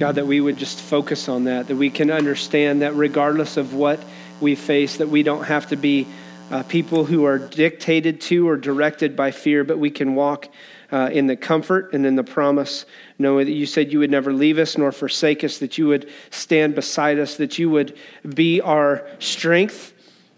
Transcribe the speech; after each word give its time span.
God, 0.00 0.14
that 0.14 0.26
we 0.26 0.40
would 0.40 0.56
just 0.56 0.80
focus 0.80 1.28
on 1.28 1.44
that, 1.44 1.68
that 1.68 1.76
we 1.76 1.90
can 1.90 2.10
understand 2.10 2.80
that 2.80 2.94
regardless 2.94 3.58
of 3.58 3.74
what 3.74 4.02
we 4.40 4.54
face, 4.54 4.96
that 4.96 5.10
we 5.10 5.22
don't 5.22 5.44
have 5.44 5.68
to 5.68 5.76
be 5.76 6.06
uh, 6.50 6.62
people 6.62 7.04
who 7.04 7.26
are 7.26 7.38
dictated 7.38 8.18
to 8.22 8.48
or 8.48 8.56
directed 8.56 9.14
by 9.14 9.30
fear, 9.30 9.62
but 9.62 9.78
we 9.78 9.90
can 9.90 10.14
walk 10.14 10.48
uh, 10.90 11.10
in 11.12 11.26
the 11.26 11.36
comfort 11.36 11.92
and 11.92 12.06
in 12.06 12.16
the 12.16 12.24
promise, 12.24 12.86
knowing 13.18 13.44
that 13.44 13.52
you 13.52 13.66
said 13.66 13.92
you 13.92 13.98
would 13.98 14.10
never 14.10 14.32
leave 14.32 14.56
us 14.56 14.78
nor 14.78 14.90
forsake 14.90 15.44
us, 15.44 15.58
that 15.58 15.76
you 15.76 15.86
would 15.88 16.08
stand 16.30 16.74
beside 16.74 17.18
us, 17.18 17.36
that 17.36 17.58
you 17.58 17.68
would 17.68 17.94
be 18.26 18.58
our 18.62 19.06
strength 19.18 19.92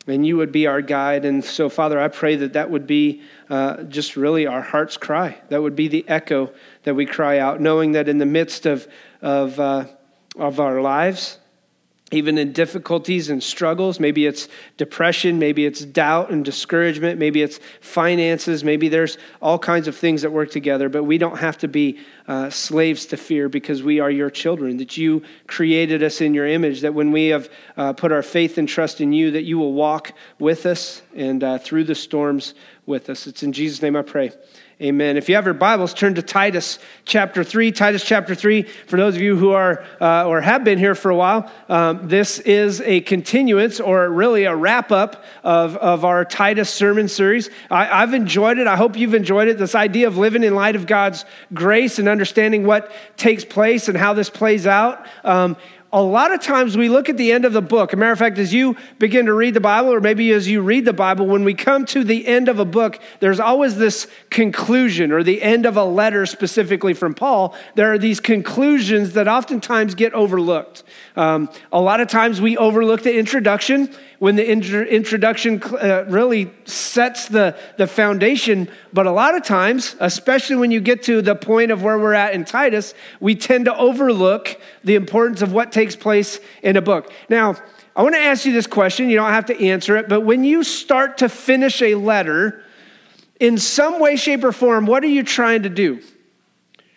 and 0.08 0.26
you 0.26 0.36
would 0.38 0.50
be 0.50 0.66
our 0.66 0.82
guide. 0.82 1.24
And 1.24 1.44
so, 1.44 1.68
Father, 1.68 2.00
I 2.00 2.08
pray 2.08 2.34
that 2.34 2.54
that 2.54 2.68
would 2.68 2.88
be 2.88 3.22
uh, 3.48 3.84
just 3.84 4.16
really 4.16 4.44
our 4.48 4.60
heart's 4.60 4.96
cry. 4.96 5.38
That 5.50 5.62
would 5.62 5.76
be 5.76 5.86
the 5.86 6.04
echo 6.08 6.50
that 6.84 6.94
we 6.94 7.06
cry 7.06 7.38
out, 7.38 7.60
knowing 7.60 7.92
that 7.92 8.08
in 8.08 8.18
the 8.18 8.26
midst 8.26 8.66
of, 8.66 8.88
of, 9.20 9.58
uh, 9.60 9.86
of 10.36 10.60
our 10.60 10.80
lives, 10.80 11.38
even 12.12 12.36
in 12.38 12.52
difficulties 12.52 13.30
and 13.30 13.42
struggles. 13.42 13.98
Maybe 13.98 14.26
it's 14.26 14.48
depression, 14.76 15.38
maybe 15.38 15.64
it's 15.64 15.80
doubt 15.84 16.30
and 16.30 16.44
discouragement, 16.44 17.18
maybe 17.18 17.42
it's 17.42 17.58
finances, 17.80 18.62
maybe 18.62 18.88
there's 18.88 19.18
all 19.40 19.58
kinds 19.58 19.88
of 19.88 19.96
things 19.96 20.22
that 20.22 20.30
work 20.30 20.50
together, 20.50 20.88
but 20.88 21.04
we 21.04 21.18
don't 21.18 21.38
have 21.38 21.58
to 21.58 21.68
be 21.68 21.98
uh, 22.28 22.50
slaves 22.50 23.06
to 23.06 23.16
fear 23.16 23.48
because 23.48 23.82
we 23.82 23.98
are 23.98 24.10
your 24.10 24.30
children, 24.30 24.76
that 24.76 24.96
you 24.96 25.22
created 25.46 26.02
us 26.02 26.20
in 26.20 26.34
your 26.34 26.46
image, 26.46 26.82
that 26.82 26.94
when 26.94 27.10
we 27.10 27.28
have 27.28 27.48
uh, 27.76 27.92
put 27.92 28.12
our 28.12 28.22
faith 28.22 28.58
and 28.58 28.68
trust 28.68 29.00
in 29.00 29.12
you, 29.12 29.30
that 29.30 29.44
you 29.44 29.58
will 29.58 29.72
walk 29.72 30.12
with 30.38 30.66
us 30.66 31.02
and 31.16 31.42
uh, 31.42 31.58
through 31.58 31.84
the 31.84 31.94
storms 31.94 32.54
with 32.86 33.08
us. 33.08 33.26
It's 33.26 33.42
in 33.42 33.52
Jesus' 33.52 33.82
name 33.82 33.96
I 33.96 34.02
pray. 34.02 34.32
Amen. 34.82 35.16
If 35.16 35.28
you 35.28 35.36
have 35.36 35.44
your 35.44 35.54
Bibles, 35.54 35.94
turn 35.94 36.16
to 36.16 36.22
Titus 36.22 36.80
chapter 37.04 37.44
3. 37.44 37.70
Titus 37.70 38.02
chapter 38.02 38.34
3, 38.34 38.62
for 38.62 38.96
those 38.96 39.14
of 39.14 39.22
you 39.22 39.36
who 39.36 39.52
are 39.52 39.84
uh, 40.00 40.26
or 40.26 40.40
have 40.40 40.64
been 40.64 40.76
here 40.76 40.96
for 40.96 41.08
a 41.08 41.14
while, 41.14 41.48
um, 41.68 42.08
this 42.08 42.40
is 42.40 42.80
a 42.80 43.00
continuance 43.02 43.78
or 43.78 44.10
really 44.10 44.42
a 44.42 44.56
wrap 44.56 44.90
up 44.90 45.24
of, 45.44 45.76
of 45.76 46.04
our 46.04 46.24
Titus 46.24 46.68
sermon 46.68 47.06
series. 47.06 47.48
I, 47.70 48.00
have 48.00 48.12
enjoyed 48.12 48.58
it. 48.58 48.66
I 48.66 48.74
hope 48.74 48.96
you've 48.96 49.14
enjoyed 49.14 49.46
it. 49.46 49.56
This 49.56 49.76
idea 49.76 50.08
of 50.08 50.18
living 50.18 50.42
in 50.42 50.56
light 50.56 50.74
of 50.74 50.88
God's 50.88 51.24
grace 51.54 52.00
and 52.00 52.08
understanding 52.08 52.66
what 52.66 52.90
takes 53.16 53.44
place 53.44 53.86
and 53.86 53.96
how 53.96 54.14
this 54.14 54.30
plays 54.30 54.66
out. 54.66 55.06
Um, 55.22 55.56
a 55.92 56.02
lot 56.02 56.32
of 56.32 56.40
times 56.40 56.74
we 56.74 56.88
look 56.88 57.10
at 57.10 57.18
the 57.18 57.32
end 57.32 57.44
of 57.44 57.52
the 57.52 57.60
book. 57.60 57.90
As 57.90 57.94
a 57.94 57.96
matter 57.98 58.12
of 58.12 58.18
fact, 58.18 58.38
as 58.38 58.54
you 58.54 58.76
begin 58.98 59.26
to 59.26 59.34
read 59.34 59.52
the 59.52 59.60
Bible, 59.60 59.92
or 59.92 60.00
maybe 60.00 60.32
as 60.32 60.48
you 60.48 60.62
read 60.62 60.86
the 60.86 60.92
Bible, 60.94 61.26
when 61.26 61.44
we 61.44 61.52
come 61.52 61.84
to 61.86 62.02
the 62.02 62.26
end 62.26 62.48
of 62.48 62.58
a 62.58 62.64
book, 62.64 62.98
there's 63.20 63.40
always 63.40 63.76
this 63.76 64.06
conclusion, 64.30 65.12
or 65.12 65.22
the 65.22 65.42
end 65.42 65.66
of 65.66 65.76
a 65.76 65.84
letter 65.84 66.24
specifically 66.24 66.94
from 66.94 67.12
Paul. 67.12 67.54
There 67.74 67.92
are 67.92 67.98
these 67.98 68.20
conclusions 68.20 69.12
that 69.12 69.28
oftentimes 69.28 69.94
get 69.94 70.14
overlooked. 70.14 70.82
Um, 71.14 71.50
a 71.70 71.80
lot 71.80 72.00
of 72.00 72.08
times 72.08 72.40
we 72.40 72.56
overlook 72.56 73.02
the 73.02 73.18
introduction 73.18 73.94
when 74.22 74.36
the 74.36 74.48
introduction 74.48 75.60
uh, 75.64 76.04
really 76.08 76.48
sets 76.64 77.26
the, 77.26 77.56
the 77.76 77.88
foundation. 77.88 78.68
But 78.92 79.06
a 79.08 79.10
lot 79.10 79.34
of 79.34 79.42
times, 79.42 79.96
especially 79.98 80.54
when 80.54 80.70
you 80.70 80.80
get 80.80 81.02
to 81.02 81.22
the 81.22 81.34
point 81.34 81.72
of 81.72 81.82
where 81.82 81.98
we're 81.98 82.14
at 82.14 82.32
in 82.32 82.44
Titus, 82.44 82.94
we 83.18 83.34
tend 83.34 83.64
to 83.64 83.76
overlook 83.76 84.60
the 84.84 84.94
importance 84.94 85.42
of 85.42 85.52
what 85.52 85.72
takes 85.72 85.96
place 85.96 86.40
in 86.62 86.76
a 86.76 86.82
book. 86.82 87.12
Now, 87.28 87.56
I 87.94 88.02
want 88.02 88.14
to 88.14 88.20
ask 88.20 88.44
you 88.46 88.52
this 88.52 88.66
question. 88.66 89.10
You 89.10 89.16
don't 89.16 89.30
have 89.30 89.46
to 89.46 89.66
answer 89.66 89.96
it, 89.96 90.08
but 90.08 90.22
when 90.22 90.44
you 90.44 90.64
start 90.64 91.18
to 91.18 91.28
finish 91.28 91.82
a 91.82 91.94
letter, 91.94 92.64
in 93.42 93.58
some 93.58 93.98
way, 93.98 94.14
shape, 94.14 94.44
or 94.44 94.52
form, 94.52 94.86
what 94.86 95.02
are 95.02 95.08
you 95.08 95.24
trying 95.24 95.64
to 95.64 95.68
do? 95.68 96.00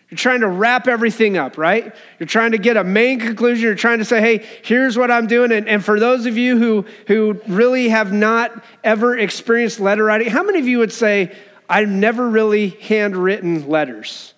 You're 0.09 0.17
trying 0.17 0.41
to 0.41 0.47
wrap 0.47 0.87
everything 0.87 1.37
up, 1.37 1.57
right? 1.57 1.93
You're 2.19 2.27
trying 2.27 2.51
to 2.51 2.59
get 2.59 2.77
a 2.77 2.83
main 2.83 3.19
conclusion. 3.19 3.63
You're 3.63 3.73
trying 3.73 3.97
to 3.97 4.05
say, 4.05 4.21
hey, 4.21 4.45
here's 4.63 4.95
what 4.95 5.09
I'm 5.09 5.25
doing. 5.25 5.51
And, 5.51 5.67
and 5.67 5.83
for 5.83 5.99
those 5.99 6.27
of 6.27 6.37
you 6.37 6.59
who, 6.59 6.85
who 7.07 7.41
really 7.47 7.89
have 7.89 8.13
not 8.13 8.63
ever 8.83 9.17
experienced 9.17 9.79
letter 9.79 10.03
writing, 10.03 10.29
how 10.29 10.43
many 10.43 10.59
of 10.59 10.67
you 10.67 10.77
would 10.77 10.93
say, 10.93 11.35
I've 11.67 11.89
never 11.89 12.29
really 12.29 12.69
handwritten 12.69 13.67
letters? 13.67 14.34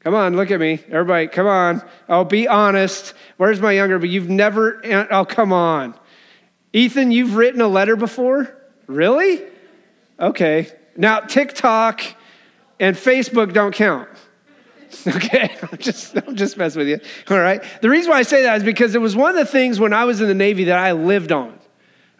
Come 0.00 0.14
on, 0.14 0.34
look 0.34 0.50
at 0.50 0.58
me. 0.58 0.80
Everybody, 0.88 1.26
come 1.28 1.46
on. 1.46 1.82
I'll 2.08 2.24
be 2.24 2.48
honest. 2.48 3.12
Where's 3.36 3.60
my 3.60 3.72
younger? 3.72 3.98
But 3.98 4.08
you've 4.08 4.30
never, 4.30 4.80
oh, 5.10 5.24
come 5.26 5.52
on. 5.52 5.94
Ethan, 6.72 7.10
you've 7.10 7.36
written 7.36 7.60
a 7.60 7.68
letter 7.68 7.96
before? 7.96 8.56
Really? 8.86 9.42
Okay. 10.18 10.68
Now, 10.96 11.20
TikTok 11.20 12.02
and 12.78 12.96
Facebook 12.96 13.52
don't 13.52 13.74
count. 13.74 14.08
Okay, 15.06 15.56
I'm 15.62 15.78
just, 15.78 16.16
I'm 16.16 16.34
just 16.34 16.56
messing 16.56 16.80
with 16.80 16.88
you. 16.88 16.98
All 17.30 17.38
right. 17.38 17.62
The 17.80 17.88
reason 17.88 18.10
why 18.10 18.18
I 18.18 18.22
say 18.22 18.42
that 18.42 18.56
is 18.56 18.64
because 18.64 18.96
it 18.96 19.00
was 19.00 19.14
one 19.14 19.30
of 19.30 19.36
the 19.36 19.50
things 19.50 19.78
when 19.78 19.92
I 19.92 20.04
was 20.04 20.20
in 20.20 20.26
the 20.26 20.34
Navy 20.34 20.64
that 20.64 20.78
I 20.78 20.90
lived 20.92 21.30
on. 21.30 21.59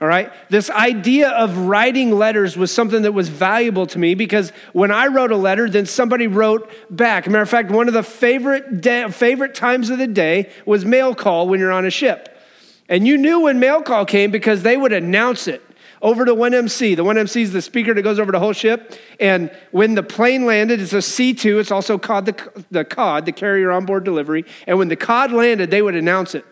All 0.01 0.09
right. 0.09 0.33
This 0.49 0.71
idea 0.71 1.29
of 1.29 1.57
writing 1.59 2.11
letters 2.13 2.57
was 2.57 2.73
something 2.73 3.03
that 3.03 3.13
was 3.13 3.29
valuable 3.29 3.87
to 3.89 3.99
me 3.99 4.15
because 4.15 4.51
when 4.73 4.91
I 4.91 5.09
wrote 5.09 5.31
a 5.31 5.37
letter, 5.37 5.69
then 5.69 5.85
somebody 5.85 6.27
wrote 6.27 6.71
back. 6.89 7.27
matter 7.27 7.43
of 7.43 7.51
fact, 7.51 7.71
one 7.71 7.87
of 7.87 7.93
the 7.93 8.03
favorite, 8.03 8.81
day, 8.81 9.07
favorite 9.11 9.55
times 9.55 9.91
of 9.91 9.99
the 9.99 10.07
day 10.07 10.51
was 10.65 10.87
mail 10.87 11.15
call 11.15 11.49
when 11.49 11.61
you're 11.61 11.73
on 11.73 11.85
a 11.85 11.91
ship. 11.91 12.35
And 12.89 13.07
you 13.07 13.19
knew 13.19 13.41
when 13.41 13.61
mail 13.61 13.83
call 13.83 14.07
came 14.07 14.31
because 14.31 14.63
they 14.63 14.77
would 14.77 14.95
announce 14.95 15.47
it 15.47 15.63
over 16.01 16.25
to 16.25 16.35
1MC. 16.35 16.97
The 16.97 17.05
1MC 17.05 17.43
is 17.43 17.53
the 17.53 17.61
speaker 17.61 17.93
that 17.93 18.01
goes 18.01 18.19
over 18.19 18.33
the 18.33 18.41
whole 18.41 18.55
ship. 18.55 18.99
And 19.21 19.55
when 19.71 19.95
the 19.95 20.03
plane 20.03 20.47
landed, 20.47 20.81
it's 20.81 20.95
a 20.95 20.97
C2. 20.97 21.61
It's 21.61 21.71
also 21.71 21.99
called 21.99 22.25
the, 22.25 22.65
the 22.71 22.87
COD, 22.87 23.27
the 23.27 23.33
carrier 23.33 23.71
onboard 23.71 24.05
delivery. 24.05 24.47
And 24.67 24.79
when 24.79 24.89
the 24.89 24.97
COD 24.97 25.33
landed, 25.33 25.71
they 25.71 25.83
would 25.83 25.95
announce 25.95 26.35
it. 26.35 26.47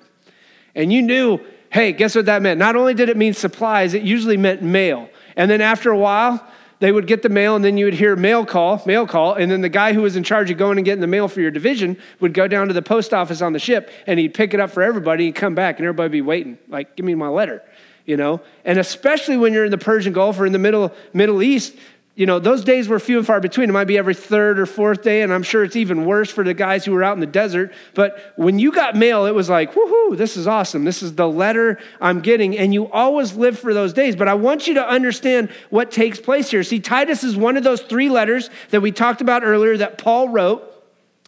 And 0.75 0.93
you 0.93 1.01
knew, 1.01 1.41
hey, 1.71 1.93
guess 1.93 2.15
what 2.15 2.27
that 2.27 2.43
meant? 2.43 2.59
Not 2.59 2.77
only 2.77 2.95
did 2.95 3.09
it 3.09 3.17
mean 3.17 3.35
supplies, 3.35 3.95
it 3.95 4.03
usually 4.03 4.37
meant 4.37 4.63
mail. 4.63 5.09
And 5.37 5.51
then 5.51 5.61
after 5.61 5.91
a 5.91 5.99
while, 5.99 6.47
they 6.81 6.93
would 6.93 7.07
get 7.07 7.23
the 7.23 7.29
mail, 7.29 7.57
and 7.57 7.65
then 7.65 7.77
you 7.77 7.87
would 7.87 7.95
hear 7.95 8.15
mail 8.15 8.47
call, 8.47 8.83
mail 8.87 9.07
call, 9.07 9.35
and 9.35 9.51
then 9.51 9.61
the 9.63 9.69
guy 9.69 9.93
who 9.93 10.03
was 10.03 10.15
in 10.15 10.23
charge 10.23 10.51
of 10.51 10.59
going 10.59 10.79
and 10.79 10.85
getting 10.85 11.01
the 11.01 11.09
mail 11.09 11.27
for 11.27 11.41
your 11.41 11.51
division 11.51 11.97
would 12.21 12.33
go 12.33 12.47
down 12.47 12.69
to 12.69 12.75
the 12.75 12.83
post 12.83 13.13
office 13.13 13.43
on 13.43 13.53
the 13.53 13.59
ship, 13.59 13.91
and 14.07 14.19
he'd 14.19 14.35
pick 14.35 14.55
it 14.55 14.61
up 14.61 14.71
for 14.71 14.83
everybody, 14.83 15.27
and 15.27 15.35
come 15.35 15.55
back, 15.55 15.79
and 15.79 15.87
everybody 15.87 16.05
would 16.05 16.13
be 16.13 16.23
waiting, 16.23 16.57
like, 16.69 16.97
give 16.97 17.05
me 17.05 17.15
my 17.15 17.29
letter 17.29 17.63
you 18.09 18.17
know? 18.17 18.41
And 18.65 18.79
especially 18.79 19.37
when 19.37 19.53
you're 19.53 19.67
in 19.67 19.71
the 19.71 19.77
Persian 19.77 20.15
Gulf 20.15 20.41
or 20.41 20.47
in 20.47 20.53
the 20.53 20.59
Middle, 20.59 20.95
Middle 21.13 21.43
East, 21.43 21.77
you 22.19 22.27
know, 22.27 22.41
those 22.41 22.65
days 22.65 22.89
were 22.89 22.99
few 22.99 23.19
and 23.19 23.25
far 23.25 23.39
between. 23.39 23.71
It 23.71 23.73
might 23.73 23.85
be 23.85 23.97
every 23.97 24.13
third 24.13 24.59
or 24.59 24.67
fourth 24.67 25.03
day, 25.03 25.23
and 25.23 25.33
I'm 25.33 25.45
sure 25.45 25.63
it's 25.63 25.77
even 25.77 26.05
worse 26.05 26.29
for 26.29 26.43
the 26.43 26.53
guys 26.53 26.85
who 26.85 26.91
were 26.91 27.05
out 27.05 27.15
in 27.15 27.21
the 27.21 27.27
desert. 27.27 27.73
But 27.95 28.33
when 28.35 28.59
you 28.59 28.73
got 28.73 28.97
mail, 28.97 29.25
it 29.27 29.37
was 29.37 29.49
like, 29.49 29.73
woohoo, 29.73 30.17
this 30.17 30.37
is 30.37 30.49
awesome. 30.49 30.83
This 30.83 31.01
is 31.01 31.15
the 31.15 31.29
letter 31.29 31.79
I'm 32.01 32.19
getting. 32.21 32.59
And 32.59 32.75
you 32.75 32.91
always 32.91 33.37
live 33.37 33.57
for 33.57 33.73
those 33.73 33.93
days. 33.93 34.17
But 34.17 34.27
I 34.27 34.35
want 34.35 34.67
you 34.67 34.75
to 34.75 34.85
understand 34.85 35.51
what 35.71 35.93
takes 35.93 36.19
place 36.19 36.51
here. 36.51 36.65
See, 36.65 36.81
Titus 36.81 37.23
is 37.23 37.37
one 37.37 37.57
of 37.57 37.63
those 37.63 37.83
three 37.83 38.09
letters 38.09 38.51
that 38.71 38.81
we 38.81 38.91
talked 38.91 39.21
about 39.21 39.45
earlier 39.45 39.77
that 39.77 39.99
Paul 39.99 40.29
wrote 40.29 40.65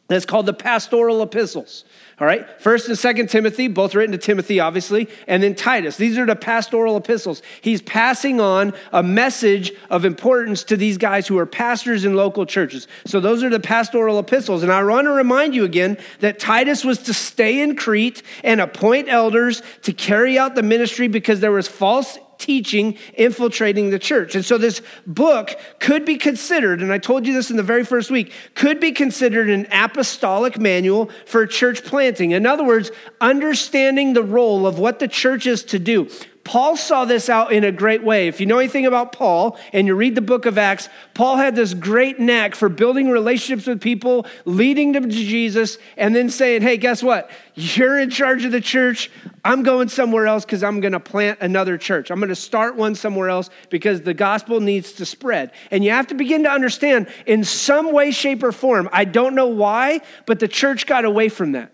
that's 0.08 0.26
called 0.26 0.46
the 0.46 0.52
pastoral 0.52 1.22
epistles. 1.22 1.84
All 2.20 2.26
right, 2.26 2.60
first 2.60 2.86
and 2.86 2.98
second 2.98 3.31
Timothy, 3.31 3.66
both 3.66 3.94
written 3.94 4.12
to 4.12 4.19
Timothy, 4.19 4.60
obviously, 4.60 5.08
and 5.26 5.42
then 5.42 5.54
Titus. 5.54 5.97
These 5.97 6.19
are 6.19 6.26
the 6.26 6.36
pastoral 6.36 6.98
epistles. 6.98 7.41
He's 7.62 7.81
passing 7.81 8.42
on 8.42 8.75
a 8.92 9.03
message 9.03 9.72
of 9.88 10.04
importance 10.04 10.62
to 10.64 10.76
these 10.76 10.98
guys 10.98 11.26
who 11.26 11.38
are 11.38 11.47
pastors 11.47 12.04
in 12.04 12.14
local 12.14 12.44
churches. 12.44 12.88
So 13.06 13.20
those 13.20 13.42
are 13.42 13.48
the 13.48 13.58
pastoral 13.58 14.19
epistles. 14.19 14.62
And 14.62 14.70
I 14.70 14.84
want 14.84 15.06
to 15.06 15.12
remind 15.12 15.54
you 15.54 15.64
again 15.64 15.97
that 16.19 16.38
Titus 16.38 16.84
was 16.84 16.98
to 17.04 17.14
stay 17.14 17.62
in 17.62 17.75
Crete 17.75 18.22
and 18.44 18.60
appoint 18.60 19.08
elders 19.08 19.62
to 19.84 19.94
carry 19.94 20.38
out 20.38 20.54
the 20.54 20.62
ministry 20.62 21.08
because 21.08 21.41
there 21.41 21.52
was 21.52 21.69
false 21.69 22.19
teaching 22.40 22.98
infiltrating 23.14 23.90
the 23.90 23.98
church. 23.98 24.34
And 24.34 24.44
so 24.44 24.58
this 24.58 24.82
book 25.06 25.54
could 25.78 26.04
be 26.04 26.16
considered, 26.16 26.82
and 26.82 26.92
I 26.92 26.98
told 26.98 27.26
you 27.26 27.32
this 27.32 27.50
in 27.50 27.56
the 27.56 27.62
very 27.62 27.84
first 27.84 28.10
week, 28.10 28.32
could 28.54 28.80
be 28.80 28.90
considered 28.90 29.48
an 29.48 29.68
apostolic 29.70 30.58
manual 30.58 31.10
for 31.26 31.46
church 31.46 31.84
planting. 31.84 32.32
In 32.32 32.46
other 32.46 32.64
words, 32.64 32.90
understanding 33.20 34.14
the 34.14 34.22
role 34.22 34.66
of 34.66 34.78
what 34.78 34.98
the 34.98 35.08
church 35.08 35.46
is 35.46 35.62
to 35.64 35.78
do. 35.78 36.08
Paul 36.50 36.76
saw 36.76 37.05
this 37.05 37.29
out 37.29 37.52
in 37.52 37.62
a 37.62 37.70
great 37.70 38.02
way. 38.02 38.26
If 38.26 38.41
you 38.41 38.47
know 38.47 38.58
anything 38.58 38.85
about 38.85 39.12
Paul 39.12 39.56
and 39.73 39.87
you 39.87 39.94
read 39.94 40.17
the 40.17 40.20
book 40.20 40.47
of 40.47 40.58
Acts, 40.58 40.88
Paul 41.14 41.37
had 41.37 41.55
this 41.55 41.75
great 41.75 42.19
knack 42.19 42.56
for 42.56 42.69
building 42.69 43.08
relationships 43.08 43.69
with 43.69 43.81
people, 43.81 44.26
leading 44.44 44.91
them 44.91 45.05
to 45.05 45.08
Jesus, 45.11 45.79
and 45.97 46.12
then 46.12 46.29
saying, 46.29 46.62
hey, 46.62 46.76
guess 46.76 47.05
what? 47.05 47.31
You're 47.55 48.00
in 48.00 48.11
charge 48.11 48.44
of 48.44 48.50
the 48.50 48.61
church. 48.61 49.12
I'm 49.44 49.62
going 49.62 49.88
somewhere 49.88 50.26
else 50.26 50.44
because 50.44 50.64
I'm 50.64 50.81
going 50.81 50.91
to 50.91 50.99
plant 50.99 51.38
another 51.41 51.79
church. 51.79 52.11
I'm 52.11 52.19
going 52.19 52.31
to 52.31 52.35
start 52.35 52.75
one 52.75 52.96
somewhere 52.96 53.29
else 53.29 53.49
because 53.69 54.03
the 54.03 54.12
gospel 54.12 54.58
needs 54.58 54.91
to 54.94 55.06
spread. 55.06 55.53
And 55.70 55.85
you 55.85 55.93
have 55.93 56.08
to 56.08 56.17
begin 56.17 56.43
to 56.43 56.50
understand 56.50 57.06
in 57.26 57.44
some 57.44 57.93
way, 57.93 58.11
shape, 58.11 58.43
or 58.43 58.50
form, 58.50 58.88
I 58.91 59.05
don't 59.05 59.37
know 59.37 59.46
why, 59.46 60.00
but 60.26 60.41
the 60.41 60.49
church 60.49 60.88
got 60.88 61.05
away 61.05 61.29
from 61.29 61.53
that. 61.53 61.70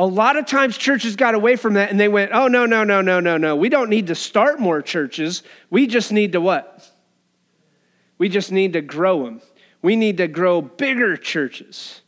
A 0.00 0.06
lot 0.06 0.38
of 0.38 0.46
times 0.46 0.78
churches 0.78 1.14
got 1.14 1.34
away 1.34 1.56
from 1.56 1.74
that 1.74 1.90
and 1.90 2.00
they 2.00 2.08
went, 2.08 2.30
oh, 2.32 2.48
no, 2.48 2.64
no, 2.64 2.84
no, 2.84 3.02
no, 3.02 3.20
no, 3.20 3.36
no. 3.36 3.54
We 3.54 3.68
don't 3.68 3.90
need 3.90 4.06
to 4.06 4.14
start 4.14 4.58
more 4.58 4.80
churches. 4.80 5.42
We 5.68 5.86
just 5.86 6.10
need 6.10 6.32
to 6.32 6.40
what? 6.40 6.90
We 8.16 8.30
just 8.30 8.50
need 8.50 8.72
to 8.72 8.80
grow 8.80 9.24
them. 9.26 9.42
We 9.82 9.96
need 9.96 10.16
to 10.16 10.26
grow 10.26 10.62
bigger 10.62 11.18
churches. 11.18 12.00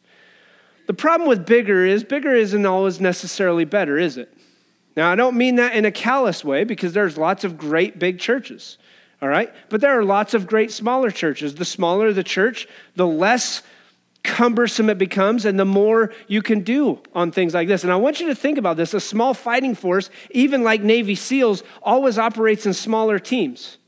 The 0.87 0.95
problem 0.95 1.29
with 1.29 1.45
bigger 1.45 1.85
is 1.85 2.03
bigger 2.03 2.35
isn't 2.35 2.65
always 2.65 2.99
necessarily 2.99 3.67
better, 3.67 3.99
is 3.99 4.17
it? 4.17 4.33
Now, 4.97 5.13
I 5.13 5.15
don't 5.15 5.37
mean 5.37 5.57
that 5.57 5.77
in 5.77 5.85
a 5.85 5.93
callous 5.93 6.43
way 6.43 6.65
because 6.65 6.95
there's 6.95 7.19
lots 7.19 7.45
of 7.45 7.59
great 7.59 7.99
big 7.99 8.19
churches, 8.19 8.79
all 9.21 9.29
right? 9.29 9.53
But 9.69 9.83
there 9.83 9.99
are 9.99 10.03
lots 10.03 10.33
of 10.33 10.47
great 10.47 10.73
smaller 10.73 11.11
churches. 11.11 11.57
The 11.57 11.67
smaller 11.67 12.15
the 12.15 12.25
church, 12.25 12.67
the 12.97 13.07
less 13.07 13.63
cumbersome 14.25 14.89
it 14.89 14.99
becomes 14.99 15.45
and 15.45 15.59
the 15.59 15.65
more 15.65 16.13
you 16.29 16.43
can 16.43 16.61
do 16.61 17.01
on 17.15 17.33
things 17.33 17.55
like 17.55 17.69
this. 17.69 17.83
And 17.83 17.93
I 17.93 17.97
want 17.97 18.21
you 18.21 18.29
to 18.29 18.35
think 18.35 18.59
about 18.59 18.77
this. 18.77 18.95
A 18.95 19.01
small 19.01 19.35
fighting 19.35 19.75
force, 19.75 20.11
even 20.31 20.63
like 20.63 20.83
Navy 20.83 21.15
SEALs, 21.15 21.63
always 21.83 22.19
operates 22.19 22.67
in 22.67 22.73
smaller 22.73 23.19
teams. 23.19 23.79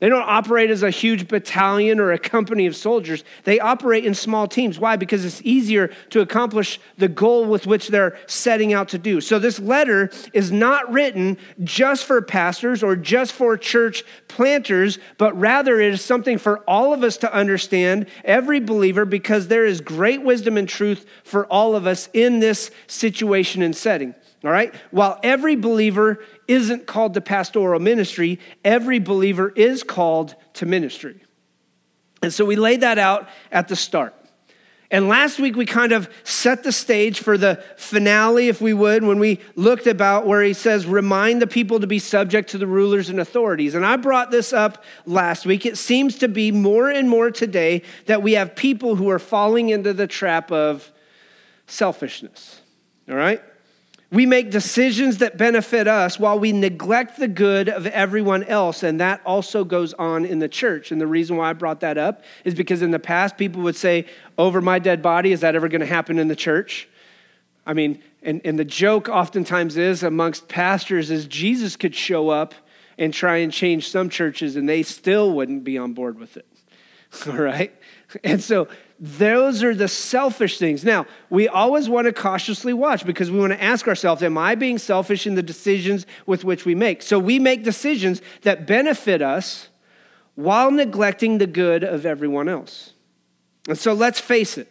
They 0.00 0.08
don't 0.08 0.26
operate 0.26 0.70
as 0.70 0.82
a 0.82 0.90
huge 0.90 1.28
battalion 1.28 2.00
or 2.00 2.10
a 2.10 2.18
company 2.18 2.66
of 2.66 2.74
soldiers. 2.74 3.22
They 3.44 3.60
operate 3.60 4.06
in 4.06 4.14
small 4.14 4.48
teams. 4.48 4.78
Why? 4.78 4.96
Because 4.96 5.26
it's 5.26 5.42
easier 5.44 5.88
to 6.08 6.20
accomplish 6.20 6.80
the 6.96 7.08
goal 7.08 7.44
with 7.44 7.66
which 7.66 7.88
they're 7.88 8.18
setting 8.26 8.72
out 8.72 8.88
to 8.88 8.98
do. 8.98 9.20
So, 9.20 9.38
this 9.38 9.60
letter 9.60 10.10
is 10.32 10.50
not 10.50 10.90
written 10.90 11.36
just 11.62 12.06
for 12.06 12.22
pastors 12.22 12.82
or 12.82 12.96
just 12.96 13.32
for 13.32 13.58
church 13.58 14.02
planters, 14.26 14.98
but 15.18 15.38
rather 15.38 15.78
it 15.78 15.92
is 15.92 16.02
something 16.02 16.38
for 16.38 16.60
all 16.60 16.94
of 16.94 17.04
us 17.04 17.18
to 17.18 17.32
understand, 17.32 18.06
every 18.24 18.58
believer, 18.58 19.04
because 19.04 19.48
there 19.48 19.66
is 19.66 19.82
great 19.82 20.22
wisdom 20.22 20.56
and 20.56 20.68
truth 20.68 21.04
for 21.24 21.44
all 21.46 21.76
of 21.76 21.86
us 21.86 22.08
in 22.14 22.40
this 22.40 22.70
situation 22.86 23.60
and 23.60 23.76
setting. 23.76 24.14
All 24.42 24.50
right? 24.50 24.74
While 24.90 25.20
every 25.22 25.56
believer 25.56 26.24
isn't 26.48 26.86
called 26.86 27.14
to 27.14 27.20
pastoral 27.20 27.80
ministry, 27.80 28.38
every 28.64 28.98
believer 28.98 29.50
is 29.50 29.82
called 29.82 30.34
to 30.54 30.66
ministry. 30.66 31.20
And 32.22 32.32
so 32.32 32.44
we 32.44 32.56
laid 32.56 32.80
that 32.80 32.98
out 32.98 33.28
at 33.52 33.68
the 33.68 33.76
start. 33.76 34.14
And 34.92 35.06
last 35.06 35.38
week 35.38 35.54
we 35.54 35.66
kind 35.66 35.92
of 35.92 36.10
set 36.24 36.64
the 36.64 36.72
stage 36.72 37.20
for 37.20 37.38
the 37.38 37.62
finale, 37.76 38.48
if 38.48 38.60
we 38.60 38.74
would, 38.74 39.04
when 39.04 39.20
we 39.20 39.38
looked 39.54 39.86
about 39.86 40.26
where 40.26 40.42
he 40.42 40.52
says, 40.52 40.84
remind 40.84 41.40
the 41.40 41.46
people 41.46 41.78
to 41.78 41.86
be 41.86 42.00
subject 42.00 42.50
to 42.50 42.58
the 42.58 42.66
rulers 42.66 43.08
and 43.08 43.20
authorities. 43.20 43.76
And 43.76 43.86
I 43.86 43.96
brought 43.96 44.32
this 44.32 44.52
up 44.52 44.82
last 45.06 45.46
week. 45.46 45.64
It 45.64 45.78
seems 45.78 46.18
to 46.18 46.28
be 46.28 46.50
more 46.50 46.90
and 46.90 47.08
more 47.08 47.30
today 47.30 47.82
that 48.06 48.22
we 48.22 48.32
have 48.32 48.56
people 48.56 48.96
who 48.96 49.10
are 49.10 49.20
falling 49.20 49.68
into 49.68 49.92
the 49.92 50.08
trap 50.08 50.50
of 50.50 50.90
selfishness. 51.68 52.60
All 53.08 53.14
right? 53.14 53.40
We 54.12 54.26
make 54.26 54.50
decisions 54.50 55.18
that 55.18 55.36
benefit 55.36 55.86
us 55.86 56.18
while 56.18 56.38
we 56.38 56.50
neglect 56.52 57.16
the 57.16 57.28
good 57.28 57.68
of 57.68 57.86
everyone 57.86 58.42
else. 58.44 58.82
And 58.82 58.98
that 59.00 59.20
also 59.24 59.62
goes 59.62 59.94
on 59.94 60.24
in 60.24 60.40
the 60.40 60.48
church. 60.48 60.90
And 60.90 61.00
the 61.00 61.06
reason 61.06 61.36
why 61.36 61.50
I 61.50 61.52
brought 61.52 61.80
that 61.80 61.96
up 61.96 62.24
is 62.44 62.54
because 62.54 62.82
in 62.82 62.90
the 62.90 62.98
past, 62.98 63.36
people 63.36 63.62
would 63.62 63.76
say, 63.76 64.06
Over 64.36 64.60
my 64.60 64.80
dead 64.80 65.00
body, 65.00 65.30
is 65.30 65.40
that 65.40 65.54
ever 65.54 65.68
going 65.68 65.80
to 65.80 65.86
happen 65.86 66.18
in 66.18 66.26
the 66.26 66.34
church? 66.34 66.88
I 67.64 67.72
mean, 67.72 68.02
and, 68.22 68.40
and 68.44 68.58
the 68.58 68.64
joke 68.64 69.08
oftentimes 69.08 69.76
is 69.76 70.02
amongst 70.02 70.48
pastors 70.48 71.10
is 71.10 71.26
Jesus 71.26 71.76
could 71.76 71.94
show 71.94 72.30
up 72.30 72.54
and 72.98 73.14
try 73.14 73.36
and 73.38 73.52
change 73.52 73.88
some 73.88 74.10
churches 74.10 74.56
and 74.56 74.68
they 74.68 74.82
still 74.82 75.32
wouldn't 75.32 75.62
be 75.62 75.78
on 75.78 75.92
board 75.94 76.18
with 76.18 76.36
it. 76.36 76.46
All 77.26 77.34
right? 77.34 77.74
And 78.24 78.42
so 78.42 78.68
those 79.02 79.62
are 79.62 79.74
the 79.74 79.88
selfish 79.88 80.58
things. 80.58 80.84
Now, 80.84 81.06
we 81.30 81.48
always 81.48 81.88
want 81.88 82.04
to 82.04 82.12
cautiously 82.12 82.74
watch 82.74 83.06
because 83.06 83.30
we 83.30 83.38
want 83.38 83.54
to 83.54 83.62
ask 83.62 83.88
ourselves, 83.88 84.22
am 84.22 84.36
I 84.36 84.54
being 84.54 84.76
selfish 84.76 85.26
in 85.26 85.34
the 85.34 85.42
decisions 85.42 86.04
with 86.26 86.44
which 86.44 86.66
we 86.66 86.74
make? 86.74 87.00
So 87.00 87.18
we 87.18 87.38
make 87.38 87.64
decisions 87.64 88.20
that 88.42 88.66
benefit 88.66 89.22
us 89.22 89.68
while 90.34 90.70
neglecting 90.70 91.38
the 91.38 91.46
good 91.46 91.82
of 91.82 92.04
everyone 92.04 92.48
else. 92.48 92.92
And 93.68 93.78
so 93.78 93.94
let's 93.94 94.20
face 94.20 94.58
it 94.58 94.68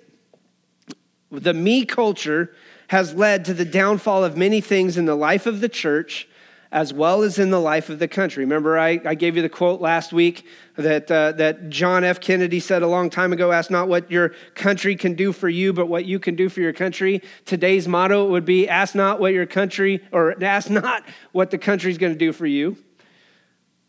the 1.32 1.54
me 1.54 1.86
culture 1.86 2.54
has 2.88 3.14
led 3.14 3.46
to 3.46 3.54
the 3.54 3.66
downfall 3.66 4.24
of 4.24 4.36
many 4.36 4.62
things 4.62 4.98
in 4.98 5.06
the 5.06 5.16
life 5.16 5.46
of 5.46 5.62
the 5.62 5.70
church 5.70 6.28
as 6.72 6.94
well 6.94 7.24
as 7.24 7.40
in 7.40 7.50
the 7.50 7.60
life 7.60 7.90
of 7.90 7.98
the 7.98 8.08
country. 8.08 8.44
Remember, 8.44 8.78
I, 8.78 9.02
I 9.04 9.16
gave 9.16 9.36
you 9.36 9.42
the 9.42 9.50
quote 9.50 9.82
last 9.82 10.14
week 10.14 10.46
that, 10.76 11.10
uh, 11.10 11.32
that 11.34 11.70
John 11.70 12.04
F. 12.04 12.20
Kennedy 12.20 12.60
said 12.60 12.84
a 12.84 12.88
long 12.88 13.10
time 13.10 13.34
ago 13.34 13.52
ask 13.52 13.72
not 13.72 13.88
what 13.88 14.10
your 14.12 14.30
country 14.54 14.96
can 14.96 15.16
do 15.16 15.34
for 15.34 15.50
you, 15.50 15.74
but 15.74 15.88
what 15.88 16.06
you 16.06 16.20
can 16.20 16.36
do 16.36 16.48
for 16.48 16.62
your 16.62 16.74
country. 16.74 17.24
Today's 17.46 17.88
motto 17.88 18.30
would 18.30 18.46
be 18.46 18.70
ask 18.70 18.94
not 18.94 19.20
what 19.20 19.34
your 19.34 19.48
country, 19.48 20.04
or 20.12 20.42
ask 20.44 20.70
not 20.70 21.04
what 21.32 21.50
the 21.50 21.58
country's 21.58 21.98
going 21.98 22.14
to 22.14 22.20
do 22.20 22.32
for 22.32 22.46
you, 22.46 22.78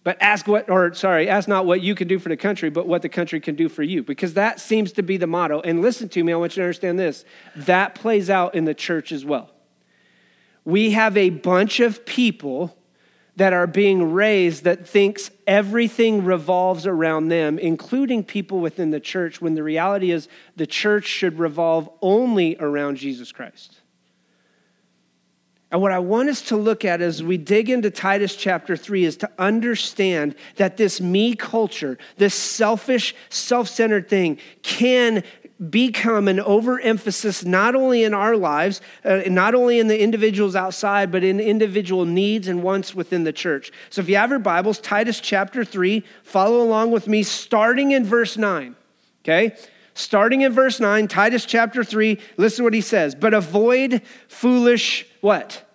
but 0.02 0.16
ask 0.22 0.48
what, 0.48 0.70
or 0.70 0.94
sorry, 0.94 1.28
ask 1.28 1.46
not 1.46 1.66
what 1.66 1.82
you 1.82 1.94
can 1.94 2.08
do 2.08 2.18
for 2.18 2.30
the 2.30 2.36
country, 2.36 2.70
but 2.70 2.88
what 2.88 3.02
the 3.02 3.10
country 3.10 3.40
can 3.40 3.56
do 3.56 3.68
for 3.68 3.82
you, 3.82 4.02
because 4.02 4.32
that 4.34 4.58
seems 4.58 4.92
to 4.92 5.02
be 5.02 5.18
the 5.18 5.26
motto. 5.26 5.60
And 5.60 5.82
listen 5.82 6.08
to 6.08 6.24
me, 6.24 6.32
I 6.32 6.36
want 6.36 6.56
you 6.56 6.62
to 6.62 6.64
understand 6.64 6.98
this 6.98 7.26
that 7.54 7.94
plays 7.94 8.30
out 8.30 8.54
in 8.54 8.64
the 8.64 8.74
church 8.74 9.12
as 9.12 9.22
well 9.22 9.50
we 10.64 10.90
have 10.92 11.16
a 11.16 11.30
bunch 11.30 11.80
of 11.80 12.04
people 12.04 12.76
that 13.36 13.52
are 13.52 13.66
being 13.66 14.12
raised 14.12 14.64
that 14.64 14.86
thinks 14.86 15.30
everything 15.46 16.24
revolves 16.24 16.86
around 16.86 17.28
them 17.28 17.58
including 17.58 18.22
people 18.22 18.60
within 18.60 18.90
the 18.90 19.00
church 19.00 19.40
when 19.40 19.54
the 19.54 19.62
reality 19.62 20.10
is 20.10 20.28
the 20.56 20.66
church 20.66 21.06
should 21.06 21.38
revolve 21.38 21.88
only 22.02 22.56
around 22.58 22.96
Jesus 22.96 23.32
Christ. 23.32 23.80
And 25.72 25.80
what 25.80 25.92
I 25.92 26.00
want 26.00 26.28
us 26.28 26.42
to 26.42 26.56
look 26.56 26.84
at 26.84 27.00
as 27.00 27.22
we 27.22 27.36
dig 27.36 27.70
into 27.70 27.90
Titus 27.90 28.34
chapter 28.34 28.76
3 28.76 29.04
is 29.04 29.16
to 29.18 29.30
understand 29.38 30.34
that 30.56 30.76
this 30.76 31.00
me 31.00 31.36
culture, 31.36 31.96
this 32.16 32.34
selfish, 32.34 33.14
self 33.28 33.68
centered 33.68 34.08
thing, 34.08 34.38
can 34.62 35.22
become 35.68 36.26
an 36.28 36.40
overemphasis 36.40 37.44
not 37.44 37.74
only 37.74 38.04
in 38.04 38.14
our 38.14 38.36
lives, 38.36 38.80
uh, 39.04 39.22
not 39.26 39.54
only 39.54 39.78
in 39.78 39.88
the 39.88 40.00
individuals 40.00 40.56
outside, 40.56 41.12
but 41.12 41.22
in 41.22 41.38
individual 41.38 42.06
needs 42.06 42.48
and 42.48 42.62
wants 42.62 42.94
within 42.94 43.24
the 43.24 43.32
church. 43.32 43.70
So 43.90 44.00
if 44.00 44.08
you 44.08 44.16
have 44.16 44.30
your 44.30 44.38
Bibles, 44.38 44.78
Titus 44.78 45.20
chapter 45.20 45.64
3, 45.64 46.02
follow 46.22 46.62
along 46.62 46.92
with 46.92 47.06
me, 47.06 47.22
starting 47.22 47.92
in 47.92 48.04
verse 48.04 48.38
9. 48.38 48.74
Okay? 49.22 49.54
Starting 49.94 50.40
in 50.42 50.52
verse 50.52 50.80
9, 50.80 51.08
Titus 51.08 51.44
chapter 51.44 51.84
3, 51.84 52.18
listen 52.38 52.58
to 52.58 52.64
what 52.64 52.74
he 52.74 52.80
says. 52.80 53.14
But 53.14 53.34
avoid 53.34 54.00
foolish 54.28 55.06
what? 55.20 55.69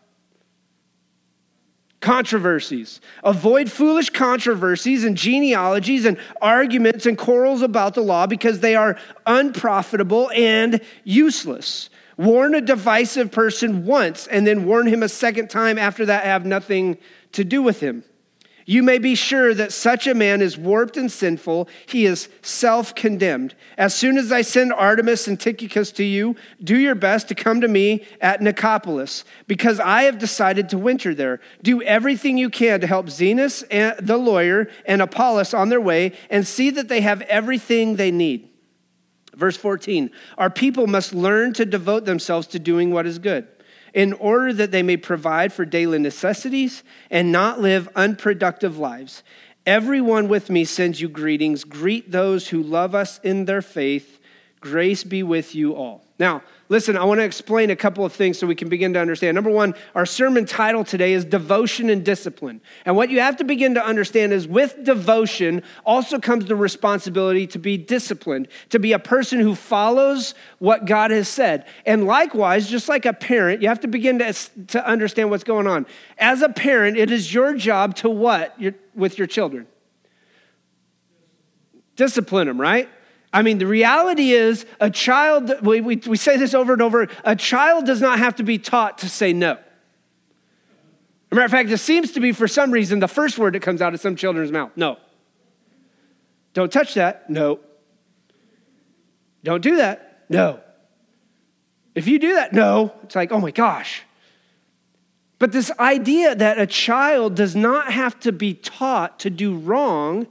Controversies. 2.05 3.01
Avoid 3.23 3.71
foolish 3.71 4.11
controversies 4.11 5.03
and 5.03 5.17
genealogies 5.17 6.05
and 6.05 6.19
arguments 6.39 7.07
and 7.07 7.17
quarrels 7.17 7.63
about 7.63 7.95
the 7.95 8.01
law 8.01 8.27
because 8.27 8.59
they 8.59 8.75
are 8.75 8.95
unprofitable 9.25 10.29
and 10.35 10.81
useless. 11.03 11.89
Warn 12.15 12.53
a 12.53 12.61
divisive 12.61 13.31
person 13.31 13.87
once 13.87 14.27
and 14.27 14.45
then 14.45 14.65
warn 14.65 14.85
him 14.85 15.01
a 15.01 15.09
second 15.09 15.49
time 15.49 15.79
after 15.79 16.05
that 16.05 16.25
have 16.25 16.45
nothing 16.45 16.99
to 17.31 17.43
do 17.43 17.63
with 17.63 17.79
him. 17.79 18.03
You 18.67 18.81
may 18.81 18.97
be 18.97 19.13
sure 19.13 19.53
that 19.53 19.71
such 19.71 20.07
a 20.07 20.15
man 20.15 20.41
is 20.41 20.57
warped 20.57 20.97
and 20.97 21.11
sinful. 21.11 21.69
He 21.85 22.07
is 22.07 22.29
self 22.41 22.95
condemned. 22.95 23.53
As 23.77 23.93
soon 23.93 24.17
as 24.17 24.31
I 24.31 24.41
send 24.41 24.71
Artemas 24.71 25.27
and 25.27 25.39
Tychicus 25.39 25.91
to 25.93 26.03
you, 26.03 26.35
do 26.63 26.75
your 26.75 26.95
best 26.95 27.27
to 27.27 27.35
come 27.35 27.61
to 27.61 27.67
me 27.67 28.03
at 28.21 28.41
Nicopolis, 28.41 29.23
because 29.45 29.79
I 29.79 30.03
have 30.03 30.17
decided 30.17 30.69
to 30.69 30.79
winter 30.79 31.13
there. 31.13 31.41
Do 31.61 31.83
everything 31.83 32.39
you 32.39 32.49
can 32.49 32.81
to 32.81 32.87
help 32.87 33.05
Zenas, 33.07 33.63
eh, 33.69 33.93
the 33.99 34.17
lawyer, 34.17 34.67
and 34.85 34.99
Apollos 34.99 35.53
on 35.53 35.69
their 35.69 35.81
way, 35.81 36.13
and 36.31 36.47
see 36.47 36.71
that 36.71 36.87
they 36.87 37.01
have 37.01 37.21
everything 37.23 37.97
they 37.97 38.09
need. 38.09 38.49
Verse 39.35 39.57
14 39.57 40.09
Our 40.39 40.49
people 40.49 40.87
must 40.87 41.13
learn 41.13 41.53
to 41.53 41.65
devote 41.65 42.05
themselves 42.05 42.47
to 42.47 42.59
doing 42.59 42.91
what 42.91 43.05
is 43.05 43.19
good 43.19 43.47
in 43.95 44.11
order 44.13 44.51
that 44.51 44.71
they 44.71 44.83
may 44.83 44.97
provide 44.97 45.53
for 45.53 45.63
daily 45.63 45.97
necessities 45.97 46.83
and 47.09 47.31
not 47.31 47.61
live 47.61 47.87
unproductive 47.95 48.77
lives. 48.77 49.23
Everyone 49.65 50.27
with 50.27 50.49
me 50.49 50.65
sends 50.65 50.99
you 50.99 51.07
greetings. 51.07 51.63
Greet 51.63 52.11
those 52.11 52.49
who 52.49 52.61
love 52.61 52.93
us 52.93 53.21
in 53.23 53.45
their 53.45 53.61
faith. 53.61 54.19
Grace 54.59 55.05
be 55.05 55.23
with 55.23 55.55
you 55.55 55.73
all. 55.73 56.03
Now, 56.19 56.43
listen, 56.69 56.97
I 56.97 57.03
want 57.03 57.19
to 57.19 57.23
explain 57.23 57.69
a 57.69 57.75
couple 57.75 58.05
of 58.05 58.13
things 58.13 58.39
so 58.39 58.47
we 58.47 58.55
can 58.55 58.69
begin 58.69 58.93
to 58.93 58.99
understand. 58.99 59.35
Number 59.35 59.49
one, 59.49 59.75
our 59.93 60.05
sermon 60.05 60.45
title 60.45 60.83
today 60.83 61.13
is 61.13 61.25
Devotion 61.25 61.89
and 61.89 62.03
Discipline. 62.03 62.61
And 62.85 62.95
what 62.95 63.09
you 63.09 63.19
have 63.19 63.37
to 63.37 63.43
begin 63.43 63.75
to 63.75 63.85
understand 63.85 64.33
is 64.33 64.47
with 64.47 64.83
devotion 64.83 65.63
also 65.85 66.19
comes 66.19 66.45
the 66.45 66.55
responsibility 66.55 67.47
to 67.47 67.59
be 67.59 67.77
disciplined, 67.77 68.47
to 68.69 68.79
be 68.79 68.93
a 68.93 68.99
person 68.99 69.39
who 69.39 69.55
follows 69.55 70.33
what 70.59 70.85
God 70.85 71.11
has 71.11 71.27
said. 71.27 71.65
And 71.85 72.05
likewise, 72.05 72.69
just 72.69 72.89
like 72.89 73.05
a 73.05 73.13
parent, 73.13 73.61
you 73.61 73.67
have 73.67 73.81
to 73.81 73.87
begin 73.87 74.19
to, 74.19 74.33
to 74.67 74.87
understand 74.87 75.29
what's 75.29 75.43
going 75.43 75.67
on. 75.67 75.85
As 76.17 76.41
a 76.41 76.49
parent, 76.49 76.97
it 76.97 77.11
is 77.11 77.33
your 77.33 77.53
job 77.55 77.95
to 77.97 78.09
what 78.09 78.57
with 78.95 79.17
your 79.17 79.27
children? 79.27 79.67
Discipline 81.95 82.47
them, 82.47 82.59
right? 82.59 82.89
I 83.35 83.41
mean, 83.41 83.57
the 83.57 83.67
reality 83.67 84.31
is, 84.31 84.65
a 84.79 84.89
child, 84.89 85.53
we, 85.61 85.81
we, 85.81 85.97
we 86.07 86.15
say 86.15 86.37
this 86.37 86.53
over 86.53 86.71
and 86.71 86.81
over, 86.81 87.09
a 87.25 87.35
child 87.35 87.85
does 87.85 87.99
not 87.99 88.17
have 88.17 88.37
to 88.37 88.43
be 88.43 88.57
taught 88.57 88.99
to 88.99 89.09
say 89.09 89.33
no. 89.33 89.51
As 89.51 89.59
matter 91.31 91.43
of 91.43 91.51
fact, 91.51 91.69
it 91.69 91.79
seems 91.79 92.13
to 92.13 92.21
be, 92.21 92.31
for 92.31 92.47
some 92.47 92.71
reason, 92.71 92.99
the 92.99 93.09
first 93.09 93.37
word 93.37 93.53
that 93.53 93.61
comes 93.61 93.81
out 93.81 93.93
of 93.93 93.99
some 93.99 94.15
children's 94.15 94.53
mouth 94.53 94.71
no. 94.77 94.97
Don't 96.53 96.71
touch 96.71 96.93
that. 96.93 97.29
No. 97.29 97.59
Don't 99.43 99.61
do 99.61 99.75
that. 99.75 100.23
No. 100.29 100.61
If 101.93 102.07
you 102.07 102.19
do 102.19 102.35
that, 102.35 102.53
no. 102.53 102.93
It's 103.03 103.17
like, 103.17 103.33
oh 103.33 103.41
my 103.41 103.51
gosh. 103.51 104.03
But 105.39 105.51
this 105.51 105.71
idea 105.77 106.35
that 106.35 106.57
a 106.57 106.65
child 106.65 107.35
does 107.35 107.53
not 107.53 107.91
have 107.91 108.17
to 108.21 108.31
be 108.31 108.53
taught 108.53 109.19
to 109.19 109.29
do 109.29 109.57
wrong 109.57 110.25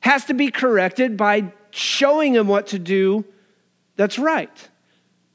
has 0.00 0.24
to 0.24 0.32
be 0.32 0.50
corrected 0.50 1.18
by 1.18 1.52
showing 1.70 2.34
him 2.34 2.48
what 2.48 2.68
to 2.68 2.78
do 2.78 3.24
that's 4.00 4.18
right. 4.18 4.68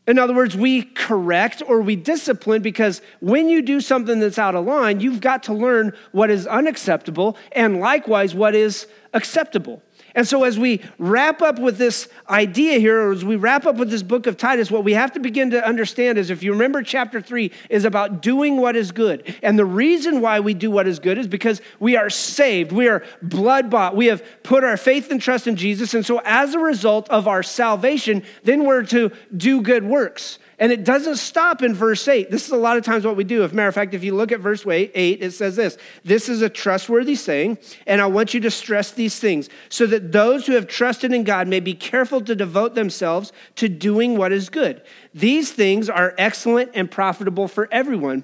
In 0.08 0.18
other 0.18 0.34
words, 0.34 0.58
we 0.58 0.82
correct 0.82 1.62
or 1.68 1.82
we 1.82 1.96
discipline 1.96 2.64
because 2.64 3.00
when 3.20 3.48
you 3.48 3.62
do 3.62 3.80
something 3.80 4.20
that's 4.20 4.40
out 4.40 4.56
of 4.56 4.66
line, 4.66 5.02
you've 5.02 5.22
got 5.22 5.44
to 5.44 5.54
learn 5.54 5.94
what 6.14 6.32
is 6.32 6.48
unacceptable 6.48 7.38
and 7.52 7.80
likewise 7.80 8.34
what 8.34 8.56
is 8.56 8.88
acceptable. 9.14 9.84
And 10.16 10.26
so, 10.26 10.46
as 10.46 10.58
we 10.58 10.82
wrap 10.98 11.42
up 11.42 11.60
with 11.60 11.78
this 11.78 12.08
idea 12.30 12.80
here, 12.80 13.12
as 13.12 13.26
we 13.26 13.36
wrap 13.36 13.66
up 13.66 13.76
with 13.76 13.90
this 13.90 14.02
book 14.02 14.28
of 14.28 14.38
Titus, 14.38 14.72
what 14.72 14.86
we 14.86 14.94
have 14.94 15.12
to 15.12 15.20
begin 15.20 15.50
to 15.52 15.68
understand 15.68 16.18
is 16.18 16.30
if 16.30 16.42
you 16.42 16.54
remember, 16.54 16.82
chapter 16.82 17.20
three 17.20 17.52
is 17.70 17.84
about 17.84 18.22
doing 18.22 18.56
what 18.56 18.78
is 18.78 18.94
good. 18.94 19.36
And 19.44 19.60
the 19.60 19.66
reason 19.66 20.22
why 20.22 20.40
we 20.40 20.54
do 20.54 20.72
what 20.72 20.88
is 20.88 21.00
good 21.00 21.18
is 21.18 21.28
because 21.28 21.62
we 21.82 21.98
are 21.98 22.10
saved, 22.10 22.72
we 22.72 22.88
are 22.88 23.04
blood 23.22 23.70
bought, 23.70 23.98
we 23.98 24.06
have 24.06 24.24
put 24.42 24.64
our 24.64 24.78
faith 24.78 25.12
and 25.12 25.22
trust 25.22 25.48
in 25.48 25.58
Jesus. 25.58 25.94
And 25.94 26.06
so, 26.06 26.22
as 26.24 26.54
a 26.54 26.60
result 26.60 27.10
of 27.10 27.28
our 27.28 27.44
salvation, 27.44 28.24
then 28.44 28.64
we're 28.64 28.84
to 28.84 29.12
do 29.36 29.62
good 29.62 29.84
works. 29.84 30.40
And 30.58 30.72
it 30.72 30.86
doesn't 30.86 31.18
stop 31.18 31.62
in 31.62 31.74
verse 31.74 32.08
8. 32.08 32.32
This 32.32 32.46
is 32.46 32.52
a 32.52 32.58
lot 32.58 32.78
of 32.78 32.86
times 32.86 33.06
what 33.06 33.18
we 33.18 33.26
do. 33.26 33.44
As 33.44 33.52
a 33.52 33.56
matter 33.56 33.68
of 33.68 33.76
fact, 33.76 33.94
if 33.94 34.04
you 34.04 34.16
look 34.16 34.32
at 34.32 34.40
verse 34.40 34.66
8, 34.66 34.92
it 34.96 35.32
says 35.34 35.56
this 35.56 35.78
This 36.04 36.30
is 36.30 36.42
a 36.42 36.50
trustworthy 36.50 37.16
saying, 37.16 37.58
and 37.86 38.02
I 38.02 38.06
want 38.06 38.34
you 38.34 38.40
to 38.42 38.52
stress 38.52 38.92
these 38.92 39.20
things 39.20 39.50
so 39.70 39.86
that 39.88 40.12
those 40.12 40.48
who 40.48 40.54
have 40.54 40.68
trusted 40.68 41.12
in 41.12 41.24
God 41.26 41.48
may 41.48 41.60
be 41.60 41.74
careful 41.74 42.22
to 42.22 42.36
devote 42.36 42.74
themselves 42.74 43.34
to 43.56 43.68
doing 43.68 44.18
what 44.18 44.32
is 44.32 44.50
good. 44.50 44.82
These 45.14 45.52
things 45.52 45.90
are 45.90 46.14
excellent 46.18 46.72
and 46.74 46.90
profitable 46.90 47.48
for 47.48 47.68
everyone. 47.72 48.24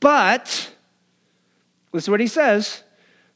But, 0.00 0.72
listen 1.92 2.06
to 2.06 2.10
what 2.12 2.20
he 2.20 2.26
says 2.26 2.82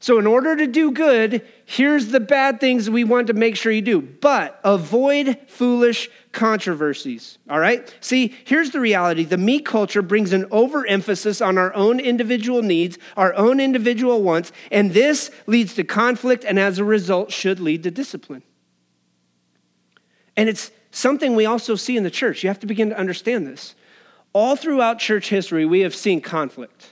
so, 0.05 0.19
in 0.19 0.27
order 0.27 0.55
to 0.55 0.67
do 0.67 0.91
good, 0.91 1.41
here's 1.65 2.09
the 2.09 2.21
bad 2.21 2.61
things 2.61 2.91
we 2.91 3.05
want 3.05 3.29
to 3.29 3.33
make 3.33 3.57
sure 3.57 3.73
you 3.73 3.81
do. 3.81 4.03
But 4.03 4.61
avoid 4.63 5.39
foolish 5.47 6.11
controversies. 6.31 7.39
All 7.49 7.59
right? 7.59 7.91
See, 8.03 8.35
here's 8.45 8.71
the 8.73 8.81
reality 8.81 9.25
the 9.25 9.39
me 9.39 9.61
culture 9.61 10.03
brings 10.03 10.35
an 10.35 10.45
overemphasis 10.51 11.41
on 11.41 11.57
our 11.57 11.73
own 11.73 12.01
individual 12.01 12.61
needs, 12.61 12.99
our 13.17 13.33
own 13.33 13.61
individual 13.61 14.23
wants, 14.23 14.53
and 14.71 14.93
this 14.93 15.31
leads 15.47 15.73
to 15.77 15.85
conflict 15.85 16.45
and 16.45 16.59
as 16.59 16.79
a 16.79 16.85
result 16.85 17.33
should 17.33 17.59
lead 17.59 17.83
to 17.85 17.91
discipline. 17.91 18.43
And 20.37 20.51
it's 20.51 20.71
something 20.91 21.35
we 21.35 21.47
also 21.47 21.77
see 21.77 21.97
in 21.97 22.03
the 22.03 22.11
church. 22.11 22.43
You 22.43 22.51
have 22.51 22.61
to 22.61 22.67
begin 22.67 22.91
to 22.91 22.99
understand 22.99 23.47
this. 23.47 23.75
All 24.35 24.55
throughout 24.55 24.99
church 24.99 25.31
history, 25.31 25.65
we 25.65 25.81
have 25.81 25.95
seen 25.95 26.21
conflict. 26.21 26.91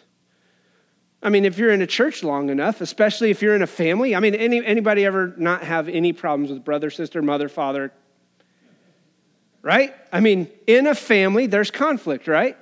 I 1.23 1.31
mean, 1.31 1.45
if 1.45 1.57
you're 1.57 1.71
in 1.71 1.83
a 1.83 1.87
church 1.87 2.25
long 2.25 2.50
enough, 2.50 2.81
especially 2.81 3.31
if 3.31 3.43
you're 3.43 3.55
in 3.55 3.62
a 3.62 3.67
family, 3.67 4.17
I 4.17 4.21
mean, 4.21 4.35
any, 4.35 4.64
anybody 4.64 5.05
ever 5.05 5.33
not 5.37 5.62
have 5.62 5.88
any 5.88 6.12
problems 6.12 6.50
with 6.50 6.64
brother, 6.64 6.91
sister, 6.91 7.23
mother, 7.23 7.49
father? 7.49 7.93
Right? 9.62 9.95
I 10.12 10.19
mean, 10.19 10.49
in 10.67 10.88
a 10.88 10.95
family, 10.97 11.47
there's 11.47 11.71
conflict, 11.71 12.26
right? 12.26 12.57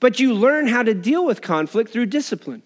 But 0.00 0.18
you 0.20 0.32
learn 0.32 0.68
how 0.68 0.82
to 0.82 0.94
deal 0.94 1.26
with 1.26 1.42
conflict 1.42 1.92
through 1.92 2.06
discipline. 2.06 2.62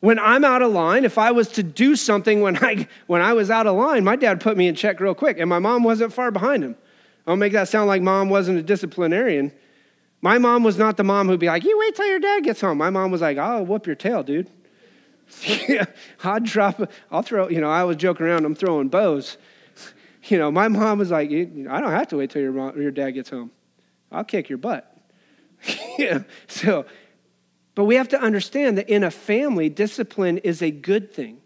When 0.00 0.18
I'm 0.18 0.44
out 0.44 0.60
of 0.60 0.70
line, 0.70 1.04
if 1.06 1.16
I 1.16 1.30
was 1.30 1.48
to 1.52 1.62
do 1.62 1.96
something 1.96 2.42
when 2.42 2.58
I, 2.58 2.86
when 3.06 3.22
I 3.22 3.32
was 3.32 3.50
out 3.50 3.66
of 3.66 3.74
line, 3.74 4.04
my 4.04 4.16
dad 4.16 4.40
put 4.40 4.56
me 4.56 4.68
in 4.68 4.74
check 4.74 5.00
real 5.00 5.14
quick, 5.14 5.38
and 5.38 5.48
my 5.48 5.58
mom 5.58 5.82
wasn't 5.82 6.12
far 6.12 6.30
behind 6.30 6.62
him. 6.62 6.76
I'll 7.26 7.36
make 7.36 7.54
that 7.54 7.68
sound 7.68 7.88
like 7.88 8.02
mom 8.02 8.28
wasn't 8.28 8.58
a 8.58 8.62
disciplinarian. 8.62 9.50
My 10.20 10.38
mom 10.38 10.62
was 10.62 10.76
not 10.76 10.96
the 10.96 11.04
mom 11.04 11.28
who'd 11.28 11.40
be 11.40 11.46
like, 11.46 11.64
you 11.64 11.78
wait 11.78 11.94
till 11.94 12.06
your 12.06 12.20
dad 12.20 12.44
gets 12.44 12.60
home. 12.60 12.78
My 12.78 12.90
mom 12.90 13.10
was 13.10 13.22
like, 13.22 13.38
I'll 13.38 13.64
whoop 13.64 13.86
your 13.86 13.96
tail, 13.96 14.22
dude. 14.22 14.50
Yeah, 15.68 15.84
I'd 16.24 16.44
drop, 16.44 16.90
I'll 17.10 17.22
throw, 17.22 17.48
you 17.48 17.60
know, 17.60 17.70
I 17.70 17.84
was 17.84 17.96
joking 17.96 18.26
around, 18.26 18.44
I'm 18.44 18.54
throwing 18.54 18.88
bows. 18.88 19.36
You 20.24 20.36
know, 20.36 20.50
my 20.50 20.68
mom 20.68 20.98
was 20.98 21.10
like, 21.10 21.30
I 21.30 21.44
don't 21.44 21.90
have 21.90 22.08
to 22.08 22.16
wait 22.16 22.30
till 22.30 22.42
your, 22.42 22.52
mom, 22.52 22.80
your 22.80 22.90
dad 22.90 23.12
gets 23.12 23.30
home. 23.30 23.50
I'll 24.10 24.24
kick 24.24 24.48
your 24.48 24.58
butt. 24.58 24.94
yeah, 25.98 26.20
so, 26.46 26.84
but 27.74 27.84
we 27.84 27.94
have 27.94 28.08
to 28.08 28.20
understand 28.20 28.78
that 28.78 28.88
in 28.88 29.04
a 29.04 29.10
family, 29.10 29.68
discipline 29.68 30.38
is 30.38 30.62
a 30.62 30.70
good 30.70 31.12
thing. 31.12 31.40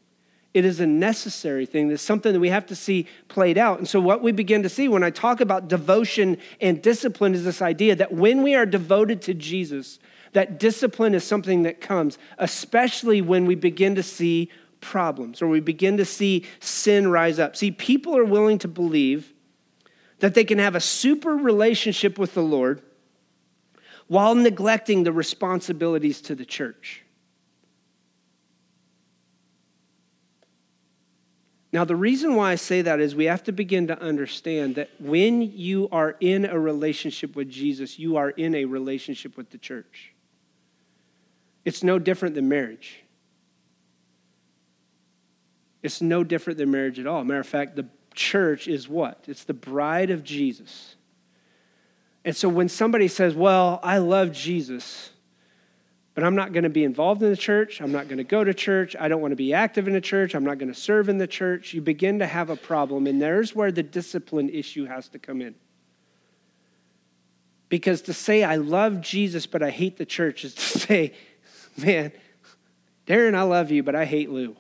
It 0.55 0.67
is 0.67 0.81
a 0.81 0.87
necessary 0.87 1.65
thing. 1.65 1.91
It's 1.91 2.03
something 2.03 2.33
that 2.33 2.41
we 2.41 2.51
have 2.51 2.67
to 2.67 2.77
see 2.77 3.07
played 3.29 3.57
out. 3.57 3.79
And 3.79 3.89
so, 3.89 4.01
what 4.01 4.23
we 4.23 4.33
begin 4.33 4.63
to 4.65 4.69
see 4.69 4.87
when 4.87 5.03
I 5.03 5.11
talk 5.11 5.41
about 5.41 5.69
devotion 5.69 6.37
and 6.61 6.83
discipline 6.83 7.35
is 7.35 7.45
this 7.45 7.63
idea 7.63 7.97
that 7.97 8.13
when 8.13 8.43
we 8.43 8.55
are 8.55 8.67
devoted 8.67 9.23
to 9.23 9.35
Jesus, 9.35 9.99
that 10.33 10.59
discipline 10.59 11.15
is 11.15 11.25
something 11.25 11.63
that 11.63 11.81
comes, 11.81 12.19
especially 12.39 13.21
when 13.21 13.47
we 13.47 13.55
begin 13.55 13.95
to 13.95 14.03
see 14.03 14.51
problems 14.81 15.41
or 15.41 15.49
we 15.49 15.61
begin 15.61 15.97
to 15.97 16.05
see 16.05 16.45
sin 16.61 17.11
rise 17.11 17.39
up. 17.39 17.57
See, 17.57 17.71
people 17.71 18.17
are 18.17 18.25
willing 18.25 18.59
to 18.59 18.69
believe 18.69 19.33
that 20.19 20.35
they 20.35 20.45
can 20.45 20.59
have 20.59 20.75
a 20.75 20.81
super 20.81 21.37
relationship 21.37 22.19
with 22.19 22.35
the 22.35 22.43
Lord 22.43 22.83
while 24.09 24.35
neglecting 24.35 25.05
the 25.05 25.13
responsibilities 25.13 26.21
to 26.23 26.35
the 26.35 26.45
church. 26.45 27.03
Now, 31.73 31.85
the 31.85 31.97
reason 31.97 32.35
why 32.35 32.53
I 32.53 32.57
say 32.57 32.83
that 32.83 33.01
is 33.01 33.15
we 33.15 33.25
have 33.25 33.45
to 33.45 33.53
begin 33.53 33.87
to 33.87 33.99
understand 33.99 34.75
that 34.75 34.91
when 35.01 35.41
you 35.41 35.89
are 35.91 36.17
in 36.21 36.45
a 36.45 36.59
relationship 36.59 37.35
with 37.35 37.49
Jesus, 37.49 37.99
you 37.99 38.17
are 38.17 38.29
in 38.29 38.55
a 38.55 38.67
relationship 38.67 39.39
with 39.39 39.49
the 39.51 39.57
church. 39.57 40.13
It's 41.65 41.83
no 41.83 41.99
different 41.99 42.35
than 42.35 42.49
marriage. 42.49 43.03
It's 45.83 46.01
no 46.01 46.25
different 46.25 46.59
than 46.59 46.71
marriage 46.71 46.99
at 46.99 47.07
all. 47.07 47.25
Matter 47.25 47.41
of 47.41 47.47
fact, 47.47 47.77
the 47.77 47.89
church 48.15 48.69
is 48.69 48.89
what? 48.89 49.25
It's 49.27 49.45
the 49.45 49.55
bride 49.55 50.11
of 50.11 50.23
Jesus. 50.23 50.97
And 52.25 52.37
so 52.37 52.49
when 52.49 52.69
somebody 52.69 53.09
says, 53.09 53.35
Well, 53.35 53.81
I 53.83 53.99
love 53.99 54.33
Jesus, 54.33 55.11
but 56.15 56.25
I'm 56.25 56.37
not 56.37 56.53
going 56.53 56.65
to 56.65 56.71
be 56.71 56.85
involved 56.85 57.23
in 57.23 57.31
the 57.31 57.37
church, 57.37 57.81
I'm 57.81 57.91
not 57.91 58.07
going 58.07 58.19
to 58.19 58.25
go 58.25 58.45
to 58.45 58.55
church, 58.55 58.95
I 58.99 59.09
don't 59.09 59.21
want 59.21 59.33
to 59.33 59.37
be 59.37 59.53
active 59.53 59.89
in 59.89 59.95
the 59.95 60.01
church, 60.01 60.35
I'm 60.35 60.45
not 60.45 60.59
going 60.59 60.73
to 60.73 60.79
serve 60.79 61.09
in 61.09 61.19
the 61.19 61.27
church, 61.27 61.75
you 61.75 61.81
begin 61.81 62.21
to 62.21 62.27
have 62.27 62.51
a 62.51 62.57
problem. 62.57 63.07
And 63.07 63.21
there's 63.21 63.55
where 63.55 63.73
the 63.73 63.83
discipline 63.83 64.51
issue 64.51 64.85
has 64.85 65.09
to 65.09 65.19
come 65.19 65.41
in. 65.41 65.55
Because 67.69 68.03
to 68.03 68.13
say, 68.13 68.45
I 68.45 68.57
love 68.57 69.01
Jesus, 69.01 69.47
but 69.47 69.63
I 69.63 69.71
hate 69.71 69.97
the 69.97 70.05
church 70.05 70.45
is 70.45 70.55
to 70.55 70.61
say, 70.79 71.15
man, 71.77 72.13
Darren, 73.07 73.35
I 73.35 73.43
love 73.43 73.71
you, 73.71 73.83
but 73.83 73.95
I 73.95 74.05
hate 74.05 74.31
Lou. 74.31 74.57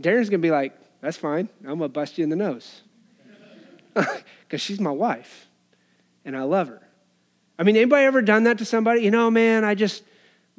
Darren's 0.00 0.28
going 0.28 0.40
to 0.40 0.46
be 0.46 0.50
like, 0.50 0.76
that's 1.00 1.16
fine. 1.16 1.48
I'm 1.60 1.78
going 1.78 1.80
to 1.80 1.88
bust 1.88 2.18
you 2.18 2.24
in 2.24 2.30
the 2.30 2.36
nose. 2.36 2.82
Because 4.42 4.60
she's 4.60 4.80
my 4.80 4.90
wife, 4.90 5.48
and 6.26 6.36
I 6.36 6.42
love 6.42 6.68
her. 6.68 6.82
I 7.58 7.62
mean, 7.62 7.74
anybody 7.74 8.04
ever 8.04 8.20
done 8.20 8.44
that 8.44 8.58
to 8.58 8.66
somebody? 8.66 9.00
You 9.00 9.10
know, 9.10 9.30
man, 9.30 9.64
I 9.64 9.74
just, 9.74 10.02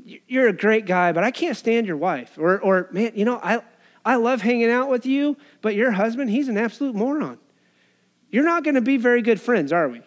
you're 0.03 0.47
a 0.47 0.53
great 0.53 0.87
guy, 0.87 1.11
but 1.11 1.23
I 1.23 1.29
can't 1.29 1.55
stand 1.55 1.85
your 1.85 1.97
wife. 1.97 2.35
Or, 2.39 2.59
or 2.59 2.89
man, 2.91 3.11
you 3.13 3.23
know, 3.23 3.39
I, 3.43 3.61
I 4.03 4.15
love 4.15 4.41
hanging 4.41 4.71
out 4.71 4.89
with 4.89 5.05
you, 5.05 5.37
but 5.61 5.75
your 5.75 5.91
husband, 5.91 6.31
he's 6.31 6.47
an 6.47 6.57
absolute 6.57 6.95
moron. 6.95 7.37
You're 8.31 8.45
not 8.45 8.63
going 8.63 8.75
to 8.75 8.81
be 8.81 8.97
very 8.97 9.21
good 9.21 9.39
friends, 9.39 9.71
are 9.71 9.87
we? 9.87 10.01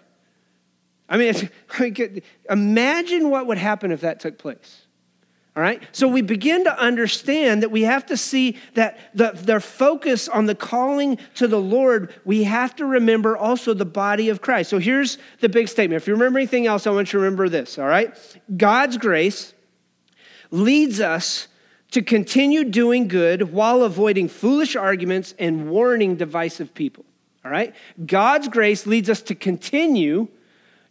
I 1.08 1.16
mean, 1.18 2.22
imagine 2.50 3.30
what 3.30 3.46
would 3.46 3.58
happen 3.58 3.92
if 3.92 4.00
that 4.00 4.20
took 4.20 4.38
place. 4.38 4.86
All 5.56 5.62
right? 5.62 5.82
So 5.92 6.06
we 6.06 6.20
begin 6.20 6.64
to 6.64 6.78
understand 6.78 7.62
that 7.62 7.70
we 7.70 7.82
have 7.82 8.04
to 8.06 8.16
see 8.16 8.58
that 8.74 8.98
the, 9.14 9.30
their 9.32 9.60
focus 9.60 10.28
on 10.28 10.44
the 10.44 10.54
calling 10.54 11.18
to 11.36 11.48
the 11.48 11.60
Lord, 11.60 12.12
we 12.26 12.44
have 12.44 12.76
to 12.76 12.84
remember 12.84 13.38
also 13.38 13.72
the 13.72 13.86
body 13.86 14.28
of 14.28 14.42
Christ. 14.42 14.68
So 14.68 14.78
here's 14.78 15.16
the 15.40 15.48
big 15.48 15.68
statement. 15.68 16.02
If 16.02 16.08
you 16.08 16.12
remember 16.12 16.38
anything 16.38 16.66
else, 16.66 16.86
I 16.86 16.90
want 16.90 17.08
you 17.08 17.18
to 17.18 17.24
remember 17.24 17.48
this, 17.48 17.78
all 17.78 17.86
right? 17.86 18.14
God's 18.54 18.98
grace 18.98 19.54
leads 20.50 21.00
us 21.00 21.48
to 21.92 22.02
continue 22.02 22.64
doing 22.64 23.08
good 23.08 23.52
while 23.52 23.82
avoiding 23.82 24.28
foolish 24.28 24.76
arguments 24.76 25.34
and 25.38 25.70
warning 25.70 26.16
divisive 26.16 26.74
people, 26.74 27.06
all 27.42 27.50
right? 27.50 27.74
God's 28.04 28.48
grace 28.48 28.86
leads 28.86 29.08
us 29.08 29.22
to 29.22 29.34
continue 29.34 30.28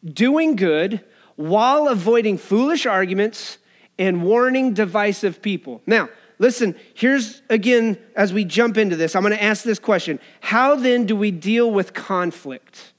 doing 0.05 0.55
good 0.55 1.03
while 1.35 1.88
avoiding 1.88 2.38
foolish 2.38 2.85
arguments 2.85 3.57
and 3.97 4.24
warning 4.24 4.74
divisive 4.74 5.41
people. 5.41 5.81
Now, 5.85 6.09
listen, 6.39 6.75
here's 6.93 7.41
again, 7.50 7.97
as 8.15 8.33
we 8.33 8.45
jump 8.45 8.77
into 8.77 8.95
this, 8.95 9.15
I'm 9.15 9.24
going 9.24 9.33
to 9.33 9.43
ask 9.43 9.63
this 9.63 9.79
question 9.79 10.19
How 10.41 10.75
then 10.75 11.05
do 11.05 11.15
we 11.15 11.31
deal 11.31 11.71
with 11.71 11.93
conflict 11.93 12.93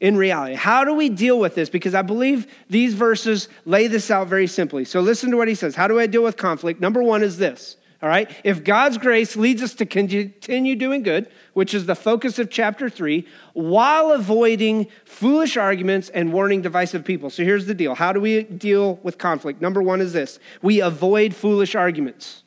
in 0.00 0.16
reality? 0.16 0.54
How 0.54 0.84
do 0.84 0.94
we 0.94 1.08
deal 1.08 1.38
with 1.38 1.54
this? 1.54 1.68
Because 1.68 1.94
I 1.94 2.02
believe 2.02 2.46
these 2.68 2.94
verses 2.94 3.48
lay 3.64 3.86
this 3.86 4.10
out 4.10 4.28
very 4.28 4.46
simply. 4.46 4.84
So 4.84 5.00
listen 5.00 5.30
to 5.30 5.36
what 5.36 5.48
he 5.48 5.54
says. 5.54 5.74
How 5.74 5.88
do 5.88 5.98
I 5.98 6.06
deal 6.06 6.22
with 6.22 6.36
conflict? 6.36 6.80
Number 6.80 7.02
one 7.02 7.22
is 7.22 7.38
this. 7.38 7.76
All 8.06 8.10
right? 8.10 8.30
If 8.44 8.62
God's 8.62 8.98
grace 8.98 9.34
leads 9.34 9.60
us 9.64 9.74
to 9.74 9.84
continue 9.84 10.76
doing 10.76 11.02
good, 11.02 11.28
which 11.54 11.74
is 11.74 11.86
the 11.86 11.96
focus 11.96 12.38
of 12.38 12.48
chapter 12.48 12.88
three, 12.88 13.26
while 13.52 14.12
avoiding 14.12 14.86
foolish 15.04 15.56
arguments 15.56 16.08
and 16.10 16.32
warning 16.32 16.62
divisive 16.62 17.04
people. 17.04 17.30
So 17.30 17.42
here's 17.42 17.66
the 17.66 17.74
deal 17.74 17.96
how 17.96 18.12
do 18.12 18.20
we 18.20 18.44
deal 18.44 19.00
with 19.02 19.18
conflict? 19.18 19.60
Number 19.60 19.82
one 19.82 20.00
is 20.00 20.12
this 20.12 20.38
we 20.62 20.80
avoid 20.80 21.34
foolish 21.34 21.74
arguments. 21.74 22.44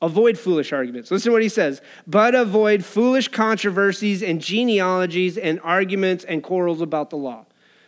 Avoid 0.00 0.38
foolish 0.38 0.72
arguments. 0.72 1.10
Listen 1.10 1.30
to 1.30 1.32
what 1.32 1.42
he 1.42 1.48
says. 1.48 1.82
But 2.06 2.36
avoid 2.36 2.84
foolish 2.84 3.26
controversies 3.26 4.22
and 4.22 4.40
genealogies 4.40 5.36
and 5.36 5.58
arguments 5.64 6.22
and 6.22 6.44
quarrels 6.44 6.80
about 6.80 7.10
the 7.10 7.16
law. 7.16 7.46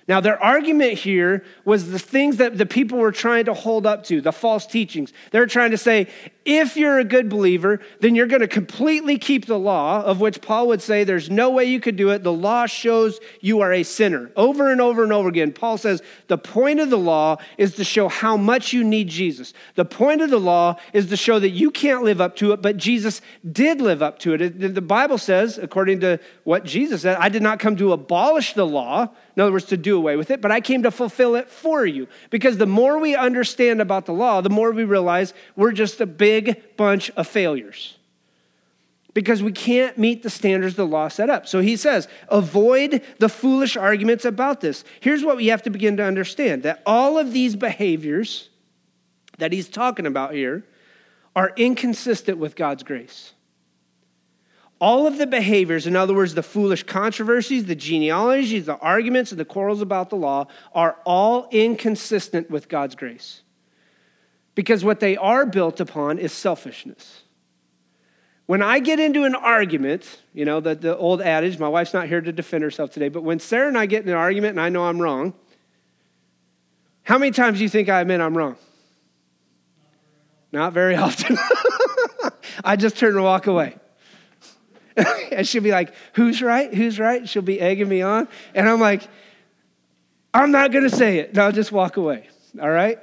Now, 0.09 0.21
their 0.21 0.41
argument 0.43 0.95
here 0.95 1.45
was 1.65 1.91
the 1.91 1.99
things 1.99 2.37
that 2.37 2.59
the 2.59 2.67
people 2.67 2.99
were 2.99 3.13
trying 3.13 3.45
to 3.47 3.55
hold 3.55 3.87
up 3.87 4.05
to, 4.05 4.21
the 4.21 4.33
false 4.33 4.67
teachings. 4.67 5.13
They're 5.33 5.47
trying 5.47 5.73
to 5.73 5.79
say, 5.79 6.09
if 6.47 6.77
you're 6.77 6.99
a 6.99 7.05
good 7.05 7.29
believer, 7.29 7.81
then 8.01 8.15
you're 8.15 8.29
going 8.29 8.41
to 8.41 8.49
completely 8.49 9.19
keep 9.19 9.47
the 9.47 9.59
law, 9.59 10.03
of 10.03 10.21
which 10.21 10.41
Paul 10.41 10.69
would 10.69 10.81
say 10.81 11.03
there's 11.03 11.29
no 11.29 11.51
way 11.51 11.65
you 11.65 11.81
could 11.81 11.97
do 11.97 12.11
it. 12.11 12.23
The 12.23 12.33
law 12.33 12.67
shows 12.67 13.19
you 13.41 13.61
are 13.61 13.73
a 13.73 13.83
sinner. 13.83 14.31
Over 14.37 14.71
and 14.71 14.81
over 14.81 15.03
and 15.03 15.13
over 15.13 15.29
again, 15.29 15.53
Paul 15.53 15.77
says 15.77 16.03
the 16.29 16.39
point 16.39 16.79
of 16.79 16.89
the 16.89 16.99
law 16.99 17.39
is 17.59 17.75
to 17.75 17.85
show 17.85 18.09
how 18.09 18.37
much 18.37 18.73
you 18.73 18.85
need 18.85 19.09
Jesus. 19.09 19.53
The 19.75 19.85
point 19.85 20.23
of 20.23 20.31
the 20.31 20.39
law 20.39 20.77
is 20.93 21.09
to 21.09 21.17
show 21.17 21.41
that 21.41 21.51
you 21.51 21.73
can't 21.73 22.05
live 22.05 22.21
up 22.21 22.37
to 22.37 22.53
it, 22.53 22.63
but 22.63 22.77
Jesus 22.77 23.21
did 23.51 23.81
live 23.81 24.01
up 24.01 24.21
to 24.21 24.35
it. 24.35 24.75
The 24.75 24.81
Bible 24.81 25.19
says, 25.19 25.59
according 25.59 26.01
to 26.01 26.21
what 26.45 26.65
Jesus 26.65 27.03
said, 27.03 27.17
I 27.17 27.29
did 27.29 27.43
not 27.43 27.59
come 27.59 27.77
to 27.77 27.93
abolish 27.93 28.53
the 28.53 28.67
law 28.67 29.11
in 29.37 29.43
other 29.43 29.53
words, 29.53 29.67
to 29.67 29.77
do 29.77 29.99
away 29.99 30.17
with 30.17 30.31
it, 30.31 30.41
but 30.41 30.51
I 30.51 30.63
came 30.63 30.83
to 30.85 30.91
fulfill 30.91 31.35
it 31.35 31.51
for 31.51 31.85
you. 31.85 32.09
Because 32.31 32.57
the 32.57 32.67
more 32.67 32.99
we 32.99 33.15
understand 33.15 33.83
about 33.83 34.07
the 34.07 34.15
law, 34.15 34.41
the 34.41 34.49
more 34.49 34.73
we 34.73 34.85
realize 34.85 35.35
we're 35.57 35.73
just 35.73 36.01
a 36.01 36.07
big 36.07 36.36
bunch 36.77 37.11
of 37.11 37.27
failures. 37.27 37.97
Because 39.15 39.43
we 39.43 39.53
can't 39.53 39.97
meet 39.97 40.23
the 40.23 40.31
standards 40.31 40.75
the 40.75 40.87
law 40.87 41.09
set 41.09 41.31
up. 41.31 41.47
So 41.49 41.61
he 41.61 41.77
says, 41.77 42.07
avoid 42.29 43.03
the 43.19 43.31
foolish 43.31 43.77
arguments 43.77 44.27
about 44.27 44.61
this. 44.61 44.85
Here's 45.01 45.25
what 45.25 45.39
we 45.39 45.47
have 45.47 45.63
to 45.63 45.71
begin 45.71 45.97
to 45.97 46.05
understand 46.05 46.65
that 46.65 46.83
all 46.85 47.17
of 47.17 47.33
these 47.33 47.57
behaviors 47.57 48.51
that 49.39 49.53
he's 49.53 49.69
talking 49.69 50.07
about 50.07 50.35
here 50.35 50.65
are 51.35 51.53
inconsistent 51.57 52.39
with 52.39 52.57
God's 52.57 52.83
grace. 52.83 53.33
All 54.79 55.07
of 55.07 55.17
the 55.17 55.27
behaviors, 55.27 55.87
in 55.87 55.97
other 55.97 56.15
words, 56.15 56.35
the 56.35 56.43
foolish 56.43 56.83
controversies, 56.83 57.65
the 57.65 57.75
genealogies, 57.75 58.67
the 58.67 58.77
arguments, 58.77 59.31
and 59.31 59.41
the 59.41 59.47
quarrels 59.47 59.81
about 59.81 60.11
the 60.11 60.17
law, 60.17 60.49
are 60.75 60.99
all 61.07 61.49
inconsistent 61.51 62.51
with 62.51 62.69
God's 62.69 62.95
grace. 62.95 63.41
Because 64.57 64.83
what 64.85 64.99
they 64.99 65.17
are 65.17 65.47
built 65.47 65.79
upon 65.79 66.19
is 66.19 66.33
selfishness. 66.33 67.23
When 68.47 68.63
I 68.63 68.79
get 68.79 68.99
into 68.99 69.25
an 69.25 69.35
argument, 69.35 70.23
you 70.33 70.45
know, 70.45 70.61
the, 70.61 70.75
the 70.75 70.97
old 70.97 71.21
adage, 71.21 71.59
my 71.59 71.69
wife's 71.69 71.93
not 71.93 72.09
here 72.09 72.21
to 72.21 72.33
defend 72.33 72.65
herself 72.65 72.91
today, 72.91 73.09
but 73.09 73.23
when 73.23 73.39
Sarah 73.39 73.69
and 73.69 73.77
I 73.77 73.87
get 73.87 74.03
in 74.03 74.09
an 74.09 74.15
argument 74.15 74.53
and 74.53 74.61
I 74.61 74.71
know 74.71 74.85
I'm 74.85 75.01
wrong, 75.01 75.35
how 77.03 77.19
many 77.19 77.33
times 77.33 77.59
do 77.59 77.65
you 77.65 77.69
think 77.69 77.89
I 77.89 78.01
admit 78.01 78.21
I'm 78.21 78.37
wrong? 78.37 78.57
Not 80.53 80.73
very 80.73 80.97
often. 80.97 81.37
I 82.65 82.77
just 82.77 82.97
turn 82.97 83.15
and 83.15 83.25
walk 83.25 83.47
away. 83.47 83.77
and 85.33 85.47
she'll 85.47 85.63
be 85.63 85.71
like, 85.71 85.93
Who's 86.15 86.41
right? 86.41 86.73
Who's 86.73 86.99
right? 86.99 87.29
She'll 87.29 87.43
be 87.43 87.61
egging 87.61 87.89
me 87.89 88.01
on. 88.01 88.27
And 88.55 88.69
I'm 88.69 88.81
like, 88.81 89.03
I'm 90.33 90.51
not 90.51 90.73
going 90.73 90.85
to 90.85 90.97
say 90.97 91.19
it. 91.19 91.37
I'll 91.37 91.53
just 91.53 91.73
walk 91.73 91.99
away. 91.99 92.29
All 92.61 92.71
right? 92.71 92.99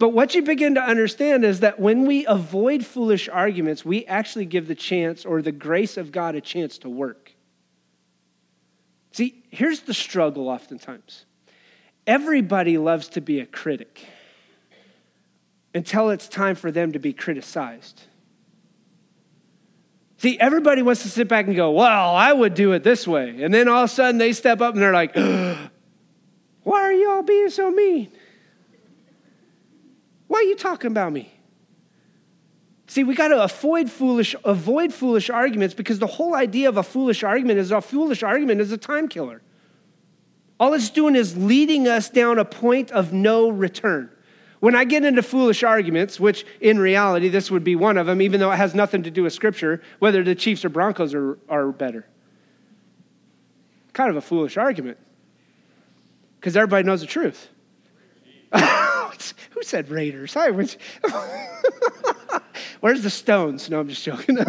But 0.00 0.14
what 0.14 0.34
you 0.34 0.40
begin 0.40 0.76
to 0.76 0.82
understand 0.82 1.44
is 1.44 1.60
that 1.60 1.78
when 1.78 2.06
we 2.06 2.24
avoid 2.24 2.86
foolish 2.86 3.28
arguments, 3.28 3.84
we 3.84 4.06
actually 4.06 4.46
give 4.46 4.66
the 4.66 4.74
chance 4.74 5.26
or 5.26 5.42
the 5.42 5.52
grace 5.52 5.98
of 5.98 6.10
God 6.10 6.34
a 6.34 6.40
chance 6.40 6.78
to 6.78 6.88
work. 6.88 7.32
See, 9.12 9.44
here's 9.50 9.80
the 9.80 9.92
struggle 9.92 10.48
oftentimes 10.48 11.26
everybody 12.06 12.78
loves 12.78 13.08
to 13.08 13.20
be 13.20 13.40
a 13.40 13.46
critic 13.46 14.06
until 15.74 16.08
it's 16.08 16.28
time 16.28 16.54
for 16.54 16.70
them 16.70 16.92
to 16.92 16.98
be 16.98 17.12
criticized. 17.12 18.00
See, 20.16 20.40
everybody 20.40 20.80
wants 20.80 21.02
to 21.02 21.10
sit 21.10 21.28
back 21.28 21.46
and 21.46 21.54
go, 21.54 21.72
well, 21.72 22.14
I 22.14 22.32
would 22.32 22.54
do 22.54 22.72
it 22.72 22.82
this 22.82 23.06
way. 23.06 23.42
And 23.42 23.52
then 23.52 23.68
all 23.68 23.84
of 23.84 23.90
a 23.90 23.92
sudden 23.92 24.16
they 24.16 24.32
step 24.32 24.62
up 24.62 24.72
and 24.72 24.82
they're 24.82 24.94
like, 24.94 25.14
why 26.62 26.80
are 26.80 26.92
you 26.92 27.10
all 27.10 27.22
being 27.22 27.50
so 27.50 27.70
mean? 27.70 28.10
Why 30.30 30.38
are 30.38 30.42
you 30.44 30.54
talking 30.54 30.92
about 30.92 31.12
me? 31.12 31.28
See, 32.86 33.02
we 33.02 33.16
got 33.16 33.28
to 33.28 33.42
avoid 33.42 33.90
foolish, 33.90 34.36
avoid 34.44 34.94
foolish 34.94 35.28
arguments 35.28 35.74
because 35.74 35.98
the 35.98 36.06
whole 36.06 36.36
idea 36.36 36.68
of 36.68 36.76
a 36.76 36.84
foolish 36.84 37.24
argument 37.24 37.58
is 37.58 37.72
a 37.72 37.80
foolish 37.80 38.22
argument 38.22 38.60
is 38.60 38.70
a 38.70 38.78
time 38.78 39.08
killer. 39.08 39.42
All 40.60 40.72
it's 40.72 40.88
doing 40.88 41.16
is 41.16 41.36
leading 41.36 41.88
us 41.88 42.08
down 42.08 42.38
a 42.38 42.44
point 42.44 42.92
of 42.92 43.12
no 43.12 43.48
return. 43.48 44.08
When 44.60 44.76
I 44.76 44.84
get 44.84 45.04
into 45.04 45.20
foolish 45.20 45.64
arguments, 45.64 46.20
which 46.20 46.46
in 46.60 46.78
reality 46.78 47.28
this 47.28 47.50
would 47.50 47.64
be 47.64 47.74
one 47.74 47.98
of 47.98 48.06
them, 48.06 48.22
even 48.22 48.38
though 48.38 48.52
it 48.52 48.56
has 48.56 48.72
nothing 48.72 49.02
to 49.02 49.10
do 49.10 49.24
with 49.24 49.32
Scripture, 49.32 49.82
whether 49.98 50.22
the 50.22 50.36
Chiefs 50.36 50.64
or 50.64 50.68
Broncos 50.68 51.12
are, 51.12 51.40
are 51.48 51.72
better. 51.72 52.06
Kind 53.94 54.10
of 54.10 54.16
a 54.16 54.20
foolish 54.20 54.56
argument 54.56 54.98
because 56.38 56.56
everybody 56.56 56.86
knows 56.86 57.00
the 57.00 57.08
truth. 57.08 57.48
Who 59.60 59.64
said 59.64 59.90
Raiders? 59.90 60.36
I 60.36 60.48
was. 60.48 60.78
Where's 62.80 63.02
the 63.02 63.10
stones? 63.10 63.68
No, 63.68 63.78
I'm 63.78 63.90
just 63.90 64.02
joking. 64.02 64.38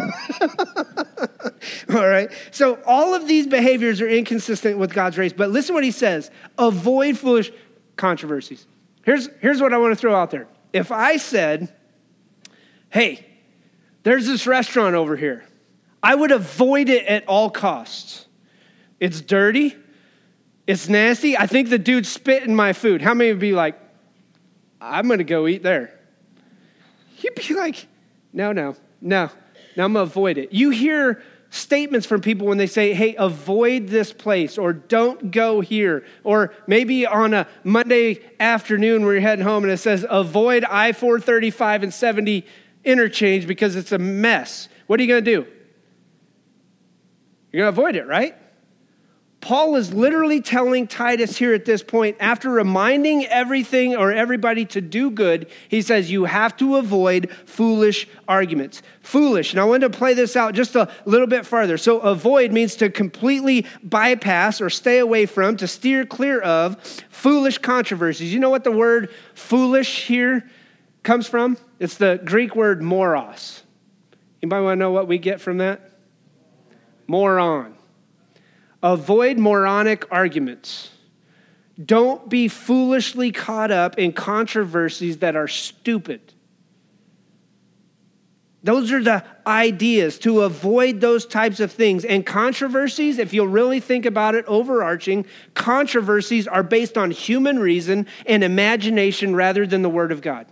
all 1.90 2.08
right. 2.08 2.30
So 2.50 2.78
all 2.86 3.12
of 3.12 3.28
these 3.28 3.46
behaviors 3.46 4.00
are 4.00 4.08
inconsistent 4.08 4.78
with 4.78 4.94
God's 4.94 5.16
grace. 5.16 5.34
But 5.34 5.50
listen 5.50 5.74
what 5.74 5.84
he 5.84 5.90
says 5.90 6.30
avoid 6.56 7.18
foolish 7.18 7.52
controversies. 7.96 8.66
Here's, 9.04 9.28
here's 9.42 9.60
what 9.60 9.74
I 9.74 9.76
want 9.76 9.92
to 9.92 9.96
throw 9.96 10.14
out 10.14 10.30
there. 10.30 10.48
If 10.72 10.90
I 10.90 11.18
said, 11.18 11.70
hey, 12.88 13.26
there's 14.04 14.26
this 14.26 14.46
restaurant 14.46 14.94
over 14.94 15.14
here, 15.14 15.44
I 16.02 16.14
would 16.14 16.30
avoid 16.30 16.88
it 16.88 17.04
at 17.04 17.28
all 17.28 17.50
costs. 17.50 18.24
It's 18.98 19.20
dirty, 19.20 19.76
it's 20.66 20.88
nasty. 20.88 21.36
I 21.36 21.46
think 21.46 21.68
the 21.68 21.78
dude 21.78 22.06
spit 22.06 22.44
in 22.44 22.56
my 22.56 22.72
food. 22.72 23.02
How 23.02 23.12
many 23.12 23.30
would 23.30 23.40
be 23.40 23.52
like, 23.52 23.78
I'm 24.82 25.06
going 25.06 25.18
to 25.18 25.24
go 25.24 25.46
eat 25.46 25.62
there? 25.62 25.96
You'd 27.18 27.36
be 27.36 27.54
like, 27.54 27.86
no, 28.32 28.52
no, 28.52 28.74
no, 29.00 29.30
no, 29.76 29.84
I'm 29.84 29.92
going 29.92 30.04
to 30.06 30.10
avoid 30.10 30.38
it. 30.38 30.52
You 30.52 30.70
hear 30.70 31.22
statements 31.50 32.04
from 32.06 32.20
people 32.20 32.48
when 32.48 32.58
they 32.58 32.66
say, 32.66 32.92
hey, 32.92 33.14
avoid 33.14 33.86
this 33.88 34.12
place 34.12 34.58
or 34.58 34.72
don't 34.72 35.30
go 35.30 35.60
here. 35.60 36.04
Or 36.24 36.52
maybe 36.66 37.06
on 37.06 37.32
a 37.32 37.46
Monday 37.62 38.20
afternoon 38.40 39.04
where 39.04 39.12
you're 39.12 39.22
heading 39.22 39.44
home 39.44 39.62
and 39.62 39.72
it 39.72 39.76
says, 39.76 40.04
avoid 40.08 40.64
I 40.64 40.92
435 40.92 41.84
and 41.84 41.94
70 41.94 42.44
interchange 42.84 43.46
because 43.46 43.76
it's 43.76 43.92
a 43.92 43.98
mess. 43.98 44.68
What 44.88 44.98
are 44.98 45.04
you 45.04 45.08
going 45.08 45.24
to 45.24 45.30
do? 45.30 45.46
You're 47.52 47.64
going 47.64 47.74
to 47.74 47.80
avoid 47.80 47.94
it, 47.94 48.06
right? 48.08 48.34
Paul 49.42 49.74
is 49.74 49.92
literally 49.92 50.40
telling 50.40 50.86
Titus 50.86 51.36
here 51.36 51.52
at 51.52 51.64
this 51.64 51.82
point, 51.82 52.16
after 52.20 52.48
reminding 52.48 53.26
everything 53.26 53.96
or 53.96 54.12
everybody 54.12 54.64
to 54.66 54.80
do 54.80 55.10
good, 55.10 55.50
he 55.68 55.82
says, 55.82 56.12
You 56.12 56.26
have 56.26 56.56
to 56.58 56.76
avoid 56.76 57.28
foolish 57.44 58.06
arguments. 58.28 58.82
Foolish. 59.00 59.52
And 59.52 59.60
I 59.60 59.64
want 59.64 59.80
to 59.80 59.90
play 59.90 60.14
this 60.14 60.36
out 60.36 60.54
just 60.54 60.76
a 60.76 60.88
little 61.06 61.26
bit 61.26 61.44
farther. 61.44 61.76
So, 61.76 61.98
avoid 61.98 62.52
means 62.52 62.76
to 62.76 62.88
completely 62.88 63.66
bypass 63.82 64.60
or 64.60 64.70
stay 64.70 64.98
away 64.98 65.26
from, 65.26 65.56
to 65.56 65.66
steer 65.66 66.06
clear 66.06 66.40
of 66.40 66.80
foolish 67.10 67.58
controversies. 67.58 68.32
You 68.32 68.38
know 68.38 68.50
what 68.50 68.62
the 68.62 68.70
word 68.70 69.10
foolish 69.34 70.06
here 70.06 70.48
comes 71.02 71.26
from? 71.26 71.58
It's 71.80 71.96
the 71.96 72.20
Greek 72.24 72.54
word 72.54 72.80
moros. 72.80 73.64
Anybody 74.40 74.62
want 74.62 74.78
to 74.78 74.78
know 74.78 74.92
what 74.92 75.08
we 75.08 75.18
get 75.18 75.40
from 75.40 75.58
that? 75.58 75.90
Moron. 77.08 77.74
Avoid 78.82 79.38
moronic 79.38 80.10
arguments. 80.10 80.90
Don't 81.82 82.28
be 82.28 82.48
foolishly 82.48 83.32
caught 83.32 83.70
up 83.70 83.98
in 83.98 84.12
controversies 84.12 85.18
that 85.18 85.36
are 85.36 85.48
stupid. 85.48 86.34
Those 88.64 88.92
are 88.92 89.02
the 89.02 89.24
ideas 89.44 90.18
to 90.20 90.42
avoid 90.42 91.00
those 91.00 91.26
types 91.26 91.58
of 91.58 91.72
things. 91.72 92.04
And 92.04 92.24
controversies, 92.24 93.18
if 93.18 93.32
you'll 93.32 93.48
really 93.48 93.80
think 93.80 94.06
about 94.06 94.36
it, 94.36 94.44
overarching, 94.46 95.26
controversies 95.54 96.46
are 96.46 96.62
based 96.62 96.96
on 96.96 97.10
human 97.10 97.58
reason 97.58 98.06
and 98.24 98.44
imagination 98.44 99.34
rather 99.34 99.66
than 99.66 99.82
the 99.82 99.88
Word 99.88 100.12
of 100.12 100.22
God. 100.22 100.46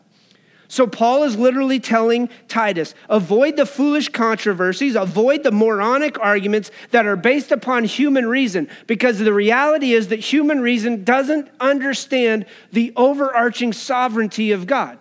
So, 0.71 0.87
Paul 0.87 1.25
is 1.25 1.37
literally 1.37 1.81
telling 1.81 2.29
Titus 2.47 2.95
avoid 3.09 3.57
the 3.57 3.67
foolish 3.67 4.09
controversies, 4.09 4.95
avoid 4.95 5.43
the 5.43 5.51
moronic 5.51 6.17
arguments 6.21 6.71
that 6.93 7.07
are 7.07 7.17
based 7.17 7.51
upon 7.51 7.83
human 7.83 8.29
reason, 8.29 8.69
because 8.87 9.19
the 9.19 9.33
reality 9.33 9.95
is 9.95 10.07
that 10.09 10.21
human 10.21 10.61
reason 10.61 11.03
doesn't 11.03 11.49
understand 11.59 12.47
the 12.71 12.93
overarching 12.95 13.73
sovereignty 13.73 14.53
of 14.53 14.69
God. 14.69 15.01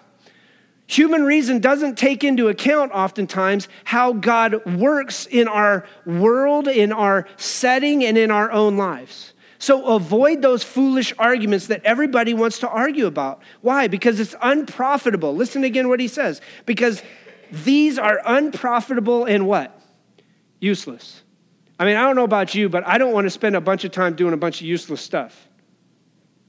Human 0.88 1.24
reason 1.24 1.60
doesn't 1.60 2.00
take 2.00 2.24
into 2.24 2.48
account 2.48 2.92
oftentimes 2.92 3.68
how 3.84 4.14
God 4.14 4.66
works 4.66 5.28
in 5.28 5.48
our 5.48 5.86
world, 6.04 6.68
in 6.68 6.92
our 6.92 7.28
setting, 7.38 8.04
and 8.04 8.18
in 8.18 8.32
our 8.32 8.52
own 8.52 8.76
lives. 8.76 9.34
So 9.60 9.94
avoid 9.96 10.42
those 10.42 10.64
foolish 10.64 11.14
arguments 11.20 11.68
that 11.68 11.84
everybody 11.84 12.34
wants 12.34 12.60
to 12.60 12.70
argue 12.70 13.06
about. 13.06 13.42
Why? 13.62 13.88
Because 13.88 14.20
it's 14.20 14.36
unprofitable. 14.42 15.36
Listen 15.36 15.64
again 15.64 15.90
what 15.90 16.00
he 16.00 16.08
says. 16.08 16.42
Because 16.66 17.04
these 17.52 18.00
are 18.00 18.22
unprofitable 18.26 19.26
and 19.26 19.46
what? 19.48 19.80
Useless. 20.60 21.22
I 21.78 21.86
mean, 21.86 21.98
I 21.98 22.02
don't 22.02 22.16
know 22.16 22.24
about 22.24 22.56
you, 22.56 22.70
but 22.70 22.88
I 22.88 22.98
don't 22.98 23.14
want 23.14 23.26
to 23.26 23.32
spend 23.32 23.56
a 23.56 23.62
bunch 23.62 23.84
of 23.84 23.92
time 23.92 24.16
doing 24.16 24.34
a 24.34 24.38
bunch 24.38 24.62
of 24.62 24.68
useless 24.68 25.02
stuff. 25.02 25.48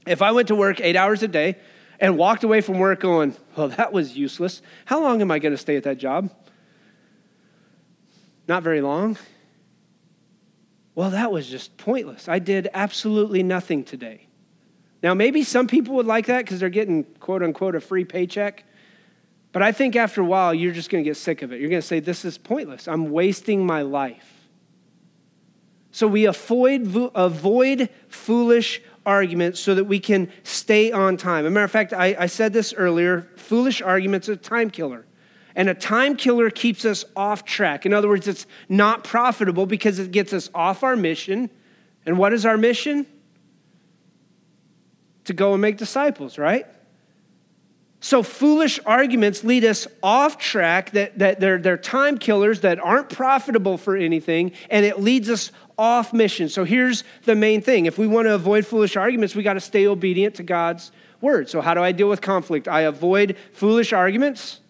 If 0.07 0.21
I 0.21 0.31
went 0.31 0.47
to 0.47 0.55
work 0.55 0.81
eight 0.81 0.95
hours 0.95 1.21
a 1.21 1.27
day, 1.27 1.57
and 2.01 2.17
walked 2.17 2.43
away 2.43 2.59
from 2.61 2.79
work 2.79 2.99
going, 2.99 3.35
well, 3.55 3.69
that 3.69 3.93
was 3.93 4.17
useless. 4.17 4.61
How 4.85 5.01
long 5.01 5.21
am 5.21 5.29
I 5.29 5.37
going 5.37 5.53
to 5.53 5.57
stay 5.57 5.77
at 5.77 5.83
that 5.83 5.99
job? 5.99 6.31
Not 8.47 8.63
very 8.63 8.81
long. 8.81 9.17
Well, 11.01 11.09
that 11.09 11.31
was 11.31 11.47
just 11.47 11.77
pointless. 11.77 12.29
I 12.29 12.37
did 12.37 12.69
absolutely 12.75 13.41
nothing 13.41 13.83
today. 13.83 14.27
Now, 15.01 15.15
maybe 15.15 15.41
some 15.41 15.65
people 15.65 15.95
would 15.95 16.05
like 16.05 16.27
that 16.27 16.45
because 16.45 16.59
they're 16.59 16.69
getting, 16.69 17.05
quote 17.19 17.41
unquote, 17.41 17.73
a 17.73 17.81
free 17.81 18.05
paycheck. 18.05 18.63
But 19.51 19.63
I 19.63 19.71
think 19.71 19.95
after 19.95 20.21
a 20.21 20.23
while, 20.23 20.53
you're 20.53 20.73
just 20.73 20.91
going 20.91 21.03
to 21.03 21.09
get 21.09 21.17
sick 21.17 21.41
of 21.41 21.51
it. 21.51 21.59
You're 21.59 21.71
going 21.71 21.81
to 21.81 21.87
say, 21.87 22.01
This 22.01 22.23
is 22.23 22.37
pointless. 22.37 22.87
I'm 22.87 23.09
wasting 23.09 23.65
my 23.65 23.81
life. 23.81 24.47
So 25.89 26.05
we 26.05 26.25
avoid, 26.25 26.95
avoid 27.15 27.89
foolish 28.07 28.79
arguments 29.03 29.59
so 29.59 29.73
that 29.73 29.85
we 29.85 29.99
can 29.99 30.31
stay 30.43 30.91
on 30.91 31.17
time. 31.17 31.45
As 31.45 31.51
a 31.51 31.51
matter 31.51 31.63
of 31.63 31.71
fact, 31.71 31.93
I, 31.93 32.15
I 32.19 32.25
said 32.27 32.53
this 32.53 32.75
earlier 32.75 33.27
foolish 33.37 33.81
arguments 33.81 34.29
are 34.29 34.35
time 34.35 34.69
killer. 34.69 35.07
And 35.55 35.69
a 35.69 35.73
time 35.73 36.15
killer 36.15 36.49
keeps 36.49 36.85
us 36.85 37.03
off 37.15 37.43
track. 37.45 37.85
In 37.85 37.93
other 37.93 38.07
words, 38.07 38.27
it's 38.27 38.45
not 38.69 39.03
profitable 39.03 39.65
because 39.65 39.99
it 39.99 40.11
gets 40.11 40.33
us 40.33 40.49
off 40.55 40.83
our 40.83 40.95
mission. 40.95 41.49
And 42.05 42.17
what 42.17 42.33
is 42.33 42.45
our 42.45 42.57
mission? 42.57 43.05
To 45.25 45.33
go 45.33 45.53
and 45.53 45.61
make 45.61 45.77
disciples, 45.77 46.37
right? 46.37 46.65
So, 48.03 48.23
foolish 48.23 48.79
arguments 48.83 49.43
lead 49.43 49.63
us 49.63 49.85
off 50.01 50.39
track, 50.39 50.89
that, 50.91 51.19
that 51.19 51.39
they're, 51.39 51.59
they're 51.59 51.77
time 51.77 52.17
killers 52.17 52.61
that 52.61 52.79
aren't 52.79 53.09
profitable 53.11 53.77
for 53.77 53.95
anything, 53.95 54.53
and 54.71 54.83
it 54.83 54.99
leads 54.99 55.29
us 55.29 55.51
off 55.77 56.11
mission. 56.11 56.49
So, 56.49 56.63
here's 56.63 57.03
the 57.25 57.35
main 57.35 57.61
thing 57.61 57.85
if 57.85 57.99
we 57.99 58.07
want 58.07 58.25
to 58.25 58.33
avoid 58.33 58.65
foolish 58.65 58.97
arguments, 58.97 59.35
we 59.35 59.43
got 59.43 59.53
to 59.53 59.59
stay 59.59 59.85
obedient 59.85 60.33
to 60.35 60.43
God's 60.43 60.91
word. 61.21 61.47
So, 61.47 61.61
how 61.61 61.75
do 61.75 61.83
I 61.83 61.91
deal 61.91 62.09
with 62.09 62.21
conflict? 62.21 62.67
I 62.67 62.81
avoid 62.81 63.37
foolish 63.53 63.93
arguments 63.93 64.60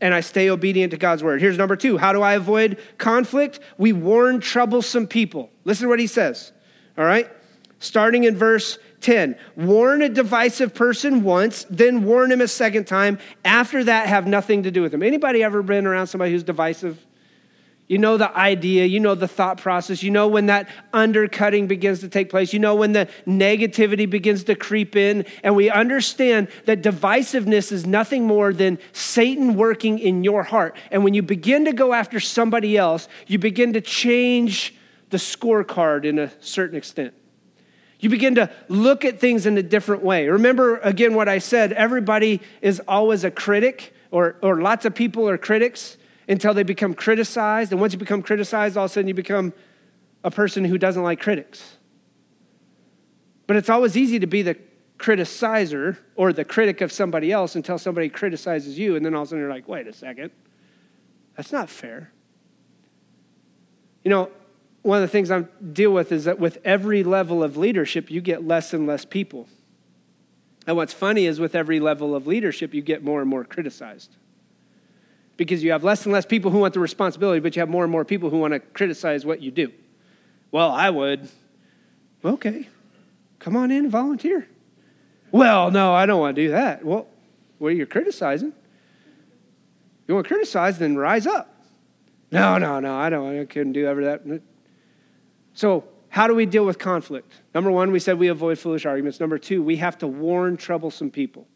and 0.00 0.14
I 0.14 0.20
stay 0.20 0.50
obedient 0.50 0.90
to 0.90 0.96
God's 0.96 1.22
word. 1.22 1.40
Here's 1.40 1.58
number 1.58 1.76
two 1.76 1.96
how 1.96 2.12
do 2.12 2.22
I 2.22 2.34
avoid 2.34 2.78
conflict? 2.98 3.60
We 3.78 3.92
warn 3.92 4.40
troublesome 4.40 5.06
people. 5.06 5.50
Listen 5.64 5.84
to 5.84 5.88
what 5.88 6.00
he 6.00 6.06
says, 6.06 6.52
all 6.96 7.04
right? 7.04 7.30
Starting 7.78 8.24
in 8.24 8.36
verse 8.36 8.78
10 9.02 9.36
warn 9.56 10.00
a 10.02 10.08
divisive 10.08 10.74
person 10.74 11.22
once 11.22 11.66
then 11.68 12.02
warn 12.02 12.32
him 12.32 12.40
a 12.40 12.48
second 12.48 12.86
time 12.86 13.18
after 13.44 13.84
that 13.84 14.08
have 14.08 14.26
nothing 14.26 14.62
to 14.62 14.70
do 14.70 14.80
with 14.80 14.92
him 14.92 15.02
anybody 15.02 15.42
ever 15.42 15.62
been 15.62 15.86
around 15.86 16.06
somebody 16.06 16.32
who's 16.32 16.42
divisive 16.42 17.05
you 17.88 17.98
know 17.98 18.16
the 18.16 18.36
idea, 18.36 18.84
you 18.84 18.98
know 18.98 19.14
the 19.14 19.28
thought 19.28 19.58
process, 19.58 20.02
you 20.02 20.10
know 20.10 20.26
when 20.26 20.46
that 20.46 20.68
undercutting 20.92 21.68
begins 21.68 22.00
to 22.00 22.08
take 22.08 22.30
place, 22.30 22.52
you 22.52 22.58
know 22.58 22.74
when 22.74 22.92
the 22.92 23.08
negativity 23.26 24.10
begins 24.10 24.44
to 24.44 24.56
creep 24.56 24.96
in, 24.96 25.24
and 25.44 25.54
we 25.54 25.70
understand 25.70 26.48
that 26.64 26.82
divisiveness 26.82 27.70
is 27.70 27.86
nothing 27.86 28.26
more 28.26 28.52
than 28.52 28.78
Satan 28.92 29.54
working 29.54 30.00
in 30.00 30.24
your 30.24 30.42
heart. 30.42 30.76
And 30.90 31.04
when 31.04 31.14
you 31.14 31.22
begin 31.22 31.64
to 31.66 31.72
go 31.72 31.92
after 31.92 32.18
somebody 32.18 32.76
else, 32.76 33.06
you 33.28 33.38
begin 33.38 33.72
to 33.74 33.80
change 33.80 34.74
the 35.10 35.18
scorecard 35.18 36.04
in 36.04 36.18
a 36.18 36.32
certain 36.40 36.76
extent. 36.76 37.14
You 38.00 38.10
begin 38.10 38.34
to 38.34 38.50
look 38.68 39.04
at 39.04 39.20
things 39.20 39.46
in 39.46 39.56
a 39.58 39.62
different 39.62 40.02
way. 40.02 40.28
Remember, 40.28 40.78
again, 40.78 41.14
what 41.14 41.28
I 41.28 41.38
said 41.38 41.72
everybody 41.72 42.40
is 42.60 42.80
always 42.88 43.22
a 43.22 43.30
critic, 43.30 43.94
or, 44.10 44.36
or 44.42 44.60
lots 44.60 44.84
of 44.84 44.94
people 44.94 45.28
are 45.28 45.38
critics 45.38 45.96
until 46.28 46.54
they 46.54 46.62
become 46.62 46.94
criticized. 46.94 47.72
And 47.72 47.80
once 47.80 47.92
you 47.92 47.98
become 47.98 48.22
criticized, 48.22 48.76
all 48.76 48.84
of 48.84 48.90
a 48.90 48.94
sudden 48.94 49.08
you 49.08 49.14
become 49.14 49.52
a 50.24 50.30
person 50.30 50.64
who 50.64 50.78
doesn't 50.78 51.02
like 51.02 51.20
critics. 51.20 51.76
But 53.46 53.56
it's 53.56 53.68
always 53.68 53.96
easy 53.96 54.18
to 54.18 54.26
be 54.26 54.42
the 54.42 54.56
criticizer 54.98 55.98
or 56.16 56.32
the 56.32 56.44
critic 56.44 56.80
of 56.80 56.90
somebody 56.90 57.30
else 57.30 57.54
until 57.54 57.78
somebody 57.78 58.08
criticizes 58.08 58.78
you, 58.78 58.96
and 58.96 59.04
then 59.04 59.14
all 59.14 59.22
of 59.22 59.28
a 59.28 59.30
sudden 59.30 59.40
you're 59.40 59.50
like, 59.50 59.68
wait 59.68 59.86
a 59.86 59.92
second, 59.92 60.30
that's 61.36 61.52
not 61.52 61.68
fair. 61.68 62.10
You 64.02 64.10
know, 64.10 64.30
one 64.82 64.96
of 64.96 65.02
the 65.02 65.08
things 65.08 65.30
I 65.30 65.42
deal 65.72 65.90
with 65.90 66.12
is 66.12 66.24
that 66.24 66.38
with 66.38 66.58
every 66.64 67.04
level 67.04 67.42
of 67.42 67.56
leadership, 67.56 68.10
you 68.10 68.20
get 68.20 68.46
less 68.46 68.72
and 68.72 68.86
less 68.86 69.04
people. 69.04 69.48
And 70.66 70.76
what's 70.76 70.92
funny 70.92 71.26
is 71.26 71.38
with 71.38 71.54
every 71.54 71.78
level 71.78 72.14
of 72.14 72.26
leadership, 72.26 72.72
you 72.72 72.82
get 72.82 73.04
more 73.04 73.20
and 73.20 73.28
more 73.28 73.44
criticized. 73.44 74.16
Because 75.36 75.62
you 75.62 75.72
have 75.72 75.84
less 75.84 76.04
and 76.04 76.12
less 76.12 76.24
people 76.24 76.50
who 76.50 76.58
want 76.58 76.74
the 76.74 76.80
responsibility, 76.80 77.40
but 77.40 77.54
you 77.54 77.60
have 77.60 77.68
more 77.68 77.84
and 77.84 77.92
more 77.92 78.04
people 78.04 78.30
who 78.30 78.38
want 78.38 78.54
to 78.54 78.60
criticize 78.60 79.26
what 79.26 79.42
you 79.42 79.50
do. 79.50 79.70
Well, 80.50 80.70
I 80.70 80.90
would. 80.90 81.28
Okay, 82.24 82.68
come 83.38 83.56
on 83.56 83.70
in 83.70 83.84
and 83.84 83.90
volunteer. 83.90 84.48
Well, 85.30 85.70
no, 85.70 85.92
I 85.92 86.06
don't 86.06 86.20
want 86.20 86.36
to 86.36 86.42
do 86.42 86.50
that. 86.52 86.84
Well, 86.84 87.06
well, 87.58 87.72
you're 87.72 87.86
criticizing. 87.86 88.52
You 90.06 90.14
want 90.14 90.26
to 90.26 90.34
criticize, 90.34 90.78
then 90.78 90.96
rise 90.96 91.26
up. 91.26 91.52
No, 92.30 92.58
no, 92.58 92.80
no, 92.80 92.94
I 92.96 93.10
don't. 93.10 93.40
I 93.40 93.44
couldn't 93.44 93.72
do 93.72 93.86
ever 93.86 94.04
that. 94.04 94.40
So, 95.54 95.84
how 96.08 96.26
do 96.26 96.34
we 96.34 96.46
deal 96.46 96.64
with 96.64 96.78
conflict? 96.78 97.32
Number 97.54 97.70
one, 97.70 97.92
we 97.92 97.98
said 97.98 98.18
we 98.18 98.28
avoid 98.28 98.58
foolish 98.58 98.86
arguments. 98.86 99.20
Number 99.20 99.38
two, 99.38 99.62
we 99.62 99.76
have 99.76 99.98
to 99.98 100.06
warn 100.06 100.56
troublesome 100.56 101.10
people. 101.10 101.46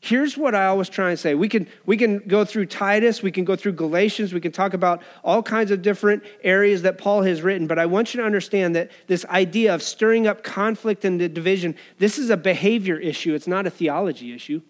Here's 0.00 0.36
what 0.36 0.54
I 0.54 0.66
always 0.66 0.88
try 0.88 1.10
and 1.10 1.18
say. 1.18 1.34
We 1.34 1.48
can, 1.48 1.66
we 1.84 1.96
can 1.96 2.18
go 2.18 2.44
through 2.44 2.66
Titus, 2.66 3.20
we 3.20 3.32
can 3.32 3.44
go 3.44 3.56
through 3.56 3.72
Galatians, 3.72 4.32
we 4.32 4.40
can 4.40 4.52
talk 4.52 4.72
about 4.72 5.02
all 5.24 5.42
kinds 5.42 5.72
of 5.72 5.82
different 5.82 6.22
areas 6.44 6.82
that 6.82 6.98
Paul 6.98 7.22
has 7.22 7.42
written, 7.42 7.66
but 7.66 7.80
I 7.80 7.86
want 7.86 8.14
you 8.14 8.20
to 8.20 8.26
understand 8.26 8.76
that 8.76 8.92
this 9.08 9.24
idea 9.26 9.74
of 9.74 9.82
stirring 9.82 10.28
up 10.28 10.44
conflict 10.44 11.04
and 11.04 11.18
division, 11.34 11.74
this 11.98 12.16
is 12.16 12.30
a 12.30 12.36
behavior 12.36 12.96
issue, 12.96 13.34
it's 13.34 13.48
not 13.48 13.66
a 13.66 13.70
theology 13.70 14.32
issue. 14.32 14.62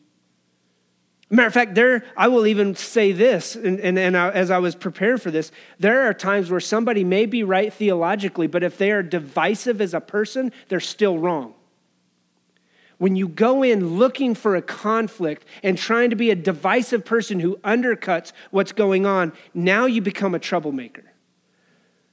Matter 1.31 1.49
of 1.49 1.53
fact, 1.53 1.75
there, 1.75 2.07
I 2.17 2.29
will 2.29 2.47
even 2.47 2.75
say 2.75 3.13
this, 3.13 3.55
and, 3.55 3.79
and, 3.81 3.99
and 3.99 4.17
I, 4.17 4.31
as 4.31 4.51
I 4.51 4.59
was 4.59 4.75
prepared 4.75 5.21
for 5.21 5.31
this, 5.31 5.53
there 5.79 6.09
are 6.09 6.15
times 6.15 6.51
where 6.51 6.59
somebody 6.59 7.05
may 7.05 7.27
be 7.27 7.43
right 7.43 7.71
theologically, 7.71 8.47
but 8.47 8.63
if 8.63 8.79
they 8.79 8.93
are 8.93 9.03
divisive 9.03 9.83
as 9.83 9.93
a 9.93 10.01
person, 10.01 10.53
they're 10.69 10.81
still 10.81 11.19
wrong. 11.19 11.53
When 12.99 13.15
you 13.15 13.29
go 13.29 13.63
in 13.63 13.97
looking 13.99 14.35
for 14.35 14.57
a 14.57 14.63
conflict 14.63 15.47
and 15.63 15.79
trying 15.79 16.11
to 16.11 16.17
be 16.17 16.31
a 16.31 16.35
divisive 16.35 17.05
person 17.05 17.39
who 17.41 17.57
undercuts 17.59 18.33
what's 18.51 18.73
going 18.73 19.07
on, 19.07 19.33
now 19.55 19.87
you 19.87 20.03
become 20.03 20.35
a 20.35 20.41
troublemaker. 20.41 21.05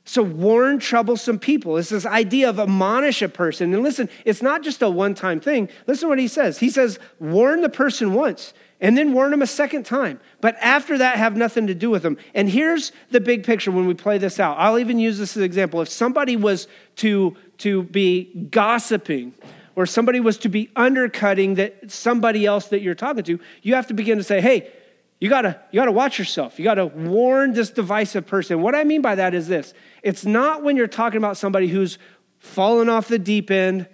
So 0.07 0.21
warn 0.21 0.77
troublesome 0.77 1.39
people. 1.39 1.77
It's 1.77 1.89
this 1.89 2.05
idea 2.05 2.47
of 2.47 2.59
admonish 2.59 3.23
a 3.23 3.29
person. 3.29 3.73
And 3.73 3.81
listen, 3.81 4.07
it's 4.23 4.43
not 4.43 4.61
just 4.61 4.83
a 4.83 4.89
one 4.89 5.15
time 5.15 5.39
thing. 5.39 5.67
Listen 5.87 6.07
what 6.07 6.19
he 6.19 6.27
says. 6.27 6.59
He 6.59 6.69
says, 6.69 6.99
warn 7.19 7.61
the 7.61 7.69
person 7.69 8.13
once 8.13 8.53
and 8.79 8.95
then 8.95 9.13
warn 9.13 9.31
them 9.31 9.41
a 9.41 9.47
second 9.47 9.83
time. 9.83 10.19
But 10.41 10.57
after 10.61 10.99
that, 10.99 11.17
have 11.17 11.35
nothing 11.35 11.65
to 11.67 11.73
do 11.73 11.89
with 11.89 12.03
them. 12.03 12.17
And 12.35 12.47
here's 12.47 12.91
the 13.09 13.19
big 13.19 13.43
picture 13.43 13.71
when 13.71 13.87
we 13.87 13.95
play 13.95 14.19
this 14.19 14.39
out. 14.39 14.57
I'll 14.59 14.77
even 14.77 14.99
use 14.99 15.17
this 15.17 15.31
as 15.31 15.37
an 15.37 15.43
example. 15.43 15.81
If 15.81 15.89
somebody 15.89 16.35
was 16.35 16.67
to, 16.97 17.35
to 17.59 17.81
be 17.83 18.47
gossiping, 18.51 19.33
or 19.75 19.85
somebody 19.85 20.19
was 20.19 20.37
to 20.39 20.49
be 20.49 20.69
undercutting 20.75 21.55
that 21.55 21.91
somebody 21.91 22.45
else 22.45 22.67
that 22.67 22.81
you're 22.81 22.95
talking 22.95 23.23
to, 23.23 23.39
you 23.61 23.75
have 23.75 23.87
to 23.87 23.93
begin 23.93 24.17
to 24.17 24.23
say, 24.23 24.41
hey, 24.41 24.71
you 25.19 25.29
gotta, 25.29 25.59
you 25.71 25.79
gotta 25.79 25.91
watch 25.91 26.19
yourself. 26.19 26.59
You 26.59 26.65
gotta 26.65 26.85
warn 26.85 27.53
this 27.53 27.69
divisive 27.69 28.27
person. 28.27 28.61
What 28.61 28.75
I 28.75 28.83
mean 28.83 29.01
by 29.01 29.15
that 29.15 29.33
is 29.33 29.47
this 29.47 29.73
it's 30.03 30.25
not 30.25 30.63
when 30.63 30.75
you're 30.75 30.87
talking 30.87 31.17
about 31.17 31.37
somebody 31.37 31.67
who's 31.67 31.97
fallen 32.39 32.89
off 32.89 33.07
the 33.07 33.19
deep 33.19 33.49
end 33.49 33.87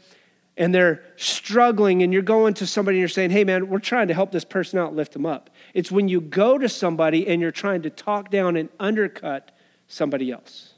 and 0.58 0.76
they're 0.76 1.04
struggling 1.16 2.04
and 2.04 2.12
you're 2.12 2.22
going 2.22 2.54
to 2.56 2.68
somebody 2.68 2.98
and 2.98 3.00
you're 3.00 3.08
saying, 3.08 3.32
hey 3.32 3.44
man, 3.44 3.70
we're 3.70 3.80
trying 3.80 4.08
to 4.10 4.14
help 4.14 4.32
this 4.32 4.44
person 4.44 4.78
out, 4.80 4.96
lift 4.96 5.14
them 5.14 5.26
up. 5.26 5.50
It's 5.74 5.92
when 5.92 6.08
you 6.08 6.22
go 6.22 6.58
to 6.58 6.68
somebody 6.68 7.28
and 7.28 7.42
you're 7.42 7.52
trying 7.52 7.84
to 7.84 7.90
talk 7.90 8.30
down 8.30 8.58
and 8.58 8.70
undercut 8.80 9.52
somebody 9.88 10.32
else. 10.32 10.74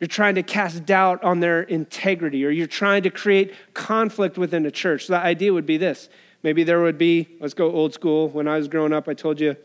You're 0.00 0.08
trying 0.08 0.36
to 0.36 0.42
cast 0.42 0.86
doubt 0.86 1.24
on 1.24 1.40
their 1.40 1.62
integrity, 1.62 2.44
or 2.46 2.50
you're 2.50 2.66
trying 2.66 3.02
to 3.02 3.10
create 3.10 3.52
conflict 3.74 4.38
within 4.38 4.64
a 4.64 4.70
church. 4.70 5.06
So 5.06 5.14
the 5.14 5.18
idea 5.18 5.52
would 5.52 5.66
be 5.66 5.76
this 5.76 6.08
maybe 6.42 6.62
there 6.62 6.80
would 6.80 6.98
be, 6.98 7.28
let's 7.40 7.54
go 7.54 7.70
old 7.72 7.92
school. 7.92 8.28
When 8.28 8.46
I 8.46 8.58
was 8.58 8.68
growing 8.68 8.92
up, 8.92 9.08
I 9.08 9.14
told 9.14 9.40
you 9.40 9.56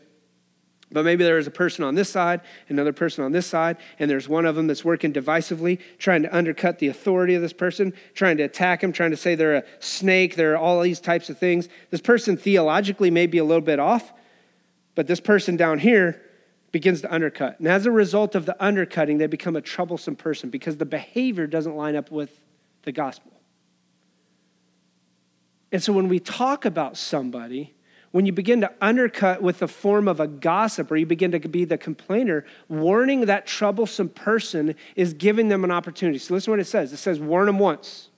But 0.90 1.04
maybe 1.04 1.24
there 1.24 1.38
is 1.38 1.46
a 1.46 1.50
person 1.50 1.84
on 1.84 1.94
this 1.94 2.08
side, 2.08 2.40
another 2.68 2.92
person 2.92 3.24
on 3.24 3.32
this 3.32 3.46
side, 3.46 3.78
and 3.98 4.10
there's 4.10 4.28
one 4.28 4.46
of 4.46 4.54
them 4.54 4.66
that's 4.66 4.84
working 4.84 5.12
divisively, 5.12 5.80
trying 5.98 6.22
to 6.22 6.36
undercut 6.36 6.78
the 6.78 6.88
authority 6.88 7.34
of 7.34 7.42
this 7.42 7.52
person, 7.52 7.92
trying 8.14 8.36
to 8.36 8.44
attack 8.44 8.82
him, 8.82 8.92
trying 8.92 9.10
to 9.10 9.16
say 9.16 9.34
they're 9.34 9.56
a 9.56 9.64
snake, 9.80 10.36
they're 10.36 10.56
all 10.56 10.80
these 10.80 11.00
types 11.00 11.30
of 11.30 11.38
things. 11.38 11.68
This 11.90 12.00
person 12.00 12.36
theologically 12.36 13.10
may 13.10 13.26
be 13.26 13.38
a 13.38 13.44
little 13.44 13.60
bit 13.60 13.78
off, 13.78 14.12
but 14.94 15.06
this 15.06 15.20
person 15.20 15.56
down 15.56 15.78
here 15.80 16.22
begins 16.74 17.02
to 17.02 17.14
undercut. 17.14 17.56
And 17.60 17.68
as 17.68 17.86
a 17.86 17.90
result 17.92 18.34
of 18.34 18.46
the 18.46 18.56
undercutting, 18.62 19.18
they 19.18 19.28
become 19.28 19.54
a 19.54 19.60
troublesome 19.60 20.16
person 20.16 20.50
because 20.50 20.76
the 20.76 20.84
behavior 20.84 21.46
doesn't 21.46 21.76
line 21.76 21.94
up 21.94 22.10
with 22.10 22.36
the 22.82 22.90
gospel. 22.90 23.30
And 25.70 25.80
so 25.80 25.92
when 25.92 26.08
we 26.08 26.18
talk 26.18 26.64
about 26.64 26.96
somebody, 26.96 27.74
when 28.10 28.26
you 28.26 28.32
begin 28.32 28.60
to 28.62 28.72
undercut 28.80 29.40
with 29.40 29.60
the 29.60 29.68
form 29.68 30.08
of 30.08 30.18
a 30.18 30.26
gossip 30.26 30.90
or 30.90 30.96
you 30.96 31.06
begin 31.06 31.30
to 31.30 31.38
be 31.38 31.64
the 31.64 31.78
complainer, 31.78 32.44
warning 32.68 33.26
that 33.26 33.46
troublesome 33.46 34.08
person 34.08 34.74
is 34.96 35.14
giving 35.14 35.46
them 35.46 35.62
an 35.62 35.70
opportunity. 35.70 36.18
So 36.18 36.34
listen 36.34 36.46
to 36.46 36.50
what 36.50 36.60
it 36.60 36.66
says 36.66 36.92
it 36.92 36.96
says, 36.96 37.20
warn 37.20 37.46
them 37.46 37.60
once. 37.60 38.08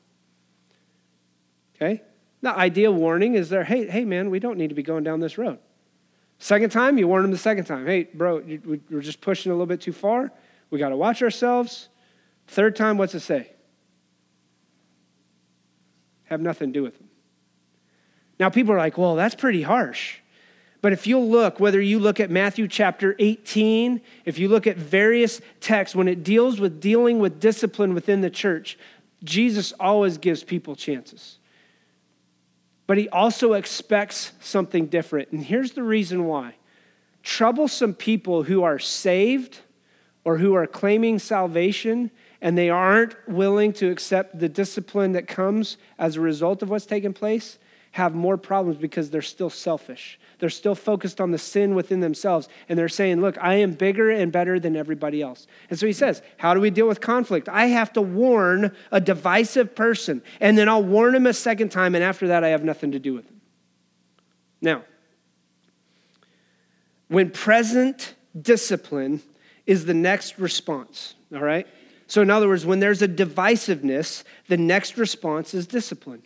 Okay? 1.75 2.01
The 2.41 2.57
ideal 2.57 2.95
warning 2.95 3.35
is 3.35 3.51
there, 3.51 3.65
hey, 3.65 3.87
hey, 3.87 4.07
man, 4.07 4.31
we 4.31 4.41
don't 4.41 4.57
need 4.57 4.69
to 4.69 4.75
be 4.75 4.83
going 4.83 5.05
down 5.05 5.21
this 5.21 5.37
road. 5.37 5.59
Second 6.39 6.71
time, 6.71 6.99
you 6.99 7.09
warn 7.09 7.23
them 7.23 7.31
the 7.31 7.39
second 7.39 7.65
time. 7.65 7.87
Hey, 7.87 8.09
bro, 8.13 8.43
we're 8.91 9.01
just 9.01 9.21
pushing 9.21 9.51
a 9.51 9.55
little 9.55 9.67
bit 9.67 9.81
too 9.81 9.93
far. 9.93 10.31
We 10.71 10.79
got 10.79 10.91
to 10.91 10.97
watch 10.97 11.23
ourselves. 11.23 11.89
Third 12.49 12.77
time, 12.77 12.99
what's 12.99 13.15
it 13.15 13.21
say? 13.21 13.51
Have 16.25 16.41
nothing 16.41 16.73
to 16.73 16.79
do 16.79 16.83
with 16.83 16.99
them. 16.99 17.09
Now, 18.39 18.51
people 18.51 18.75
are 18.75 18.79
like, 18.79 18.99
well, 18.99 19.15
that's 19.17 19.35
pretty 19.35 19.63
harsh. 19.63 20.19
But 20.83 20.93
if 20.93 21.07
you'll 21.07 21.29
look, 21.29 21.59
whether 21.59 21.81
you 21.81 21.99
look 21.99 22.21
at 22.21 22.31
Matthew 22.31 22.69
chapter 22.69 23.17
18, 23.19 24.01
if 24.25 24.39
you 24.39 24.49
look 24.49 24.67
at 24.67 24.77
various 24.77 25.41
texts, 25.61 25.97
when 25.97 26.07
it 26.07 26.23
deals 26.23 26.61
with 26.61 26.81
dealing 26.81 27.19
with 27.19 27.41
discipline 27.41 27.95
within 27.95 28.21
the 28.21 28.31
church, 28.31 28.79
Jesus 29.25 29.73
always 29.81 30.19
gives 30.19 30.45
people 30.45 30.77
chances. 30.77 31.39
But 32.87 32.99
he 32.99 33.09
also 33.09 33.55
expects 33.55 34.33
something 34.41 34.87
different. 34.87 35.33
And 35.33 35.43
here's 35.43 35.73
the 35.73 35.83
reason 35.83 36.25
why 36.25 36.55
troublesome 37.23 37.95
people 37.95 38.45
who 38.45 38.63
are 38.63 38.79
saved 38.79 39.59
or 40.25 40.39
who 40.39 40.55
are 40.55 40.67
claiming 40.67 41.19
salvation 41.19 42.11
and 42.41 42.57
they 42.57 42.71
aren't 42.71 43.17
willing 43.29 43.73
to 43.73 43.91
accept 43.91 44.39
the 44.39 44.49
discipline 44.49 45.13
that 45.13 45.27
comes 45.27 45.77
as 45.99 46.17
a 46.17 46.21
result 46.21 46.63
of 46.63 46.71
what's 46.71 46.87
taken 46.87 47.13
place 47.13 47.59
have 47.97 48.15
more 48.15 48.37
problems 48.37 48.77
because 48.77 49.09
they're 49.09 49.23
still 49.23 49.49
selfish. 49.49 50.19
They're 50.39 50.51
still 50.51 50.75
focused 50.75 51.19
on 51.19 51.31
the 51.31 51.39
sin 51.39 51.75
within 51.75 52.01
themselves. 52.01 52.47
And 52.69 52.79
they're 52.79 52.91
saying, 52.91 53.23
Look, 53.23 53.39
I 53.41 53.55
am 53.55 53.73
bigger 53.73 54.11
and 54.11 54.31
better 54.31 54.61
than 54.61 54.77
everybody 54.77 55.23
else. 55.23 55.47
And 55.71 55.79
so 55.79 55.87
he 55.87 55.95
says, 55.95 56.21
How 56.37 56.53
do 56.53 56.61
we 56.61 56.69
deal 56.69 56.87
with 56.87 57.01
conflict? 57.01 57.49
I 57.49 57.69
have 57.69 57.95
to 57.95 58.03
warn 58.03 58.77
a 58.93 59.01
divisive 59.01 59.75
person, 59.75 60.23
and 60.41 60.59
then 60.59 60.69
I'll 60.69 60.83
warn 60.83 61.15
him 61.15 61.27
a 61.27 61.33
second 61.33 61.71
time, 61.71 61.95
and 61.95 62.05
after 62.05 62.29
that, 62.29 62.45
I 62.45 62.49
have 62.49 62.63
nothing 62.63 62.93
to 62.93 62.99
do 62.99 63.15
with 63.15 63.27
him. 63.27 63.41
Now, 64.61 64.85
when 67.09 67.31
present 67.31 68.15
discipline 68.39 69.23
is 69.65 69.87
the 69.87 69.95
next 69.95 70.39
response, 70.39 71.15
all 71.33 71.41
right? 71.41 71.67
So, 72.09 72.21
in 72.21 72.29
other 72.29 72.47
words, 72.47 72.67
when 72.67 72.81
there's 72.81 73.01
a 73.01 73.09
divisiveness, 73.09 74.23
the 74.49 74.59
next 74.59 74.99
response 74.99 75.55
is 75.55 75.67
discipline. 75.67 76.25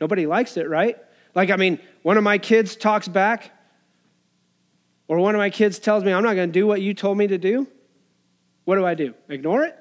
Nobody 0.00 0.26
likes 0.26 0.56
it, 0.56 0.68
right? 0.68 0.96
Like, 1.34 1.50
I 1.50 1.56
mean, 1.56 1.78
one 2.02 2.16
of 2.16 2.24
my 2.24 2.38
kids 2.38 2.76
talks 2.76 3.08
back, 3.08 3.50
or 5.08 5.18
one 5.18 5.34
of 5.34 5.38
my 5.38 5.50
kids 5.50 5.78
tells 5.78 6.04
me, 6.04 6.12
I'm 6.12 6.22
not 6.22 6.34
going 6.34 6.48
to 6.48 6.52
do 6.52 6.66
what 6.66 6.80
you 6.80 6.94
told 6.94 7.18
me 7.18 7.26
to 7.26 7.38
do. 7.38 7.66
What 8.64 8.76
do 8.76 8.84
I 8.84 8.94
do? 8.94 9.14
Ignore 9.28 9.64
it? 9.64 9.76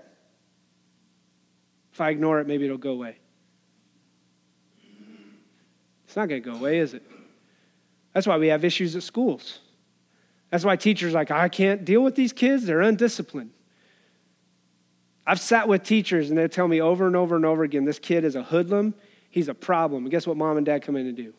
If 1.94 2.02
I 2.02 2.10
ignore 2.10 2.40
it, 2.40 2.48
maybe 2.48 2.66
it'll 2.66 2.78
go 2.78 2.92
away. 2.92 3.18
It's 6.06 6.16
not 6.16 6.30
going 6.30 6.42
to 6.42 6.52
go 6.52 6.56
away, 6.56 6.78
is 6.80 6.94
it? 6.94 7.04
That's 8.14 8.26
why 8.26 8.38
we 8.38 8.48
have 8.48 8.64
issues 8.64 8.96
at 8.96 9.04
schools. 9.04 9.60
That's 10.50 10.64
why 10.64 10.76
teachers 10.78 11.14
like, 11.14 11.32
I 11.32 11.50
can't 11.50 11.84
deal 11.84 12.02
with 12.02 12.16
these 12.16 12.32
kids, 12.32 12.66
they're 12.66 12.82
undisciplined. 12.82 13.52
I've 15.26 15.42
sat 15.42 15.68
with 15.68 15.84
teachers 15.84 16.30
and 16.30 16.38
they 16.38 16.48
tell 16.48 16.70
me 16.70 16.80
over 16.80 17.06
and 17.06 17.16
over 17.16 17.36
and 17.36 17.46
over 17.46 17.64
again, 17.64 17.84
this 17.84 18.00
kid 18.00 18.24
is 18.24 18.36
a 18.36 18.44
hoodlum 18.44 18.94
He's 19.38 19.50
a 19.50 19.54
problem. 19.54 20.06
And 20.06 20.10
guess 20.10 20.26
what 20.26 20.36
mom 20.36 20.58
and 20.58 20.66
dad 20.66 20.82
come 20.82 20.96
in 20.96 21.06
and 21.06 21.16
do? 21.16 21.32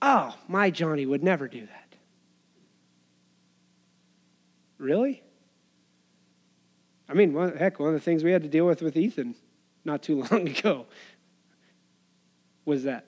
Oh, 0.00 0.32
my 0.46 0.70
Johnny 0.70 1.04
would 1.04 1.20
never 1.20 1.48
do 1.48 1.62
that. 1.62 1.96
Really? 4.78 5.20
I 7.08 7.14
mean, 7.14 7.34
heck, 7.58 7.80
one 7.80 7.88
of 7.88 7.94
the 7.94 8.00
things 8.00 8.22
we 8.22 8.30
had 8.30 8.44
to 8.44 8.48
deal 8.48 8.66
with 8.66 8.82
with 8.82 8.96
Ethan 8.96 9.34
not 9.84 10.04
too 10.04 10.22
long 10.30 10.46
ago 10.46 10.86
was 12.64 12.84
that. 12.84 13.06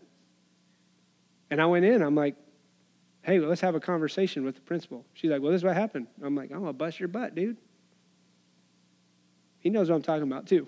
And 1.48 1.62
I 1.62 1.66
went 1.66 1.84
in, 1.84 2.02
I'm 2.02 2.16
like, 2.16 2.34
hey, 3.22 3.38
well, 3.38 3.48
let's 3.48 3.60
have 3.60 3.76
a 3.76 3.80
conversation 3.80 4.44
with 4.44 4.56
the 4.56 4.62
principal. 4.62 5.06
She's 5.14 5.30
like, 5.30 5.40
well, 5.40 5.52
this 5.52 5.60
is 5.60 5.64
what 5.64 5.76
happened. 5.76 6.08
I'm 6.20 6.34
like, 6.34 6.50
I'm 6.50 6.62
going 6.62 6.70
to 6.70 6.72
bust 6.72 6.98
your 6.98 7.08
butt, 7.08 7.36
dude. 7.36 7.58
He 9.60 9.70
knows 9.70 9.88
what 9.88 9.94
I'm 9.94 10.02
talking 10.02 10.24
about, 10.24 10.48
too. 10.48 10.66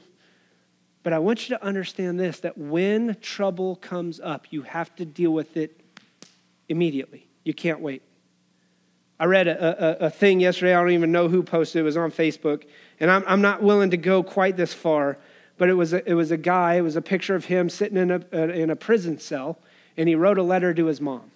But 1.05 1.13
I 1.13 1.19
want 1.21 1.49
you 1.49 1.57
to 1.57 1.63
understand 1.63 2.19
this 2.19 2.41
that 2.41 2.59
when 2.59 3.17
trouble 3.21 3.77
comes 3.77 4.19
up, 4.19 4.47
you 4.51 4.63
have 4.63 4.97
to 4.97 5.05
deal 5.05 5.31
with 5.31 5.57
it 5.57 5.81
immediately. 6.69 7.29
You 7.45 7.55
can't 7.55 7.81
wait. 7.81 8.03
I 9.21 9.27
read 9.27 9.47
a, 9.47 10.05
a, 10.05 10.07
a, 10.07 10.11
thing 10.11 10.41
yesterday. 10.41 10.75
I 10.75 10.81
don't 10.81 10.91
even 10.91 11.13
know 11.13 11.29
who 11.29 11.43
posted 11.43 11.81
it. 11.81 11.83
Was 11.85 11.97
on 11.97 12.11
Facebook. 12.11 12.65
And 12.99 13.11
I'm, 13.11 13.23
I'm 13.27 13.43
not 13.43 13.63
willing 13.63 13.91
to 13.91 13.97
go 13.97 14.23
quite 14.23 14.57
this 14.57 14.75
far, 14.75 15.19
but 15.57 15.69
it 15.69 15.75
was, 15.75 15.93
a, 15.93 16.09
it 16.09 16.15
was 16.15 16.31
a 16.31 16.37
guy, 16.37 16.75
it 16.75 16.81
was 16.81 16.97
a 16.97 17.03
picture 17.03 17.35
of 17.35 17.45
him 17.45 17.69
sitting 17.69 17.97
in 17.97 18.11
a, 18.11 18.21
uh, 18.33 18.49
in 18.49 18.71
a 18.71 18.77
prison 18.77 19.21
cell, 19.21 19.59
and 19.97 20.09
he 20.09 20.17
wrote 20.17 20.39
a 20.39 20.43
letter 20.43 20.75
to 20.75 20.87
his 20.87 21.01
mom. 21.01 21.31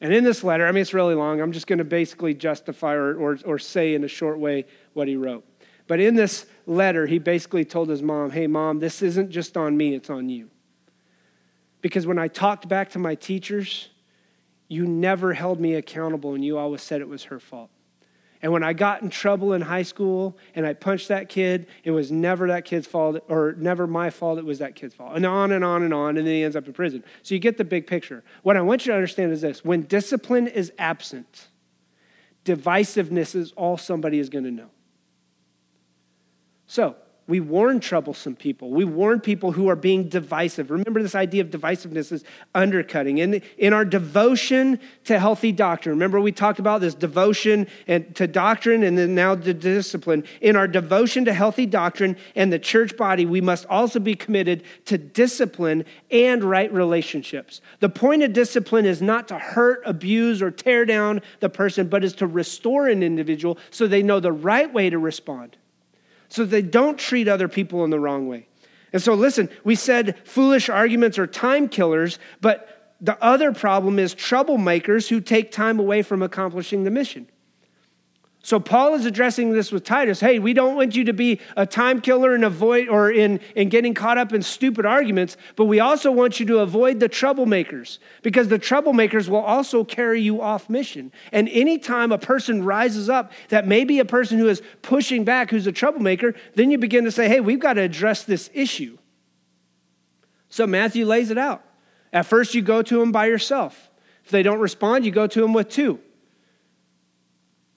And 0.00 0.12
in 0.12 0.24
this 0.24 0.42
letter, 0.42 0.66
I 0.66 0.72
mean, 0.72 0.82
it's 0.82 0.92
really 0.92 1.14
long. 1.14 1.40
I'm 1.40 1.52
just 1.52 1.66
going 1.66 1.78
to 1.78 1.84
basically 1.84 2.34
justify 2.34 2.94
or, 2.94 3.14
or, 3.16 3.38
or 3.44 3.58
say 3.58 3.94
in 3.94 4.04
a 4.04 4.08
short 4.08 4.38
way 4.38 4.64
what 4.94 5.06
he 5.06 5.16
wrote. 5.16 5.44
But 5.86 6.00
in 6.00 6.14
this 6.14 6.46
letter, 6.66 7.06
he 7.06 7.18
basically 7.18 7.64
told 7.64 7.88
his 7.88 8.02
mom, 8.02 8.30
Hey, 8.30 8.46
mom, 8.46 8.78
this 8.78 9.02
isn't 9.02 9.30
just 9.30 9.56
on 9.56 9.76
me, 9.76 9.94
it's 9.94 10.10
on 10.10 10.28
you. 10.28 10.50
Because 11.80 12.06
when 12.06 12.18
I 12.18 12.28
talked 12.28 12.68
back 12.68 12.90
to 12.90 12.98
my 12.98 13.14
teachers, 13.14 13.88
you 14.68 14.86
never 14.86 15.32
held 15.32 15.60
me 15.60 15.74
accountable 15.74 16.34
and 16.34 16.44
you 16.44 16.58
always 16.58 16.82
said 16.82 17.00
it 17.00 17.08
was 17.08 17.24
her 17.24 17.38
fault. 17.38 17.70
And 18.42 18.52
when 18.52 18.62
I 18.62 18.74
got 18.74 19.02
in 19.02 19.10
trouble 19.10 19.54
in 19.54 19.62
high 19.62 19.82
school 19.82 20.36
and 20.54 20.66
I 20.66 20.74
punched 20.74 21.08
that 21.08 21.28
kid, 21.28 21.66
it 21.84 21.90
was 21.90 22.12
never 22.12 22.48
that 22.48 22.64
kid's 22.64 22.86
fault 22.86 23.24
or 23.28 23.54
never 23.56 23.86
my 23.86 24.10
fault, 24.10 24.38
it 24.38 24.44
was 24.44 24.58
that 24.58 24.74
kid's 24.74 24.94
fault. 24.94 25.16
And 25.16 25.24
on 25.24 25.52
and 25.52 25.64
on 25.64 25.82
and 25.82 25.94
on, 25.94 26.16
and 26.16 26.26
then 26.26 26.34
he 26.34 26.44
ends 26.44 26.56
up 26.56 26.66
in 26.66 26.72
prison. 26.72 27.02
So 27.22 27.34
you 27.34 27.40
get 27.40 27.56
the 27.56 27.64
big 27.64 27.86
picture. 27.86 28.22
What 28.42 28.56
I 28.56 28.60
want 28.60 28.84
you 28.84 28.92
to 28.92 28.96
understand 28.96 29.32
is 29.32 29.40
this 29.40 29.64
when 29.64 29.82
discipline 29.82 30.48
is 30.48 30.72
absent, 30.78 31.48
divisiveness 32.44 33.34
is 33.34 33.52
all 33.52 33.78
somebody 33.78 34.18
is 34.18 34.28
going 34.28 34.44
to 34.44 34.50
know. 34.50 34.70
So, 36.66 36.96
we 37.28 37.40
warn 37.40 37.80
troublesome 37.80 38.36
people. 38.36 38.70
We 38.70 38.84
warn 38.84 39.20
people 39.20 39.50
who 39.50 39.68
are 39.68 39.74
being 39.74 40.08
divisive. 40.08 40.70
Remember, 40.70 41.02
this 41.02 41.16
idea 41.16 41.42
of 41.42 41.50
divisiveness 41.50 42.12
is 42.12 42.22
undercutting. 42.54 43.18
In, 43.18 43.42
in 43.58 43.72
our 43.72 43.84
devotion 43.84 44.78
to 45.04 45.18
healthy 45.18 45.50
doctrine, 45.50 45.96
remember 45.96 46.20
we 46.20 46.30
talked 46.30 46.60
about 46.60 46.80
this 46.80 46.94
devotion 46.94 47.66
and 47.88 48.14
to 48.14 48.28
doctrine 48.28 48.84
and 48.84 48.96
then 48.96 49.16
now 49.16 49.34
to 49.34 49.52
discipline. 49.52 50.22
In 50.40 50.54
our 50.54 50.68
devotion 50.68 51.24
to 51.24 51.32
healthy 51.32 51.66
doctrine 51.66 52.16
and 52.36 52.52
the 52.52 52.60
church 52.60 52.96
body, 52.96 53.26
we 53.26 53.40
must 53.40 53.66
also 53.66 53.98
be 53.98 54.14
committed 54.14 54.62
to 54.84 54.96
discipline 54.96 55.84
and 56.12 56.44
right 56.44 56.72
relationships. 56.72 57.60
The 57.80 57.88
point 57.88 58.22
of 58.22 58.34
discipline 58.34 58.86
is 58.86 59.02
not 59.02 59.26
to 59.28 59.38
hurt, 59.38 59.82
abuse, 59.84 60.40
or 60.40 60.52
tear 60.52 60.84
down 60.84 61.22
the 61.40 61.48
person, 61.48 61.88
but 61.88 62.04
is 62.04 62.14
to 62.14 62.28
restore 62.28 62.86
an 62.86 63.02
individual 63.02 63.58
so 63.70 63.88
they 63.88 64.02
know 64.02 64.20
the 64.20 64.30
right 64.30 64.72
way 64.72 64.90
to 64.90 64.98
respond 64.98 65.56
so 66.28 66.44
they 66.44 66.62
don't 66.62 66.98
treat 66.98 67.28
other 67.28 67.48
people 67.48 67.84
in 67.84 67.90
the 67.90 68.00
wrong 68.00 68.28
way. 68.28 68.46
And 68.92 69.02
so, 69.02 69.14
listen, 69.14 69.50
we 69.64 69.74
said 69.74 70.16
foolish 70.24 70.68
arguments 70.68 71.18
are 71.18 71.26
time 71.26 71.68
killers, 71.68 72.18
but 72.40 72.94
the 73.00 73.22
other 73.22 73.52
problem 73.52 73.98
is 73.98 74.14
troublemakers 74.14 75.08
who 75.08 75.20
take 75.20 75.52
time 75.52 75.78
away 75.78 76.02
from 76.02 76.22
accomplishing 76.22 76.84
the 76.84 76.90
mission. 76.90 77.28
So 78.46 78.60
Paul 78.60 78.94
is 78.94 79.04
addressing 79.04 79.50
this 79.50 79.72
with 79.72 79.82
Titus. 79.82 80.20
Hey, 80.20 80.38
we 80.38 80.52
don't 80.52 80.76
want 80.76 80.94
you 80.94 81.02
to 81.02 81.12
be 81.12 81.40
a 81.56 81.66
time 81.66 82.00
killer 82.00 82.32
and 82.32 82.44
avoid 82.44 82.88
or 82.88 83.10
in, 83.10 83.40
in 83.56 83.68
getting 83.68 83.92
caught 83.92 84.18
up 84.18 84.32
in 84.32 84.40
stupid 84.40 84.86
arguments, 84.86 85.36
but 85.56 85.64
we 85.64 85.80
also 85.80 86.12
want 86.12 86.38
you 86.38 86.46
to 86.46 86.60
avoid 86.60 87.00
the 87.00 87.08
troublemakers 87.08 87.98
because 88.22 88.46
the 88.46 88.56
troublemakers 88.60 89.28
will 89.28 89.40
also 89.40 89.82
carry 89.82 90.20
you 90.20 90.40
off 90.40 90.70
mission. 90.70 91.10
And 91.32 91.48
anytime 91.48 92.12
a 92.12 92.18
person 92.18 92.62
rises 92.62 93.10
up 93.10 93.32
that 93.48 93.66
may 93.66 93.82
be 93.82 93.98
a 93.98 94.04
person 94.04 94.38
who 94.38 94.46
is 94.46 94.62
pushing 94.80 95.24
back, 95.24 95.50
who's 95.50 95.66
a 95.66 95.72
troublemaker, 95.72 96.32
then 96.54 96.70
you 96.70 96.78
begin 96.78 97.02
to 97.02 97.10
say, 97.10 97.26
hey, 97.26 97.40
we've 97.40 97.58
got 97.58 97.72
to 97.72 97.82
address 97.82 98.22
this 98.22 98.48
issue. 98.54 98.96
So 100.50 100.68
Matthew 100.68 101.04
lays 101.04 101.32
it 101.32 101.38
out. 101.38 101.64
At 102.12 102.26
first, 102.26 102.54
you 102.54 102.62
go 102.62 102.80
to 102.82 103.00
them 103.00 103.10
by 103.10 103.26
yourself. 103.26 103.90
If 104.24 104.30
they 104.30 104.44
don't 104.44 104.60
respond, 104.60 105.04
you 105.04 105.10
go 105.10 105.26
to 105.26 105.40
them 105.40 105.52
with 105.52 105.68
two. 105.68 105.98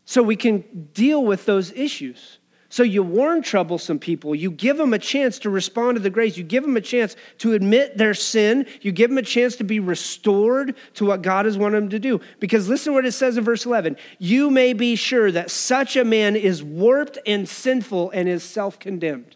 So 0.09 0.23
we 0.23 0.35
can 0.35 0.89
deal 0.95 1.23
with 1.23 1.45
those 1.45 1.71
issues. 1.73 2.39
So 2.67 2.81
you 2.81 3.03
warn 3.03 3.43
troublesome 3.43 3.99
people. 3.99 4.33
You 4.33 4.49
give 4.49 4.75
them 4.75 4.91
a 4.91 4.97
chance 4.97 5.37
to 5.37 5.51
respond 5.51 5.97
to 5.97 6.01
the 6.01 6.09
grace. 6.09 6.35
You 6.35 6.43
give 6.43 6.63
them 6.63 6.75
a 6.75 6.81
chance 6.81 7.15
to 7.37 7.53
admit 7.53 7.95
their 7.95 8.15
sin. 8.15 8.65
You 8.81 8.91
give 8.91 9.11
them 9.11 9.19
a 9.19 9.21
chance 9.21 9.57
to 9.57 9.63
be 9.63 9.79
restored 9.79 10.75
to 10.95 11.05
what 11.05 11.21
God 11.21 11.45
has 11.45 11.59
wanted 11.59 11.83
them 11.83 11.89
to 11.89 11.99
do. 11.99 12.21
Because 12.39 12.67
listen 12.67 12.93
to 12.93 12.95
what 12.95 13.05
it 13.05 13.11
says 13.11 13.37
in 13.37 13.43
verse 13.43 13.67
11. 13.67 13.97
You 14.17 14.49
may 14.49 14.73
be 14.73 14.95
sure 14.95 15.31
that 15.31 15.51
such 15.51 15.95
a 15.95 16.03
man 16.03 16.35
is 16.35 16.63
warped 16.63 17.19
and 17.27 17.47
sinful 17.47 18.09
and 18.09 18.27
is 18.27 18.43
self 18.43 18.79
condemned. 18.79 19.35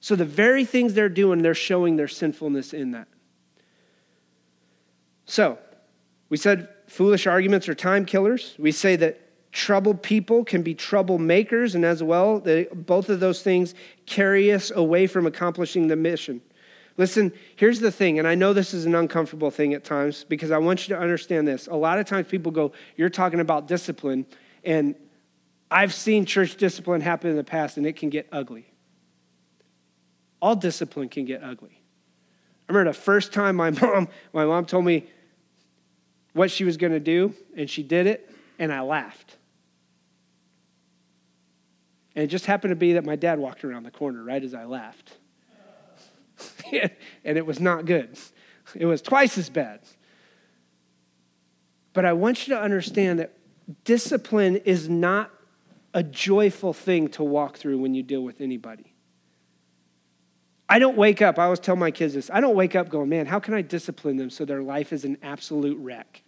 So 0.00 0.16
the 0.16 0.26
very 0.26 0.66
things 0.66 0.92
they're 0.92 1.08
doing, 1.08 1.40
they're 1.40 1.54
showing 1.54 1.96
their 1.96 2.08
sinfulness 2.08 2.74
in 2.74 2.90
that. 2.90 3.08
So 5.24 5.58
we 6.28 6.36
said 6.36 6.68
foolish 6.88 7.26
arguments 7.26 7.70
are 7.70 7.74
time 7.74 8.04
killers. 8.04 8.54
We 8.58 8.70
say 8.70 8.96
that 8.96 9.22
troubled 9.56 10.02
people 10.02 10.44
can 10.44 10.62
be 10.62 10.74
troublemakers, 10.74 11.74
and 11.74 11.82
as 11.82 12.02
well, 12.02 12.40
they, 12.40 12.64
both 12.64 13.08
of 13.08 13.20
those 13.20 13.40
things 13.40 13.74
carry 14.04 14.52
us 14.52 14.70
away 14.70 15.06
from 15.06 15.26
accomplishing 15.26 15.88
the 15.88 15.96
mission. 15.96 16.42
Listen, 16.98 17.32
here's 17.56 17.80
the 17.80 17.90
thing, 17.90 18.18
and 18.18 18.28
I 18.28 18.34
know 18.34 18.52
this 18.52 18.74
is 18.74 18.84
an 18.84 18.94
uncomfortable 18.94 19.50
thing 19.50 19.72
at 19.72 19.82
times 19.82 20.24
because 20.24 20.50
I 20.50 20.58
want 20.58 20.86
you 20.86 20.94
to 20.94 21.00
understand 21.00 21.48
this. 21.48 21.68
A 21.68 21.74
lot 21.74 21.98
of 21.98 22.04
times 22.04 22.26
people 22.26 22.52
go, 22.52 22.72
You're 22.96 23.08
talking 23.08 23.40
about 23.40 23.66
discipline, 23.66 24.26
and 24.62 24.94
I've 25.70 25.94
seen 25.94 26.26
church 26.26 26.56
discipline 26.56 27.00
happen 27.00 27.30
in 27.30 27.36
the 27.36 27.44
past, 27.44 27.78
and 27.78 27.86
it 27.86 27.96
can 27.96 28.10
get 28.10 28.28
ugly. 28.30 28.66
All 30.42 30.54
discipline 30.54 31.08
can 31.08 31.24
get 31.24 31.42
ugly. 31.42 31.80
I 32.68 32.72
remember 32.72 32.90
the 32.90 32.98
first 32.98 33.32
time 33.32 33.56
my 33.56 33.70
mom, 33.80 34.08
my 34.34 34.44
mom 34.44 34.66
told 34.66 34.84
me 34.84 35.06
what 36.34 36.50
she 36.50 36.64
was 36.64 36.76
going 36.76 36.92
to 36.92 37.00
do, 37.00 37.32
and 37.56 37.70
she 37.70 37.82
did 37.82 38.06
it, 38.06 38.30
and 38.58 38.70
I 38.70 38.82
laughed. 38.82 39.38
And 42.16 42.24
it 42.24 42.28
just 42.28 42.46
happened 42.46 42.72
to 42.72 42.76
be 42.76 42.94
that 42.94 43.04
my 43.04 43.14
dad 43.14 43.38
walked 43.38 43.62
around 43.62 43.82
the 43.82 43.90
corner 43.90 44.24
right 44.24 44.42
as 44.42 44.54
I 44.54 44.64
left. 44.64 45.12
and 46.72 46.90
it 47.38 47.44
was 47.44 47.60
not 47.60 47.84
good. 47.84 48.18
It 48.74 48.86
was 48.86 49.02
twice 49.02 49.36
as 49.36 49.50
bad. 49.50 49.80
But 51.92 52.06
I 52.06 52.14
want 52.14 52.48
you 52.48 52.54
to 52.54 52.60
understand 52.60 53.18
that 53.20 53.36
discipline 53.84 54.56
is 54.56 54.88
not 54.88 55.30
a 55.92 56.02
joyful 56.02 56.72
thing 56.72 57.08
to 57.08 57.22
walk 57.22 57.58
through 57.58 57.78
when 57.78 57.94
you 57.94 58.02
deal 58.02 58.22
with 58.22 58.40
anybody. 58.40 58.94
I 60.68 60.78
don't 60.78 60.96
wake 60.96 61.22
up, 61.22 61.38
I 61.38 61.44
always 61.44 61.60
tell 61.60 61.76
my 61.76 61.90
kids 61.90 62.14
this, 62.14 62.30
I 62.32 62.40
don't 62.40 62.56
wake 62.56 62.74
up 62.74 62.88
going, 62.88 63.08
man, 63.08 63.26
how 63.26 63.38
can 63.38 63.54
I 63.54 63.62
discipline 63.62 64.16
them 64.16 64.30
so 64.30 64.44
their 64.44 64.62
life 64.62 64.92
is 64.92 65.04
an 65.04 65.18
absolute 65.22 65.78
wreck? 65.78 66.22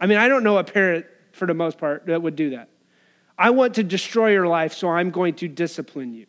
I 0.00 0.06
mean, 0.06 0.18
I 0.18 0.28
don't 0.28 0.42
know 0.42 0.58
a 0.58 0.64
parent, 0.64 1.06
for 1.32 1.46
the 1.46 1.54
most 1.54 1.78
part, 1.78 2.06
that 2.06 2.20
would 2.20 2.36
do 2.36 2.50
that. 2.50 2.68
I 3.40 3.48
want 3.48 3.74
to 3.76 3.82
destroy 3.82 4.32
your 4.32 4.46
life, 4.46 4.74
so 4.74 4.90
I'm 4.90 5.10
going 5.10 5.34
to 5.36 5.48
discipline 5.48 6.12
you. 6.12 6.26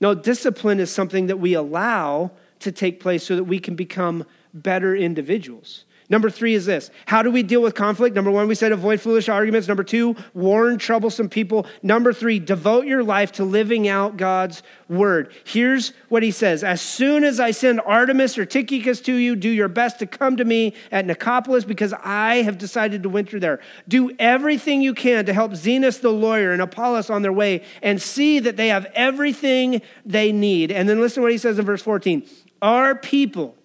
No, 0.00 0.14
discipline 0.14 0.80
is 0.80 0.90
something 0.90 1.26
that 1.26 1.38
we 1.38 1.52
allow 1.52 2.30
to 2.60 2.72
take 2.72 2.98
place 2.98 3.24
so 3.24 3.36
that 3.36 3.44
we 3.44 3.58
can 3.58 3.76
become 3.76 4.24
better 4.54 4.96
individuals. 4.96 5.84
Number 6.10 6.30
three 6.30 6.54
is 6.54 6.64
this 6.64 6.90
How 7.06 7.22
do 7.22 7.30
we 7.30 7.42
deal 7.42 7.60
with 7.60 7.74
conflict? 7.74 8.16
Number 8.16 8.30
one, 8.30 8.48
we 8.48 8.54
said 8.54 8.72
avoid 8.72 9.00
foolish 9.00 9.28
arguments. 9.28 9.68
Number 9.68 9.84
two, 9.84 10.16
warn 10.32 10.78
troublesome 10.78 11.28
people. 11.28 11.66
Number 11.82 12.12
three, 12.12 12.38
devote 12.38 12.86
your 12.86 13.04
life 13.04 13.32
to 13.32 13.44
living 13.44 13.88
out 13.88 14.16
God's 14.16 14.62
word. 14.88 15.32
Here's 15.44 15.92
what 16.08 16.22
he 16.22 16.30
says 16.30 16.64
As 16.64 16.80
soon 16.80 17.24
as 17.24 17.38
I 17.38 17.50
send 17.50 17.80
Artemas 17.80 18.38
or 18.38 18.46
Tychicus 18.46 19.00
to 19.02 19.12
you, 19.12 19.36
do 19.36 19.50
your 19.50 19.68
best 19.68 19.98
to 19.98 20.06
come 20.06 20.38
to 20.38 20.44
me 20.44 20.74
at 20.90 21.06
Nicopolis 21.06 21.66
because 21.66 21.92
I 21.92 22.36
have 22.36 22.56
decided 22.56 23.02
to 23.02 23.08
winter 23.08 23.38
there. 23.38 23.60
Do 23.86 24.10
everything 24.18 24.80
you 24.80 24.94
can 24.94 25.26
to 25.26 25.34
help 25.34 25.52
Zenas 25.52 26.00
the 26.00 26.10
lawyer 26.10 26.52
and 26.52 26.62
Apollos 26.62 27.10
on 27.10 27.20
their 27.20 27.32
way 27.32 27.62
and 27.82 28.00
see 28.00 28.38
that 28.38 28.56
they 28.56 28.68
have 28.68 28.86
everything 28.94 29.82
they 30.06 30.32
need. 30.32 30.72
And 30.72 30.88
then 30.88 31.00
listen 31.00 31.20
to 31.20 31.24
what 31.24 31.32
he 31.32 31.38
says 31.38 31.58
in 31.58 31.66
verse 31.66 31.82
14. 31.82 32.26
Our 32.62 32.94
people, 32.94 33.57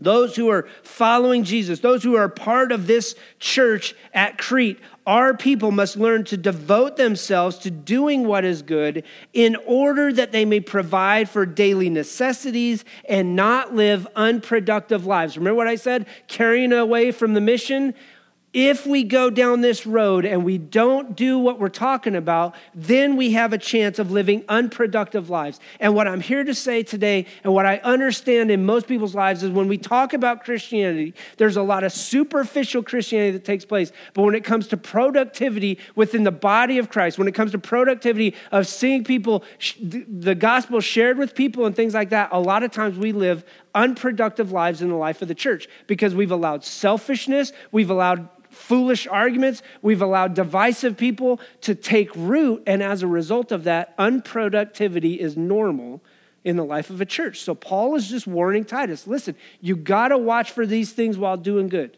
those 0.00 0.36
who 0.36 0.48
are 0.48 0.68
following 0.82 1.44
Jesus, 1.44 1.80
those 1.80 2.02
who 2.02 2.16
are 2.16 2.28
part 2.28 2.72
of 2.72 2.86
this 2.86 3.14
church 3.38 3.94
at 4.14 4.38
Crete, 4.38 4.78
our 5.06 5.34
people 5.34 5.70
must 5.70 5.96
learn 5.96 6.24
to 6.24 6.36
devote 6.36 6.96
themselves 6.96 7.58
to 7.58 7.70
doing 7.70 8.26
what 8.26 8.44
is 8.44 8.62
good 8.62 9.04
in 9.32 9.56
order 9.66 10.12
that 10.12 10.32
they 10.32 10.44
may 10.44 10.60
provide 10.60 11.28
for 11.28 11.46
daily 11.46 11.88
necessities 11.88 12.84
and 13.08 13.34
not 13.34 13.74
live 13.74 14.06
unproductive 14.14 15.06
lives. 15.06 15.36
Remember 15.38 15.56
what 15.56 15.66
I 15.66 15.76
said? 15.76 16.06
Carrying 16.28 16.72
away 16.72 17.10
from 17.10 17.34
the 17.34 17.40
mission 17.40 17.94
if 18.54 18.86
we 18.86 19.04
go 19.04 19.28
down 19.28 19.60
this 19.60 19.86
road 19.86 20.24
and 20.24 20.42
we 20.42 20.56
don't 20.56 21.14
do 21.14 21.38
what 21.38 21.60
we're 21.60 21.68
talking 21.68 22.16
about, 22.16 22.54
then 22.74 23.16
we 23.16 23.32
have 23.32 23.52
a 23.52 23.58
chance 23.58 23.98
of 23.98 24.10
living 24.10 24.42
unproductive 24.48 25.28
lives. 25.28 25.60
And 25.80 25.94
what 25.94 26.08
I'm 26.08 26.20
here 26.20 26.44
to 26.44 26.54
say 26.54 26.82
today, 26.82 27.26
and 27.44 27.52
what 27.52 27.66
I 27.66 27.76
understand 27.84 28.50
in 28.50 28.64
most 28.64 28.88
people's 28.88 29.14
lives, 29.14 29.42
is 29.42 29.50
when 29.50 29.68
we 29.68 29.76
talk 29.76 30.14
about 30.14 30.44
Christianity, 30.44 31.12
there's 31.36 31.56
a 31.56 31.62
lot 31.62 31.84
of 31.84 31.92
superficial 31.92 32.82
Christianity 32.82 33.32
that 33.32 33.44
takes 33.44 33.66
place. 33.66 33.92
But 34.14 34.22
when 34.22 34.34
it 34.34 34.44
comes 34.44 34.66
to 34.68 34.78
productivity 34.78 35.78
within 35.94 36.24
the 36.24 36.32
body 36.32 36.78
of 36.78 36.88
Christ, 36.88 37.18
when 37.18 37.28
it 37.28 37.34
comes 37.34 37.52
to 37.52 37.58
productivity 37.58 38.34
of 38.50 38.66
seeing 38.66 39.04
people, 39.04 39.44
the 39.82 40.34
gospel 40.34 40.80
shared 40.80 41.18
with 41.18 41.34
people 41.34 41.66
and 41.66 41.76
things 41.76 41.92
like 41.92 42.10
that, 42.10 42.30
a 42.32 42.40
lot 42.40 42.62
of 42.62 42.72
times 42.72 42.96
we 42.98 43.12
live 43.12 43.44
unproductive 43.78 44.52
lives 44.52 44.82
in 44.82 44.88
the 44.88 44.96
life 44.96 45.22
of 45.22 45.28
the 45.28 45.34
church 45.34 45.68
because 45.86 46.14
we've 46.14 46.32
allowed 46.32 46.64
selfishness, 46.64 47.52
we've 47.70 47.90
allowed 47.90 48.28
foolish 48.50 49.06
arguments. 49.06 49.62
We've 49.82 50.02
allowed 50.02 50.34
divisive 50.34 50.96
people 50.96 51.40
to 51.62 51.74
take 51.74 52.10
root. 52.14 52.62
And 52.66 52.82
as 52.82 53.02
a 53.02 53.06
result 53.06 53.52
of 53.52 53.64
that, 53.64 53.96
unproductivity 53.98 55.18
is 55.18 55.36
normal 55.36 56.02
in 56.44 56.56
the 56.56 56.64
life 56.64 56.90
of 56.90 57.00
a 57.00 57.06
church. 57.06 57.40
So 57.40 57.54
Paul 57.54 57.94
is 57.94 58.08
just 58.08 58.26
warning 58.26 58.64
Titus 58.64 59.06
listen, 59.06 59.36
you 59.60 59.76
got 59.76 60.08
to 60.08 60.18
watch 60.18 60.50
for 60.50 60.66
these 60.66 60.92
things 60.92 61.18
while 61.18 61.36
doing 61.36 61.68
good. 61.68 61.96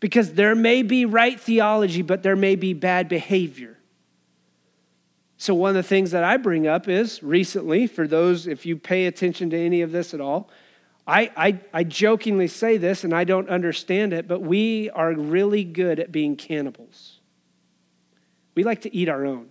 Because 0.00 0.34
there 0.34 0.54
may 0.54 0.82
be 0.82 1.04
right 1.04 1.38
theology, 1.38 2.02
but 2.02 2.22
there 2.22 2.36
may 2.36 2.54
be 2.54 2.72
bad 2.72 3.08
behavior. 3.08 3.76
So, 5.40 5.54
one 5.54 5.70
of 5.70 5.74
the 5.74 5.82
things 5.82 6.12
that 6.12 6.22
I 6.22 6.36
bring 6.36 6.66
up 6.66 6.88
is 6.88 7.22
recently, 7.22 7.86
for 7.86 8.06
those, 8.06 8.46
if 8.46 8.64
you 8.64 8.76
pay 8.76 9.06
attention 9.06 9.50
to 9.50 9.58
any 9.58 9.82
of 9.82 9.92
this 9.92 10.14
at 10.14 10.20
all, 10.20 10.50
I, 11.08 11.30
I, 11.34 11.60
I 11.72 11.84
jokingly 11.84 12.48
say 12.48 12.76
this 12.76 13.02
and 13.02 13.14
I 13.14 13.24
don't 13.24 13.48
understand 13.48 14.12
it, 14.12 14.28
but 14.28 14.42
we 14.42 14.90
are 14.90 15.14
really 15.14 15.64
good 15.64 15.98
at 15.98 16.12
being 16.12 16.36
cannibals. 16.36 17.20
We 18.54 18.62
like 18.62 18.82
to 18.82 18.94
eat 18.94 19.08
our 19.08 19.24
own. 19.24 19.48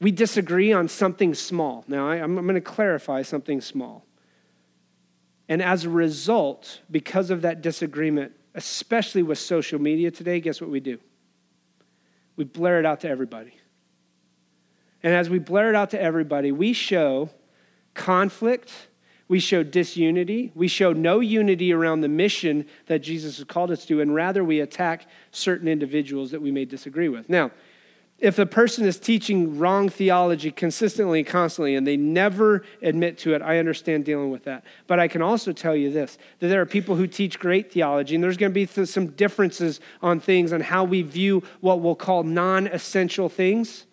We 0.00 0.10
disagree 0.10 0.72
on 0.72 0.88
something 0.88 1.34
small. 1.34 1.84
Now, 1.86 2.08
I, 2.08 2.16
I'm, 2.16 2.38
I'm 2.38 2.46
going 2.46 2.54
to 2.54 2.62
clarify 2.62 3.20
something 3.20 3.60
small. 3.60 4.06
And 5.46 5.60
as 5.60 5.84
a 5.84 5.90
result, 5.90 6.80
because 6.90 7.28
of 7.28 7.42
that 7.42 7.60
disagreement, 7.60 8.32
especially 8.54 9.22
with 9.22 9.38
social 9.38 9.78
media 9.78 10.10
today, 10.10 10.40
guess 10.40 10.62
what 10.62 10.70
we 10.70 10.80
do? 10.80 10.98
We 12.36 12.44
blare 12.44 12.78
it 12.78 12.86
out 12.86 13.00
to 13.00 13.08
everybody. 13.10 13.52
And 15.02 15.12
as 15.14 15.28
we 15.28 15.38
blare 15.38 15.68
it 15.68 15.74
out 15.76 15.90
to 15.90 16.00
everybody, 16.00 16.52
we 16.52 16.72
show 16.72 17.28
conflict. 17.94 18.70
We 19.28 19.38
show 19.38 19.62
disunity. 19.62 20.50
We 20.54 20.66
show 20.66 20.92
no 20.92 21.20
unity 21.20 21.72
around 21.72 22.00
the 22.00 22.08
mission 22.08 22.66
that 22.86 22.98
Jesus 22.98 23.36
has 23.36 23.44
called 23.44 23.70
us 23.70 23.84
to, 23.86 24.00
and 24.00 24.14
rather 24.14 24.42
we 24.42 24.60
attack 24.60 25.06
certain 25.30 25.68
individuals 25.68 26.32
that 26.32 26.42
we 26.42 26.50
may 26.50 26.64
disagree 26.64 27.08
with. 27.08 27.28
Now, 27.28 27.52
if 28.20 28.38
a 28.38 28.44
person 28.44 28.84
is 28.84 28.98
teaching 28.98 29.58
wrong 29.58 29.88
theology 29.88 30.50
consistently 30.50 31.20
and 31.20 31.28
constantly 31.28 31.74
and 31.74 31.86
they 31.86 31.96
never 31.96 32.64
admit 32.82 33.16
to 33.18 33.34
it, 33.34 33.40
I 33.40 33.58
understand 33.58 34.04
dealing 34.04 34.30
with 34.30 34.44
that. 34.44 34.62
But 34.86 35.00
I 35.00 35.08
can 35.08 35.22
also 35.22 35.52
tell 35.52 35.74
you 35.74 35.90
this 35.90 36.18
that 36.38 36.48
there 36.48 36.60
are 36.60 36.66
people 36.66 36.96
who 36.96 37.06
teach 37.06 37.38
great 37.38 37.72
theology, 37.72 38.14
and 38.14 38.22
there's 38.22 38.36
going 38.36 38.52
to 38.52 38.66
be 38.66 38.66
some 38.84 39.08
differences 39.08 39.80
on 40.02 40.20
things 40.20 40.52
on 40.52 40.60
how 40.60 40.84
we 40.84 41.02
view 41.02 41.42
what 41.60 41.80
we'll 41.80 41.94
call 41.94 42.22
non 42.22 42.66
essential 42.66 43.28
things. 43.28 43.86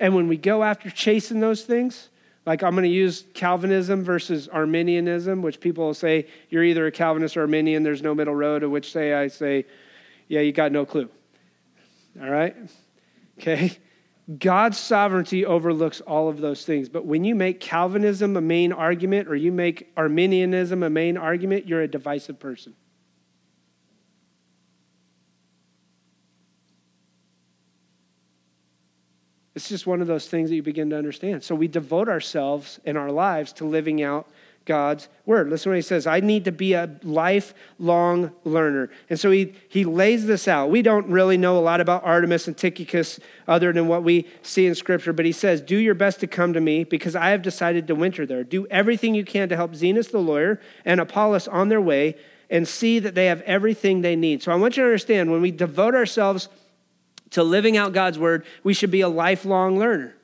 And 0.00 0.14
when 0.14 0.26
we 0.26 0.36
go 0.36 0.64
after 0.64 0.90
chasing 0.90 1.38
those 1.38 1.62
things, 1.62 2.10
like 2.46 2.62
I'm 2.62 2.72
going 2.72 2.84
to 2.84 2.88
use 2.88 3.24
Calvinism 3.34 4.04
versus 4.04 4.48
Arminianism, 4.48 5.42
which 5.42 5.60
people 5.60 5.86
will 5.86 5.94
say 5.94 6.26
you're 6.50 6.64
either 6.64 6.86
a 6.86 6.92
Calvinist 6.92 7.36
or 7.36 7.42
Arminian. 7.42 7.82
There's 7.82 8.02
no 8.02 8.14
middle 8.14 8.34
road. 8.34 8.60
to 8.60 8.68
which 8.68 8.92
say 8.92 9.14
I 9.14 9.28
say, 9.28 9.66
yeah, 10.28 10.40
you 10.40 10.52
got 10.52 10.72
no 10.72 10.84
clue. 10.84 11.08
All 12.20 12.30
right, 12.30 12.54
okay. 13.38 13.78
God's 14.38 14.78
sovereignty 14.78 15.44
overlooks 15.44 16.00
all 16.00 16.28
of 16.28 16.40
those 16.40 16.64
things. 16.64 16.88
But 16.88 17.04
when 17.04 17.24
you 17.24 17.34
make 17.34 17.60
Calvinism 17.60 18.36
a 18.36 18.40
main 18.40 18.72
argument 18.72 19.28
or 19.28 19.34
you 19.34 19.52
make 19.52 19.92
Arminianism 19.96 20.82
a 20.82 20.88
main 20.88 21.18
argument, 21.18 21.66
you're 21.66 21.82
a 21.82 21.88
divisive 21.88 22.40
person. 22.40 22.74
It's 29.54 29.68
just 29.68 29.86
one 29.86 30.00
of 30.00 30.06
those 30.06 30.28
things 30.28 30.50
that 30.50 30.56
you 30.56 30.62
begin 30.62 30.90
to 30.90 30.98
understand. 30.98 31.44
So 31.44 31.54
we 31.54 31.68
devote 31.68 32.08
ourselves 32.08 32.80
in 32.84 32.96
our 32.96 33.10
lives 33.10 33.52
to 33.54 33.64
living 33.64 34.02
out 34.02 34.26
God's 34.64 35.08
word. 35.26 35.50
Listen 35.50 35.70
what 35.70 35.76
he 35.76 35.82
says. 35.82 36.06
I 36.06 36.20
need 36.20 36.46
to 36.46 36.52
be 36.52 36.72
a 36.72 36.90
lifelong 37.02 38.32
learner. 38.44 38.90
And 39.10 39.20
so 39.20 39.30
he, 39.30 39.54
he 39.68 39.84
lays 39.84 40.26
this 40.26 40.48
out. 40.48 40.70
We 40.70 40.82
don't 40.82 41.06
really 41.06 41.36
know 41.36 41.58
a 41.58 41.60
lot 41.60 41.80
about 41.80 42.04
Artemas 42.04 42.46
and 42.46 42.56
Tychicus 42.56 43.20
other 43.46 43.72
than 43.72 43.88
what 43.88 44.02
we 44.02 44.26
see 44.42 44.66
in 44.66 44.74
Scripture, 44.74 45.12
but 45.12 45.26
he 45.26 45.32
says, 45.32 45.60
Do 45.60 45.76
your 45.76 45.94
best 45.94 46.20
to 46.20 46.26
come 46.26 46.54
to 46.54 46.60
me 46.60 46.84
because 46.84 47.14
I 47.14 47.30
have 47.30 47.42
decided 47.42 47.86
to 47.88 47.94
winter 47.94 48.26
there. 48.26 48.42
Do 48.42 48.66
everything 48.68 49.14
you 49.14 49.24
can 49.24 49.48
to 49.50 49.56
help 49.56 49.72
Zenas 49.72 50.10
the 50.10 50.18
lawyer 50.18 50.60
and 50.84 51.00
Apollos 51.00 51.46
on 51.46 51.68
their 51.68 51.80
way 51.80 52.16
and 52.50 52.66
see 52.66 52.98
that 52.98 53.14
they 53.14 53.26
have 53.26 53.42
everything 53.42 54.00
they 54.00 54.16
need. 54.16 54.42
So 54.42 54.52
I 54.52 54.56
want 54.56 54.76
you 54.76 54.82
to 54.82 54.88
understand 54.88 55.30
when 55.30 55.42
we 55.42 55.50
devote 55.50 55.94
ourselves 55.94 56.48
to 57.34 57.42
living 57.42 57.76
out 57.76 57.92
God's 57.92 58.18
word, 58.18 58.46
we 58.62 58.74
should 58.74 58.90
be 58.90 59.00
a 59.00 59.08
lifelong 59.08 59.78
learner. 59.78 60.14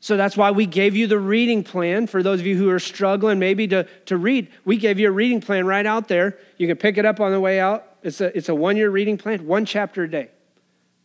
So 0.00 0.16
that's 0.16 0.36
why 0.36 0.52
we 0.52 0.64
gave 0.64 0.94
you 0.94 1.08
the 1.08 1.18
reading 1.18 1.64
plan 1.64 2.06
for 2.06 2.22
those 2.22 2.38
of 2.38 2.46
you 2.46 2.56
who 2.56 2.70
are 2.70 2.78
struggling 2.78 3.40
maybe 3.40 3.66
to, 3.68 3.82
to 4.06 4.16
read. 4.16 4.48
We 4.64 4.76
gave 4.76 5.00
you 5.00 5.08
a 5.08 5.10
reading 5.10 5.40
plan 5.40 5.66
right 5.66 5.84
out 5.84 6.06
there. 6.06 6.38
You 6.56 6.68
can 6.68 6.76
pick 6.76 6.98
it 6.98 7.04
up 7.04 7.18
on 7.18 7.32
the 7.32 7.40
way 7.40 7.58
out. 7.58 7.84
It's 8.04 8.20
a, 8.20 8.36
it's 8.36 8.48
a 8.48 8.54
one 8.54 8.76
year 8.76 8.90
reading 8.90 9.18
plan, 9.18 9.44
one 9.44 9.64
chapter 9.64 10.04
a 10.04 10.10
day. 10.10 10.30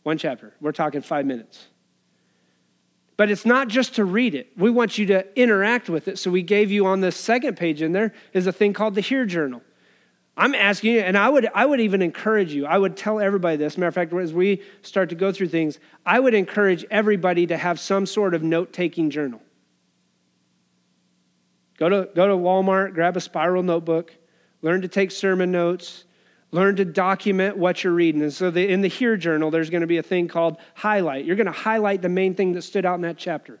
One 0.04 0.16
chapter. 0.16 0.54
We're 0.60 0.72
talking 0.72 1.02
five 1.02 1.26
minutes. 1.26 1.66
But 3.16 3.30
it's 3.30 3.44
not 3.44 3.66
just 3.66 3.96
to 3.96 4.04
read 4.04 4.34
it, 4.34 4.56
we 4.56 4.70
want 4.70 4.96
you 4.96 5.06
to 5.06 5.40
interact 5.40 5.88
with 5.88 6.06
it. 6.06 6.18
So 6.18 6.30
we 6.30 6.42
gave 6.42 6.70
you 6.70 6.86
on 6.86 7.00
the 7.00 7.10
second 7.10 7.56
page 7.56 7.82
in 7.82 7.92
there 7.92 8.12
is 8.32 8.46
a 8.46 8.52
thing 8.52 8.72
called 8.72 8.94
the 8.94 9.00
Hear 9.00 9.24
Journal. 9.24 9.62
I'm 10.36 10.54
asking 10.54 10.94
you, 10.94 11.00
and 11.00 11.16
I 11.16 11.28
would, 11.28 11.48
I 11.54 11.64
would 11.64 11.80
even 11.80 12.02
encourage 12.02 12.52
you, 12.52 12.66
I 12.66 12.76
would 12.76 12.96
tell 12.96 13.20
everybody 13.20 13.56
this. 13.56 13.78
Matter 13.78 13.88
of 13.88 13.94
fact, 13.94 14.12
as 14.12 14.32
we 14.32 14.62
start 14.82 15.10
to 15.10 15.14
go 15.14 15.30
through 15.30 15.48
things, 15.48 15.78
I 16.04 16.18
would 16.18 16.34
encourage 16.34 16.84
everybody 16.90 17.46
to 17.46 17.56
have 17.56 17.78
some 17.78 18.04
sort 18.04 18.34
of 18.34 18.42
note 18.42 18.72
taking 18.72 19.10
journal. 19.10 19.40
Go 21.76 21.88
to, 21.88 22.08
go 22.14 22.26
to 22.26 22.34
Walmart, 22.34 22.94
grab 22.94 23.16
a 23.16 23.20
spiral 23.20 23.62
notebook, 23.62 24.12
learn 24.60 24.82
to 24.82 24.88
take 24.88 25.12
sermon 25.12 25.52
notes, 25.52 26.04
learn 26.50 26.76
to 26.76 26.84
document 26.84 27.56
what 27.56 27.84
you're 27.84 27.92
reading. 27.92 28.22
And 28.22 28.32
so 28.32 28.50
the, 28.50 28.68
in 28.68 28.80
the 28.80 28.88
Hear 28.88 29.16
Journal, 29.16 29.52
there's 29.52 29.70
going 29.70 29.82
to 29.82 29.86
be 29.86 29.98
a 29.98 30.02
thing 30.02 30.26
called 30.26 30.56
highlight. 30.74 31.24
You're 31.24 31.36
going 31.36 31.46
to 31.46 31.52
highlight 31.52 32.02
the 32.02 32.08
main 32.08 32.34
thing 32.34 32.52
that 32.52 32.62
stood 32.62 32.84
out 32.84 32.94
in 32.94 33.02
that 33.02 33.18
chapter. 33.18 33.60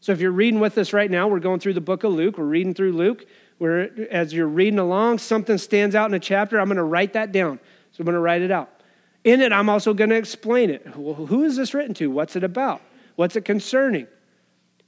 So 0.00 0.12
if 0.12 0.20
you're 0.20 0.32
reading 0.32 0.60
with 0.60 0.76
us 0.76 0.92
right 0.92 1.10
now, 1.10 1.28
we're 1.28 1.40
going 1.40 1.60
through 1.60 1.74
the 1.74 1.80
book 1.80 2.04
of 2.04 2.12
Luke, 2.12 2.36
we're 2.38 2.44
reading 2.44 2.74
through 2.74 2.92
Luke 2.92 3.26
where 3.64 3.88
as 4.10 4.34
you're 4.34 4.46
reading 4.46 4.78
along, 4.78 5.16
something 5.16 5.56
stands 5.56 5.94
out 5.94 6.10
in 6.10 6.12
a 6.12 6.20
chapter, 6.20 6.60
I'm 6.60 6.66
going 6.66 6.76
to 6.76 6.82
write 6.82 7.14
that 7.14 7.32
down. 7.32 7.58
So 7.92 8.02
I'm 8.02 8.04
going 8.04 8.12
to 8.12 8.20
write 8.20 8.42
it 8.42 8.50
out. 8.50 8.68
In 9.24 9.40
it, 9.40 9.54
I'm 9.54 9.70
also 9.70 9.94
going 9.94 10.10
to 10.10 10.16
explain 10.16 10.68
it. 10.68 10.86
Who 10.88 11.44
is 11.44 11.56
this 11.56 11.72
written 11.72 11.94
to? 11.94 12.10
What's 12.10 12.36
it 12.36 12.44
about? 12.44 12.82
What's 13.16 13.36
it 13.36 13.46
concerning? 13.46 14.06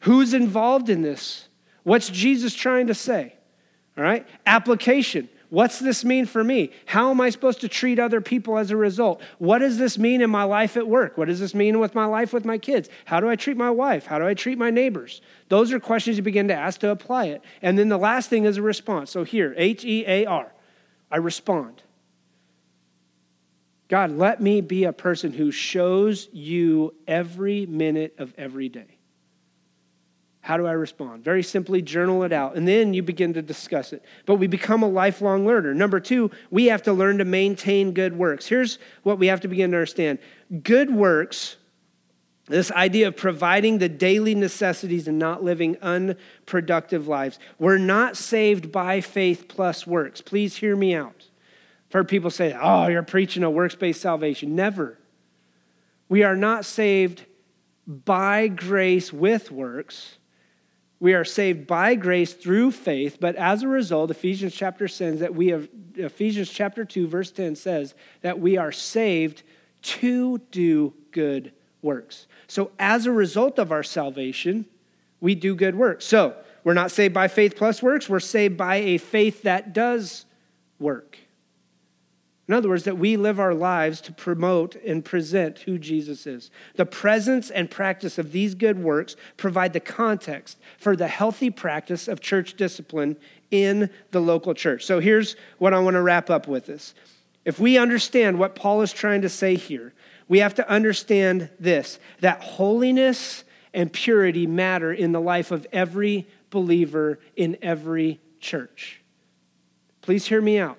Who's 0.00 0.34
involved 0.34 0.90
in 0.90 1.00
this? 1.00 1.48
What's 1.84 2.10
Jesus 2.10 2.52
trying 2.52 2.88
to 2.88 2.94
say? 2.94 3.34
All 3.96 4.04
right? 4.04 4.28
Application. 4.44 5.30
What's 5.56 5.78
this 5.78 6.04
mean 6.04 6.26
for 6.26 6.44
me? 6.44 6.70
How 6.84 7.10
am 7.10 7.18
I 7.18 7.30
supposed 7.30 7.62
to 7.62 7.68
treat 7.68 7.98
other 7.98 8.20
people 8.20 8.58
as 8.58 8.70
a 8.70 8.76
result? 8.76 9.22
What 9.38 9.60
does 9.60 9.78
this 9.78 9.96
mean 9.96 10.20
in 10.20 10.28
my 10.28 10.42
life 10.42 10.76
at 10.76 10.86
work? 10.86 11.16
What 11.16 11.28
does 11.28 11.40
this 11.40 11.54
mean 11.54 11.78
with 11.78 11.94
my 11.94 12.04
life 12.04 12.34
with 12.34 12.44
my 12.44 12.58
kids? 12.58 12.90
How 13.06 13.20
do 13.20 13.30
I 13.30 13.36
treat 13.36 13.56
my 13.56 13.70
wife? 13.70 14.04
How 14.04 14.18
do 14.18 14.26
I 14.26 14.34
treat 14.34 14.58
my 14.58 14.68
neighbors? 14.68 15.22
Those 15.48 15.72
are 15.72 15.80
questions 15.80 16.18
you 16.18 16.22
begin 16.22 16.48
to 16.48 16.54
ask 16.54 16.80
to 16.80 16.90
apply 16.90 17.28
it. 17.28 17.42
And 17.62 17.78
then 17.78 17.88
the 17.88 17.96
last 17.96 18.28
thing 18.28 18.44
is 18.44 18.58
a 18.58 18.62
response. 18.62 19.10
So 19.10 19.24
here, 19.24 19.54
H 19.56 19.82
E 19.82 20.04
A 20.06 20.26
R, 20.26 20.52
I 21.10 21.16
respond. 21.16 21.82
God, 23.88 24.10
let 24.10 24.42
me 24.42 24.60
be 24.60 24.84
a 24.84 24.92
person 24.92 25.32
who 25.32 25.50
shows 25.50 26.28
you 26.34 26.92
every 27.08 27.64
minute 27.64 28.14
of 28.18 28.34
every 28.36 28.68
day. 28.68 28.95
How 30.46 30.56
do 30.56 30.64
I 30.64 30.74
respond? 30.74 31.24
Very 31.24 31.42
simply, 31.42 31.82
journal 31.82 32.22
it 32.22 32.32
out, 32.32 32.54
and 32.54 32.68
then 32.68 32.94
you 32.94 33.02
begin 33.02 33.32
to 33.32 33.42
discuss 33.42 33.92
it. 33.92 34.04
But 34.26 34.36
we 34.36 34.46
become 34.46 34.84
a 34.84 34.88
lifelong 34.88 35.44
learner. 35.44 35.74
Number 35.74 35.98
two, 35.98 36.30
we 36.52 36.66
have 36.66 36.84
to 36.84 36.92
learn 36.92 37.18
to 37.18 37.24
maintain 37.24 37.90
good 37.90 38.16
works. 38.16 38.46
Here's 38.46 38.78
what 39.02 39.18
we 39.18 39.26
have 39.26 39.40
to 39.40 39.48
begin 39.48 39.72
to 39.72 39.76
understand 39.76 40.20
good 40.62 40.94
works, 40.94 41.56
this 42.46 42.70
idea 42.70 43.08
of 43.08 43.16
providing 43.16 43.78
the 43.78 43.88
daily 43.88 44.36
necessities 44.36 45.08
and 45.08 45.18
not 45.18 45.42
living 45.42 45.78
unproductive 45.82 47.08
lives. 47.08 47.40
We're 47.58 47.78
not 47.78 48.16
saved 48.16 48.70
by 48.70 49.00
faith 49.00 49.48
plus 49.48 49.84
works. 49.84 50.20
Please 50.20 50.54
hear 50.54 50.76
me 50.76 50.94
out. 50.94 51.28
I've 51.88 51.92
heard 51.92 52.08
people 52.08 52.30
say, 52.30 52.56
oh, 52.56 52.86
you're 52.86 53.02
preaching 53.02 53.42
a 53.42 53.50
works 53.50 53.74
based 53.74 54.00
salvation. 54.00 54.54
Never. 54.54 54.96
We 56.08 56.22
are 56.22 56.36
not 56.36 56.64
saved 56.64 57.24
by 57.84 58.46
grace 58.46 59.12
with 59.12 59.50
works 59.50 60.18
we 60.98 61.14
are 61.14 61.24
saved 61.24 61.66
by 61.66 61.94
grace 61.94 62.32
through 62.32 62.70
faith, 62.70 63.18
but 63.20 63.36
as 63.36 63.62
a 63.62 63.68
result, 63.68 64.10
Ephesians 64.10 64.54
chapter 64.54 64.88
says 64.88 65.20
that 65.20 65.34
we 65.34 65.48
have 65.48 65.68
Ephesians 65.94 66.50
chapter 66.50 66.84
2 66.84 67.06
verse 67.06 67.30
10 67.30 67.56
says 67.56 67.94
that 68.22 68.38
we 68.38 68.56
are 68.56 68.72
saved 68.72 69.42
to 69.82 70.38
do 70.50 70.94
good 71.10 71.52
works. 71.82 72.26
So 72.48 72.70
as 72.78 73.06
a 73.06 73.12
result 73.12 73.58
of 73.58 73.72
our 73.72 73.82
salvation, 73.82 74.66
we 75.20 75.34
do 75.34 75.54
good 75.54 75.74
works. 75.74 76.04
So, 76.04 76.36
we're 76.64 76.74
not 76.74 76.90
saved 76.90 77.14
by 77.14 77.28
faith 77.28 77.54
plus 77.56 77.80
works, 77.80 78.08
we're 78.08 78.18
saved 78.18 78.56
by 78.56 78.76
a 78.76 78.98
faith 78.98 79.42
that 79.42 79.72
does 79.72 80.24
work. 80.80 81.16
In 82.48 82.54
other 82.54 82.68
words, 82.68 82.84
that 82.84 82.98
we 82.98 83.16
live 83.16 83.40
our 83.40 83.54
lives 83.54 84.00
to 84.02 84.12
promote 84.12 84.76
and 84.76 85.04
present 85.04 85.60
who 85.60 85.78
Jesus 85.78 86.28
is. 86.28 86.50
The 86.76 86.86
presence 86.86 87.50
and 87.50 87.68
practice 87.68 88.18
of 88.18 88.30
these 88.30 88.54
good 88.54 88.78
works 88.78 89.16
provide 89.36 89.72
the 89.72 89.80
context 89.80 90.58
for 90.78 90.94
the 90.94 91.08
healthy 91.08 91.50
practice 91.50 92.06
of 92.06 92.20
church 92.20 92.54
discipline 92.54 93.16
in 93.50 93.90
the 94.12 94.20
local 94.20 94.54
church. 94.54 94.84
So 94.84 95.00
here's 95.00 95.34
what 95.58 95.74
I 95.74 95.80
want 95.80 95.94
to 95.94 96.02
wrap 96.02 96.30
up 96.30 96.46
with 96.46 96.66
this. 96.66 96.94
If 97.44 97.58
we 97.58 97.78
understand 97.78 98.38
what 98.38 98.54
Paul 98.54 98.82
is 98.82 98.92
trying 98.92 99.22
to 99.22 99.28
say 99.28 99.56
here, 99.56 99.92
we 100.28 100.38
have 100.38 100.54
to 100.56 100.68
understand 100.68 101.50
this 101.58 101.98
that 102.20 102.42
holiness 102.42 103.44
and 103.74 103.92
purity 103.92 104.46
matter 104.46 104.92
in 104.92 105.12
the 105.12 105.20
life 105.20 105.50
of 105.50 105.66
every 105.72 106.26
believer 106.50 107.18
in 107.34 107.56
every 107.60 108.20
church. 108.40 109.00
Please 110.00 110.26
hear 110.26 110.40
me 110.40 110.58
out 110.58 110.78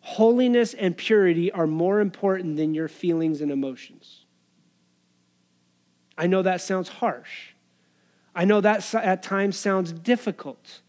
holiness 0.00 0.74
and 0.74 0.96
purity 0.96 1.52
are 1.52 1.66
more 1.66 2.00
important 2.00 2.56
than 2.56 2.74
your 2.74 2.88
feelings 2.88 3.40
and 3.40 3.50
emotions. 3.50 4.24
I 6.16 6.26
know 6.26 6.42
that 6.42 6.60
sounds 6.60 6.88
harsh. 6.88 7.52
I 8.34 8.44
know 8.44 8.60
that 8.60 8.94
at 8.94 9.22
times 9.22 9.56
sounds 9.56 9.92
difficult. 9.92 10.80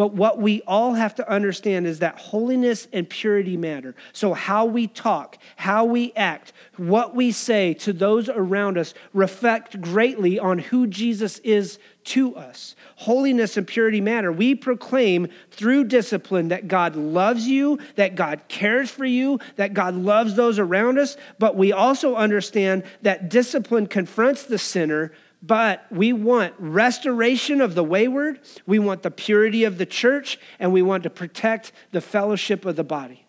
But 0.00 0.14
what 0.14 0.38
we 0.38 0.62
all 0.66 0.94
have 0.94 1.16
to 1.16 1.30
understand 1.30 1.86
is 1.86 1.98
that 1.98 2.18
holiness 2.18 2.88
and 2.90 3.06
purity 3.06 3.58
matter. 3.58 3.94
So, 4.14 4.32
how 4.32 4.64
we 4.64 4.86
talk, 4.86 5.36
how 5.56 5.84
we 5.84 6.14
act, 6.16 6.54
what 6.78 7.14
we 7.14 7.32
say 7.32 7.74
to 7.74 7.92
those 7.92 8.30
around 8.30 8.78
us 8.78 8.94
reflect 9.12 9.78
greatly 9.82 10.38
on 10.38 10.58
who 10.58 10.86
Jesus 10.86 11.38
is 11.40 11.78
to 12.04 12.34
us. 12.34 12.76
Holiness 12.96 13.58
and 13.58 13.66
purity 13.66 14.00
matter. 14.00 14.32
We 14.32 14.54
proclaim 14.54 15.28
through 15.50 15.84
discipline 15.84 16.48
that 16.48 16.66
God 16.66 16.96
loves 16.96 17.46
you, 17.46 17.78
that 17.96 18.14
God 18.14 18.40
cares 18.48 18.90
for 18.90 19.04
you, 19.04 19.38
that 19.56 19.74
God 19.74 19.94
loves 19.94 20.34
those 20.34 20.58
around 20.58 20.98
us. 20.98 21.18
But 21.38 21.56
we 21.56 21.72
also 21.72 22.14
understand 22.14 22.84
that 23.02 23.28
discipline 23.28 23.86
confronts 23.86 24.44
the 24.44 24.56
sinner 24.56 25.12
but 25.42 25.86
we 25.90 26.12
want 26.12 26.54
restoration 26.58 27.60
of 27.60 27.74
the 27.74 27.84
wayward, 27.84 28.40
we 28.66 28.78
want 28.78 29.02
the 29.02 29.10
purity 29.10 29.64
of 29.64 29.78
the 29.78 29.86
church, 29.86 30.38
and 30.58 30.72
we 30.72 30.82
want 30.82 31.02
to 31.04 31.10
protect 31.10 31.72
the 31.92 32.00
fellowship 32.00 32.64
of 32.64 32.76
the 32.76 32.84
body. 32.84 33.26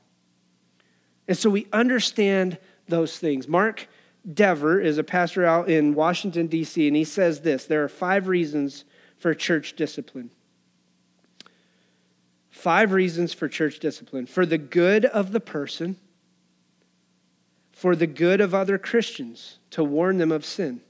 And 1.28 1.38
so 1.38 1.50
we 1.50 1.68
understand 1.72 2.58
those 2.88 3.18
things. 3.18 3.48
Mark 3.48 3.88
Dever 4.32 4.80
is 4.80 4.98
a 4.98 5.04
pastor 5.04 5.46
out 5.46 5.70
in 5.70 5.96
Washington, 5.96 6.48
D.C., 6.48 6.86
and 6.86 6.96
he 6.96 7.06
says 7.06 7.42
this 7.42 7.66
there 7.66 7.84
are 7.84 7.90
five 7.90 8.28
reasons 8.28 8.84
for 9.18 9.34
church 9.34 9.76
discipline. 9.76 10.32
Five 12.50 12.92
reasons 12.92 13.34
for 13.34 13.48
church 13.48 13.80
discipline 13.80 14.26
for 14.26 14.46
the 14.46 14.58
good 14.58 15.06
of 15.06 15.32
the 15.32 15.40
person, 15.40 15.96
for 17.72 17.96
the 17.96 18.06
good 18.06 18.42
of 18.42 18.54
other 18.54 18.78
Christians, 18.78 19.58
to 19.72 19.84
warn 19.84 20.18
them 20.18 20.32
of 20.32 20.46
sin 20.46 20.82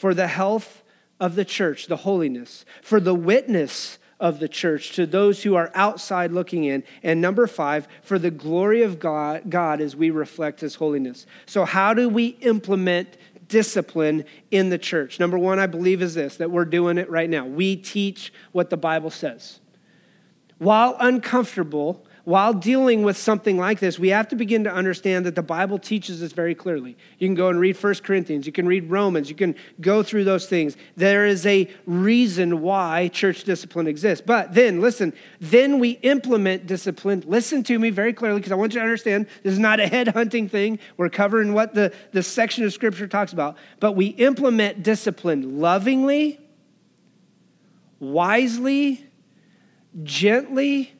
for 0.00 0.14
the 0.14 0.28
health 0.28 0.82
of 1.20 1.34
the 1.34 1.44
church, 1.44 1.86
the 1.86 1.96
holiness, 1.98 2.64
for 2.80 3.00
the 3.00 3.14
witness 3.14 3.98
of 4.18 4.40
the 4.40 4.48
church 4.48 4.92
to 4.92 5.04
those 5.04 5.42
who 5.42 5.54
are 5.56 5.70
outside 5.74 6.32
looking 6.32 6.64
in. 6.64 6.82
And 7.02 7.20
number 7.20 7.46
five, 7.46 7.86
for 8.00 8.18
the 8.18 8.30
glory 8.30 8.80
of 8.80 8.98
God, 8.98 9.50
God 9.50 9.82
as 9.82 9.94
we 9.94 10.08
reflect 10.08 10.60
his 10.60 10.76
holiness. 10.76 11.26
So, 11.44 11.66
how 11.66 11.92
do 11.92 12.08
we 12.08 12.28
implement 12.40 13.18
discipline 13.46 14.24
in 14.50 14.70
the 14.70 14.78
church? 14.78 15.20
Number 15.20 15.38
one, 15.38 15.58
I 15.58 15.66
believe, 15.66 16.00
is 16.00 16.14
this 16.14 16.38
that 16.38 16.50
we're 16.50 16.64
doing 16.64 16.96
it 16.96 17.10
right 17.10 17.28
now. 17.28 17.44
We 17.44 17.76
teach 17.76 18.32
what 18.52 18.70
the 18.70 18.78
Bible 18.78 19.10
says. 19.10 19.60
While 20.56 20.96
uncomfortable, 20.98 22.06
while 22.30 22.54
dealing 22.54 23.02
with 23.02 23.16
something 23.16 23.58
like 23.58 23.80
this, 23.80 23.98
we 23.98 24.10
have 24.10 24.28
to 24.28 24.36
begin 24.36 24.62
to 24.62 24.72
understand 24.72 25.26
that 25.26 25.34
the 25.34 25.42
Bible 25.42 25.80
teaches 25.80 26.22
us 26.22 26.30
very 26.30 26.54
clearly. 26.54 26.96
You 27.18 27.26
can 27.26 27.34
go 27.34 27.48
and 27.48 27.58
read 27.58 27.76
1 27.76 27.94
Corinthians, 28.04 28.46
you 28.46 28.52
can 28.52 28.68
read 28.68 28.88
Romans, 28.88 29.28
you 29.28 29.34
can 29.34 29.56
go 29.80 30.04
through 30.04 30.22
those 30.22 30.46
things. 30.46 30.76
There 30.94 31.26
is 31.26 31.44
a 31.44 31.68
reason 31.86 32.62
why 32.62 33.08
church 33.08 33.42
discipline 33.42 33.88
exists. 33.88 34.24
But 34.24 34.54
then, 34.54 34.80
listen, 34.80 35.12
then 35.40 35.80
we 35.80 35.98
implement 36.02 36.68
discipline. 36.68 37.24
Listen 37.26 37.64
to 37.64 37.76
me 37.80 37.90
very 37.90 38.12
clearly 38.12 38.38
because 38.38 38.52
I 38.52 38.54
want 38.54 38.74
you 38.74 38.78
to 38.78 38.84
understand 38.84 39.26
this 39.42 39.54
is 39.54 39.58
not 39.58 39.80
a 39.80 39.88
head-hunting 39.88 40.50
thing. 40.50 40.78
We're 40.98 41.10
covering 41.10 41.52
what 41.52 41.74
the, 41.74 41.92
the 42.12 42.22
section 42.22 42.62
of 42.62 42.72
Scripture 42.72 43.08
talks 43.08 43.32
about. 43.32 43.56
But 43.80 43.96
we 43.96 44.06
implement 44.06 44.84
discipline 44.84 45.58
lovingly, 45.60 46.38
wisely, 47.98 49.04
gently, 50.04 50.94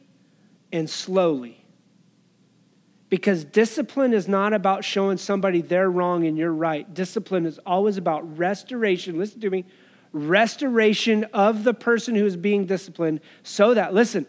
and 0.73 0.89
slowly. 0.89 1.65
Because 3.09 3.45
discipline 3.45 4.13
is 4.13 4.29
not 4.29 4.53
about 4.53 4.85
showing 4.85 5.17
somebody 5.17 5.63
they're 5.63 5.91
wrong 5.91 6.27
and 6.27 6.39
you're 6.39 6.53
right. 6.53 6.93
Discipline 6.95 7.45
is 7.45 7.59
always 7.67 7.97
about 7.97 8.39
restoration. 8.39 9.19
Listen 9.19 9.41
to 9.41 9.51
me 9.51 9.65
restoration 10.13 11.25
of 11.33 11.65
the 11.65 11.75
person 11.75 12.15
who 12.15 12.27
is 12.27 12.37
being 12.37 12.67
disciplined 12.67 13.21
so 13.43 13.75
that, 13.75 13.95
listen, 13.95 14.27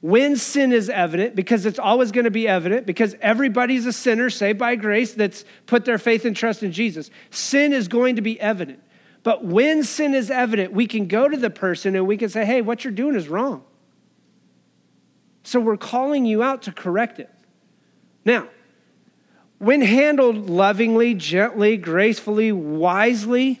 when 0.00 0.36
sin 0.36 0.72
is 0.72 0.90
evident, 0.90 1.36
because 1.36 1.64
it's 1.64 1.78
always 1.78 2.10
going 2.10 2.24
to 2.24 2.30
be 2.30 2.48
evident, 2.48 2.86
because 2.86 3.14
everybody's 3.20 3.86
a 3.86 3.92
sinner 3.92 4.30
saved 4.30 4.58
by 4.58 4.74
grace 4.74 5.14
that's 5.14 5.44
put 5.66 5.84
their 5.84 5.98
faith 5.98 6.24
and 6.24 6.34
trust 6.34 6.62
in 6.62 6.72
Jesus, 6.72 7.10
sin 7.30 7.72
is 7.72 7.88
going 7.88 8.16
to 8.16 8.22
be 8.22 8.40
evident. 8.40 8.82
But 9.22 9.44
when 9.44 9.84
sin 9.84 10.14
is 10.14 10.30
evident, 10.30 10.72
we 10.72 10.86
can 10.88 11.06
go 11.06 11.28
to 11.28 11.36
the 11.36 11.50
person 11.50 11.94
and 11.94 12.06
we 12.06 12.16
can 12.16 12.28
say, 12.28 12.44
hey, 12.44 12.62
what 12.62 12.82
you're 12.82 12.92
doing 12.92 13.14
is 13.14 13.28
wrong. 13.28 13.62
So 15.42 15.60
we're 15.60 15.76
calling 15.76 16.24
you 16.24 16.42
out 16.42 16.62
to 16.62 16.72
correct 16.72 17.18
it. 17.18 17.30
Now, 18.24 18.48
when 19.58 19.80
handled 19.80 20.50
lovingly, 20.50 21.14
gently, 21.14 21.76
gracefully, 21.76 22.52
wisely, 22.52 23.60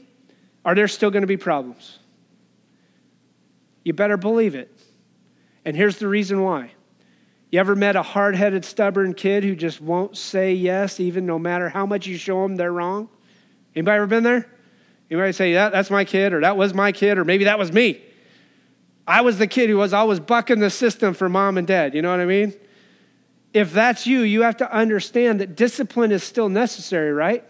are 0.64 0.74
there 0.74 0.88
still 0.88 1.10
going 1.10 1.22
to 1.22 1.28
be 1.28 1.36
problems? 1.36 1.98
You 3.84 3.92
better 3.92 4.16
believe 4.16 4.54
it. 4.54 4.70
And 5.64 5.76
here's 5.76 5.98
the 5.98 6.08
reason 6.08 6.42
why. 6.42 6.72
You 7.50 7.60
ever 7.60 7.76
met 7.76 7.96
a 7.96 8.02
hard 8.02 8.34
headed, 8.34 8.64
stubborn 8.64 9.14
kid 9.14 9.44
who 9.44 9.54
just 9.54 9.80
won't 9.80 10.16
say 10.16 10.54
yes, 10.54 10.98
even 11.00 11.26
no 11.26 11.38
matter 11.38 11.68
how 11.68 11.84
much 11.84 12.06
you 12.06 12.16
show 12.16 12.42
them 12.42 12.56
they're 12.56 12.72
wrong? 12.72 13.08
Anybody 13.76 13.96
ever 13.96 14.06
been 14.06 14.22
there? 14.22 14.48
Anybody 15.10 15.32
say, 15.32 15.52
yeah, 15.52 15.68
that's 15.68 15.90
my 15.90 16.04
kid, 16.04 16.32
or 16.32 16.40
that 16.40 16.56
was 16.56 16.72
my 16.72 16.92
kid, 16.92 17.18
or 17.18 17.24
maybe 17.24 17.44
that 17.44 17.58
was 17.58 17.70
me? 17.70 18.02
I 19.06 19.22
was 19.22 19.38
the 19.38 19.46
kid 19.46 19.68
who 19.68 19.76
was 19.76 19.92
always 19.92 20.20
bucking 20.20 20.60
the 20.60 20.70
system 20.70 21.14
for 21.14 21.28
mom 21.28 21.58
and 21.58 21.66
dad. 21.66 21.94
You 21.94 22.02
know 22.02 22.10
what 22.10 22.20
I 22.20 22.24
mean? 22.24 22.54
If 23.52 23.72
that's 23.72 24.06
you, 24.06 24.20
you 24.20 24.42
have 24.42 24.56
to 24.58 24.72
understand 24.72 25.40
that 25.40 25.56
discipline 25.56 26.12
is 26.12 26.22
still 26.22 26.48
necessary, 26.48 27.12
right? 27.12 27.44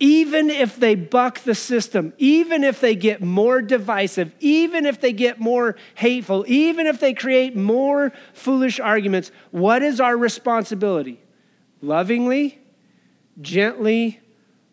Even 0.00 0.50
if 0.50 0.76
they 0.76 0.96
buck 0.96 1.40
the 1.40 1.54
system, 1.54 2.12
even 2.18 2.64
if 2.64 2.80
they 2.80 2.96
get 2.96 3.20
more 3.20 3.62
divisive, 3.62 4.34
even 4.40 4.84
if 4.84 5.00
they 5.00 5.12
get 5.12 5.38
more 5.38 5.76
hateful, 5.94 6.44
even 6.48 6.86
if 6.88 6.98
they 6.98 7.14
create 7.14 7.54
more 7.54 8.12
foolish 8.32 8.80
arguments, 8.80 9.30
what 9.52 9.82
is 9.82 10.00
our 10.00 10.16
responsibility? 10.16 11.20
Lovingly, 11.80 12.58
gently, 13.40 14.18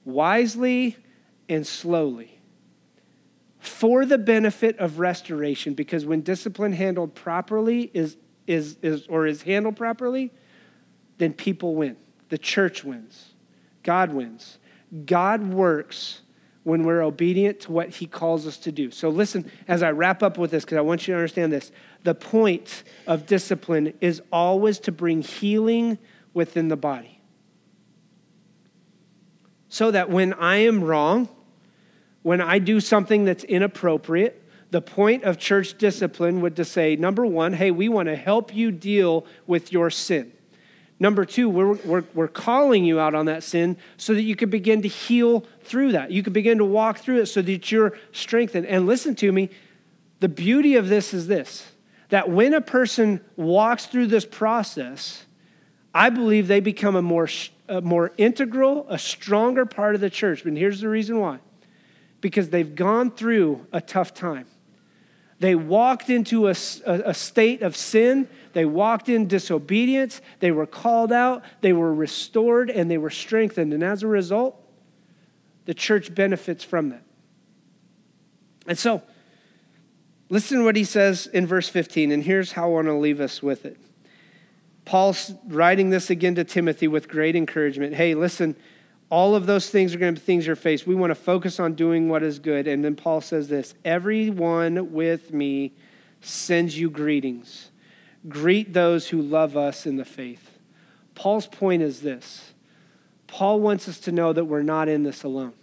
wisely, 0.05 0.97
and 1.47 1.67
slowly 1.67 2.38
for 3.59 4.05
the 4.05 4.17
benefit 4.17 4.77
of 4.79 4.99
restoration 4.99 5.73
because 5.73 6.05
when 6.05 6.21
discipline 6.21 6.73
handled 6.73 7.13
properly 7.13 7.91
is, 7.93 8.17
is, 8.47 8.77
is 8.81 9.05
or 9.07 9.27
is 9.27 9.41
handled 9.43 9.75
properly 9.75 10.31
then 11.19 11.33
people 11.33 11.75
win. 11.75 11.97
The 12.29 12.37
church 12.37 12.83
wins. 12.83 13.33
God 13.83 14.11
wins. 14.11 14.57
God 15.05 15.53
works 15.53 16.21
when 16.63 16.83
we're 16.83 17.01
obedient 17.01 17.61
to 17.61 17.71
what 17.71 17.89
he 17.89 18.07
calls 18.07 18.47
us 18.47 18.57
to 18.57 18.71
do. 18.71 18.89
So 18.91 19.09
listen 19.09 19.49
as 19.67 19.83
i 19.83 19.91
wrap 19.91 20.23
up 20.23 20.37
with 20.37 20.51
this 20.51 20.65
because 20.65 20.77
i 20.77 20.81
want 20.81 21.07
you 21.07 21.13
to 21.13 21.17
understand 21.17 21.53
this 21.53 21.71
the 22.03 22.15
point 22.15 22.83
of 23.07 23.25
discipline 23.25 23.93
is 24.01 24.21
always 24.31 24.79
to 24.79 24.91
bring 24.91 25.21
healing 25.21 25.97
within 26.33 26.67
the 26.67 26.77
body. 26.77 27.21
So 29.67 29.91
that 29.91 30.09
when 30.09 30.33
i 30.33 30.57
am 30.57 30.83
wrong 30.83 31.29
when 32.21 32.41
I 32.41 32.59
do 32.59 32.79
something 32.79 33.25
that's 33.25 33.43
inappropriate, 33.43 34.43
the 34.71 34.81
point 34.81 35.23
of 35.23 35.37
church 35.37 35.77
discipline 35.77 36.41
would 36.41 36.55
to 36.57 36.65
say, 36.65 36.95
number 36.95 37.25
one, 37.25 37.53
hey, 37.53 37.71
we 37.71 37.89
want 37.89 38.07
to 38.07 38.15
help 38.15 38.53
you 38.53 38.71
deal 38.71 39.25
with 39.47 39.71
your 39.71 39.89
sin. 39.89 40.31
Number 40.99 41.23
two, 41.23 41.49
we're, 41.49 41.73
we're, 41.73 42.03
we're 42.13 42.27
calling 42.27 42.83
you 42.83 42.99
out 42.99 43.15
on 43.15 43.27
that 43.27 43.43
sin 43.43 43.77
so 43.95 44.13
that 44.13 44.21
you 44.21 44.35
can 44.35 44.49
begin 44.49 44.81
to 44.81 44.89
heal 44.89 45.45
through 45.63 45.93
that. 45.93 46.11
You 46.11 46.21
can 46.23 46.33
begin 46.33 46.57
to 46.57 46.65
walk 46.65 46.99
through 46.99 47.21
it 47.21 47.27
so 47.27 47.41
that 47.41 47.71
you're 47.71 47.97
strengthened. 48.11 48.65
And 48.65 48.85
listen 48.85 49.15
to 49.15 49.31
me, 49.31 49.49
the 50.19 50.27
beauty 50.27 50.75
of 50.75 50.89
this 50.89 51.13
is 51.13 51.27
this 51.27 51.71
that 52.09 52.27
when 52.27 52.55
a 52.55 52.61
person 52.61 53.21
walks 53.35 53.85
through 53.85 54.07
this 54.07 54.25
process, 54.25 55.25
I 55.93 56.09
believe 56.09 56.47
they 56.47 56.59
become 56.59 56.95
a 56.95 57.03
more, 57.03 57.29
a 57.67 57.81
more 57.81 58.11
integral, 58.17 58.87
a 58.89 58.97
stronger 58.97 59.63
part 59.63 59.93
of 59.93 60.01
the 60.01 60.09
church. 60.09 60.43
And 60.43 60.57
here's 60.57 60.81
the 60.81 60.89
reason 60.89 61.19
why 61.19 61.39
because 62.21 62.49
they've 62.49 62.75
gone 62.75 63.11
through 63.11 63.65
a 63.71 63.81
tough 63.81 64.13
time. 64.13 64.45
They 65.39 65.55
walked 65.55 66.09
into 66.09 66.47
a, 66.47 66.55
a, 66.85 67.13
state 67.13 67.61
of 67.61 67.77
sin. 67.77 68.27
They 68.51 68.65
walked 68.65 69.07
in 69.07 69.27
disobedience. 69.27 70.21
They 70.41 70.51
were 70.51 70.65
called 70.65 71.13
out. 71.13 71.43
They 71.61 71.71
were 71.71 71.93
restored 71.93 72.69
and 72.69 72.91
they 72.91 72.97
were 72.97 73.09
strengthened. 73.09 73.73
And 73.73 73.81
as 73.81 74.03
a 74.03 74.07
result, 74.07 74.61
the 75.63 75.73
church 75.73 76.13
benefits 76.13 76.65
from 76.65 76.89
that. 76.89 77.03
And 78.67 78.77
so, 78.77 79.01
listen 80.27 80.59
to 80.59 80.65
what 80.65 80.75
he 80.75 80.83
says 80.83 81.25
in 81.27 81.47
verse 81.47 81.69
15. 81.69 82.11
And 82.11 82.21
here's 82.21 82.51
how 82.51 82.65
I 82.65 82.67
want 82.67 82.87
to 82.87 82.93
leave 82.93 83.21
us 83.21 83.41
with 83.41 83.65
it. 83.65 83.77
Paul's 84.83 85.31
writing 85.47 85.89
this 85.89 86.09
again 86.09 86.35
to 86.35 86.43
Timothy 86.43 86.89
with 86.89 87.07
great 87.07 87.37
encouragement. 87.37 87.93
Hey, 87.93 88.13
listen 88.13 88.57
all 89.09 89.35
of 89.35 89.45
those 89.45 89.69
things 89.69 89.93
are 89.93 89.97
going 89.97 90.13
to 90.13 90.21
be 90.21 90.25
things 90.25 90.45
you're 90.45 90.55
faced. 90.55 90.85
We 90.85 90.95
want 90.95 91.11
to 91.11 91.15
focus 91.15 91.59
on 91.59 91.73
doing 91.73 92.09
what 92.09 92.21
is 92.21 92.39
good. 92.39 92.67
And 92.67 92.83
then 92.85 92.95
Paul 92.95 93.21
says 93.21 93.47
this 93.47 93.73
Everyone 93.83 94.91
with 94.91 95.33
me 95.33 95.73
sends 96.21 96.77
you 96.77 96.89
greetings. 96.89 97.71
Greet 98.27 98.73
those 98.73 99.07
who 99.07 99.21
love 99.21 99.55
us 99.55 99.85
in 99.85 99.95
the 99.95 100.05
faith. 100.05 100.59
Paul's 101.15 101.47
point 101.47 101.81
is 101.81 102.01
this 102.01 102.53
Paul 103.27 103.59
wants 103.59 103.87
us 103.87 103.99
to 104.01 104.11
know 104.11 104.33
that 104.33 104.45
we're 104.45 104.63
not 104.63 104.87
in 104.87 105.03
this 105.03 105.23
alone. 105.23 105.53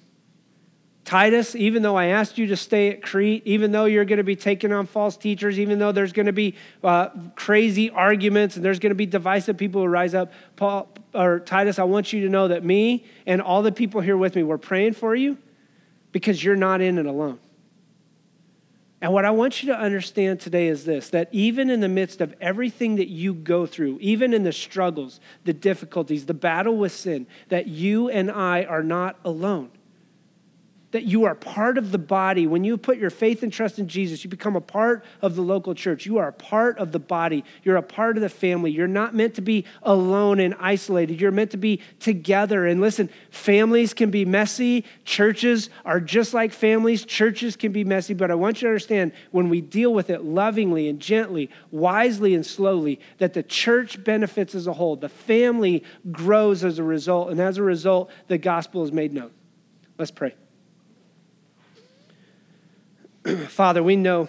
Titus, 1.06 1.54
even 1.54 1.82
though 1.82 1.94
I 1.94 2.06
asked 2.06 2.36
you 2.36 2.48
to 2.48 2.56
stay 2.56 2.90
at 2.90 3.00
Crete, 3.00 3.42
even 3.44 3.70
though 3.70 3.84
you're 3.84 4.04
going 4.04 4.16
to 4.16 4.24
be 4.24 4.34
taking 4.34 4.72
on 4.72 4.86
false 4.86 5.16
teachers, 5.16 5.56
even 5.56 5.78
though 5.78 5.92
there's 5.92 6.12
going 6.12 6.26
to 6.26 6.32
be 6.32 6.56
uh, 6.82 7.10
crazy 7.36 7.90
arguments 7.90 8.56
and 8.56 8.64
there's 8.64 8.80
going 8.80 8.90
to 8.90 8.96
be 8.96 9.06
divisive 9.06 9.56
people 9.56 9.80
who 9.80 9.86
rise 9.86 10.16
up, 10.16 10.32
Paul 10.56 10.88
or 11.14 11.38
Titus, 11.38 11.78
I 11.78 11.84
want 11.84 12.12
you 12.12 12.22
to 12.22 12.28
know 12.28 12.48
that 12.48 12.64
me 12.64 13.04
and 13.24 13.40
all 13.40 13.62
the 13.62 13.70
people 13.70 14.00
here 14.00 14.16
with 14.16 14.34
me, 14.34 14.42
we're 14.42 14.58
praying 14.58 14.94
for 14.94 15.14
you 15.14 15.38
because 16.10 16.42
you're 16.42 16.56
not 16.56 16.80
in 16.80 16.98
it 16.98 17.06
alone. 17.06 17.38
And 19.00 19.12
what 19.12 19.24
I 19.24 19.30
want 19.30 19.62
you 19.62 19.72
to 19.72 19.78
understand 19.78 20.40
today 20.40 20.66
is 20.66 20.84
this 20.84 21.10
that 21.10 21.28
even 21.30 21.70
in 21.70 21.78
the 21.78 21.88
midst 21.88 22.20
of 22.20 22.34
everything 22.40 22.96
that 22.96 23.08
you 23.08 23.32
go 23.32 23.64
through, 23.64 23.98
even 24.00 24.34
in 24.34 24.42
the 24.42 24.52
struggles, 24.52 25.20
the 25.44 25.52
difficulties, 25.52 26.26
the 26.26 26.34
battle 26.34 26.76
with 26.76 26.90
sin, 26.90 27.28
that 27.48 27.68
you 27.68 28.08
and 28.08 28.28
I 28.28 28.64
are 28.64 28.82
not 28.82 29.20
alone 29.24 29.70
that 30.96 31.04
you 31.04 31.24
are 31.24 31.34
part 31.34 31.76
of 31.76 31.92
the 31.92 31.98
body. 31.98 32.46
When 32.46 32.64
you 32.64 32.78
put 32.78 32.96
your 32.96 33.10
faith 33.10 33.42
and 33.42 33.52
trust 33.52 33.78
in 33.78 33.86
Jesus, 33.86 34.24
you 34.24 34.30
become 34.30 34.56
a 34.56 34.62
part 34.62 35.04
of 35.20 35.36
the 35.36 35.42
local 35.42 35.74
church. 35.74 36.06
You 36.06 36.16
are 36.16 36.28
a 36.28 36.32
part 36.32 36.78
of 36.78 36.90
the 36.90 36.98
body. 36.98 37.44
You're 37.64 37.76
a 37.76 37.82
part 37.82 38.16
of 38.16 38.22
the 38.22 38.30
family. 38.30 38.70
You're 38.70 38.88
not 38.88 39.14
meant 39.14 39.34
to 39.34 39.42
be 39.42 39.66
alone 39.82 40.40
and 40.40 40.54
isolated. 40.58 41.20
You're 41.20 41.32
meant 41.32 41.50
to 41.50 41.58
be 41.58 41.82
together. 42.00 42.64
And 42.64 42.80
listen, 42.80 43.10
families 43.28 43.92
can 43.92 44.10
be 44.10 44.24
messy. 44.24 44.86
Churches 45.04 45.68
are 45.84 46.00
just 46.00 46.32
like 46.32 46.50
families. 46.50 47.04
Churches 47.04 47.56
can 47.56 47.72
be 47.72 47.84
messy. 47.84 48.14
But 48.14 48.30
I 48.30 48.34
want 48.34 48.62
you 48.62 48.68
to 48.68 48.70
understand 48.70 49.12
when 49.32 49.50
we 49.50 49.60
deal 49.60 49.92
with 49.92 50.08
it 50.08 50.24
lovingly 50.24 50.88
and 50.88 50.98
gently, 50.98 51.50
wisely 51.70 52.34
and 52.34 52.46
slowly, 52.46 53.00
that 53.18 53.34
the 53.34 53.42
church 53.42 54.02
benefits 54.02 54.54
as 54.54 54.66
a 54.66 54.72
whole. 54.72 54.96
The 54.96 55.10
family 55.10 55.84
grows 56.10 56.64
as 56.64 56.78
a 56.78 56.82
result. 56.82 57.28
And 57.28 57.38
as 57.38 57.58
a 57.58 57.62
result, 57.62 58.10
the 58.28 58.38
gospel 58.38 58.82
is 58.82 58.92
made 58.92 59.12
known. 59.12 59.32
Let's 59.98 60.10
pray. 60.10 60.34
Father, 63.48 63.82
we 63.82 63.96
know 63.96 64.28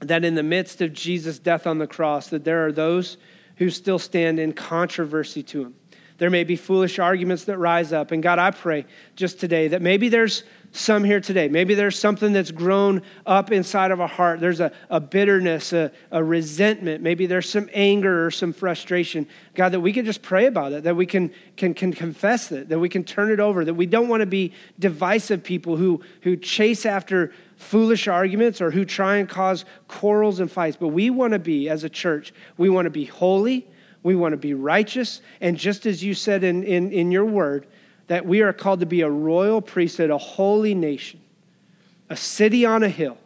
that 0.00 0.24
in 0.24 0.34
the 0.34 0.42
midst 0.42 0.82
of 0.82 0.92
Jesus' 0.92 1.38
death 1.38 1.66
on 1.66 1.78
the 1.78 1.86
cross, 1.86 2.28
that 2.28 2.44
there 2.44 2.66
are 2.66 2.72
those 2.72 3.16
who 3.56 3.70
still 3.70 3.98
stand 3.98 4.38
in 4.38 4.52
controversy 4.52 5.42
to 5.42 5.62
him 5.62 5.74
there 6.22 6.30
may 6.30 6.44
be 6.44 6.54
foolish 6.54 7.00
arguments 7.00 7.46
that 7.46 7.58
rise 7.58 7.92
up. 7.92 8.12
And 8.12 8.22
God, 8.22 8.38
I 8.38 8.52
pray 8.52 8.86
just 9.16 9.40
today 9.40 9.66
that 9.66 9.82
maybe 9.82 10.08
there's 10.08 10.44
some 10.70 11.02
here 11.02 11.20
today. 11.20 11.48
Maybe 11.48 11.74
there's 11.74 11.98
something 11.98 12.32
that's 12.32 12.52
grown 12.52 13.02
up 13.26 13.50
inside 13.50 13.90
of 13.90 13.98
a 13.98 14.06
heart. 14.06 14.38
There's 14.38 14.60
a, 14.60 14.70
a 14.88 15.00
bitterness, 15.00 15.72
a, 15.72 15.90
a 16.12 16.22
resentment. 16.22 17.02
Maybe 17.02 17.26
there's 17.26 17.50
some 17.50 17.68
anger 17.72 18.24
or 18.24 18.30
some 18.30 18.52
frustration. 18.52 19.26
God, 19.56 19.70
that 19.70 19.80
we 19.80 19.92
can 19.92 20.04
just 20.04 20.22
pray 20.22 20.46
about 20.46 20.70
it, 20.70 20.84
that 20.84 20.94
we 20.94 21.06
can, 21.06 21.32
can, 21.56 21.74
can 21.74 21.92
confess 21.92 22.52
it, 22.52 22.68
that 22.68 22.78
we 22.78 22.88
can 22.88 23.02
turn 23.02 23.32
it 23.32 23.40
over, 23.40 23.64
that 23.64 23.74
we 23.74 23.86
don't 23.86 24.06
want 24.06 24.20
to 24.20 24.26
be 24.26 24.52
divisive 24.78 25.42
people 25.42 25.76
who, 25.76 26.02
who 26.20 26.36
chase 26.36 26.86
after 26.86 27.32
foolish 27.62 28.08
arguments 28.08 28.60
or 28.60 28.70
who 28.70 28.84
try 28.84 29.16
and 29.16 29.28
cause 29.28 29.64
quarrels 29.88 30.40
and 30.40 30.50
fights. 30.50 30.76
But 30.76 30.88
we 30.88 31.10
want 31.10 31.32
to 31.32 31.38
be, 31.38 31.68
as 31.68 31.84
a 31.84 31.88
church, 31.88 32.34
we 32.56 32.68
want 32.68 32.86
to 32.86 32.90
be 32.90 33.04
holy, 33.04 33.66
we 34.02 34.14
want 34.14 34.32
to 34.32 34.36
be 34.36 34.54
righteous. 34.54 35.22
And 35.40 35.56
just 35.56 35.86
as 35.86 36.02
you 36.02 36.14
said 36.14 36.44
in, 36.44 36.64
in, 36.64 36.92
in 36.92 37.12
your 37.12 37.24
word, 37.24 37.66
that 38.08 38.26
we 38.26 38.42
are 38.42 38.52
called 38.52 38.80
to 38.80 38.86
be 38.86 39.00
a 39.00 39.10
royal 39.10 39.62
priesthood, 39.62 40.10
a 40.10 40.18
holy 40.18 40.74
nation, 40.74 41.20
a 42.10 42.16
city 42.16 42.66
on 42.66 42.82
a 42.82 42.88
hill 42.88 43.16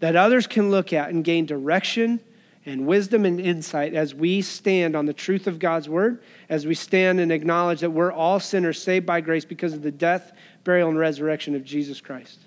that 0.00 0.16
others 0.16 0.46
can 0.46 0.70
look 0.70 0.92
at 0.92 1.08
and 1.10 1.24
gain 1.24 1.46
direction 1.46 2.20
and 2.66 2.84
wisdom 2.84 3.24
and 3.24 3.40
insight 3.40 3.94
as 3.94 4.12
we 4.12 4.42
stand 4.42 4.96
on 4.96 5.06
the 5.06 5.12
truth 5.12 5.46
of 5.46 5.60
God's 5.60 5.88
word, 5.88 6.20
as 6.48 6.66
we 6.66 6.74
stand 6.74 7.20
and 7.20 7.30
acknowledge 7.30 7.80
that 7.80 7.90
we're 7.90 8.12
all 8.12 8.40
sinners 8.40 8.82
saved 8.82 9.06
by 9.06 9.20
grace 9.20 9.44
because 9.44 9.72
of 9.72 9.82
the 9.82 9.92
death, 9.92 10.32
burial, 10.64 10.88
and 10.88 10.98
resurrection 10.98 11.54
of 11.54 11.64
Jesus 11.64 12.00
Christ. 12.00 12.40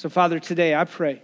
So, 0.00 0.08
Father, 0.08 0.40
today 0.40 0.74
I 0.74 0.84
pray 0.84 1.20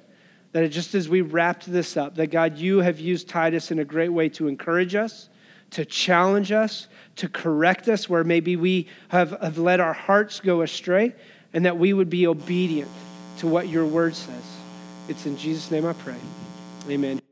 that 0.52 0.68
just 0.68 0.94
as 0.94 1.08
we 1.08 1.22
wrapped 1.22 1.64
this 1.64 1.96
up, 1.96 2.16
that 2.16 2.26
God, 2.26 2.58
you 2.58 2.80
have 2.80 3.00
used 3.00 3.26
Titus 3.26 3.70
in 3.70 3.78
a 3.78 3.86
great 3.86 4.10
way 4.10 4.28
to 4.28 4.48
encourage 4.48 4.94
us, 4.94 5.30
to 5.70 5.86
challenge 5.86 6.52
us, 6.52 6.86
to 7.16 7.26
correct 7.26 7.88
us 7.88 8.06
where 8.06 8.22
maybe 8.22 8.54
we 8.54 8.88
have, 9.08 9.30
have 9.40 9.56
let 9.56 9.80
our 9.80 9.94
hearts 9.94 10.40
go 10.40 10.60
astray, 10.60 11.14
and 11.54 11.64
that 11.64 11.78
we 11.78 11.94
would 11.94 12.10
be 12.10 12.26
obedient 12.26 12.90
to 13.38 13.46
what 13.46 13.66
your 13.66 13.86
word 13.86 14.14
says. 14.14 14.44
It's 15.08 15.24
in 15.24 15.38
Jesus' 15.38 15.70
name 15.70 15.86
I 15.86 15.94
pray. 15.94 16.16
Amen. 16.90 17.25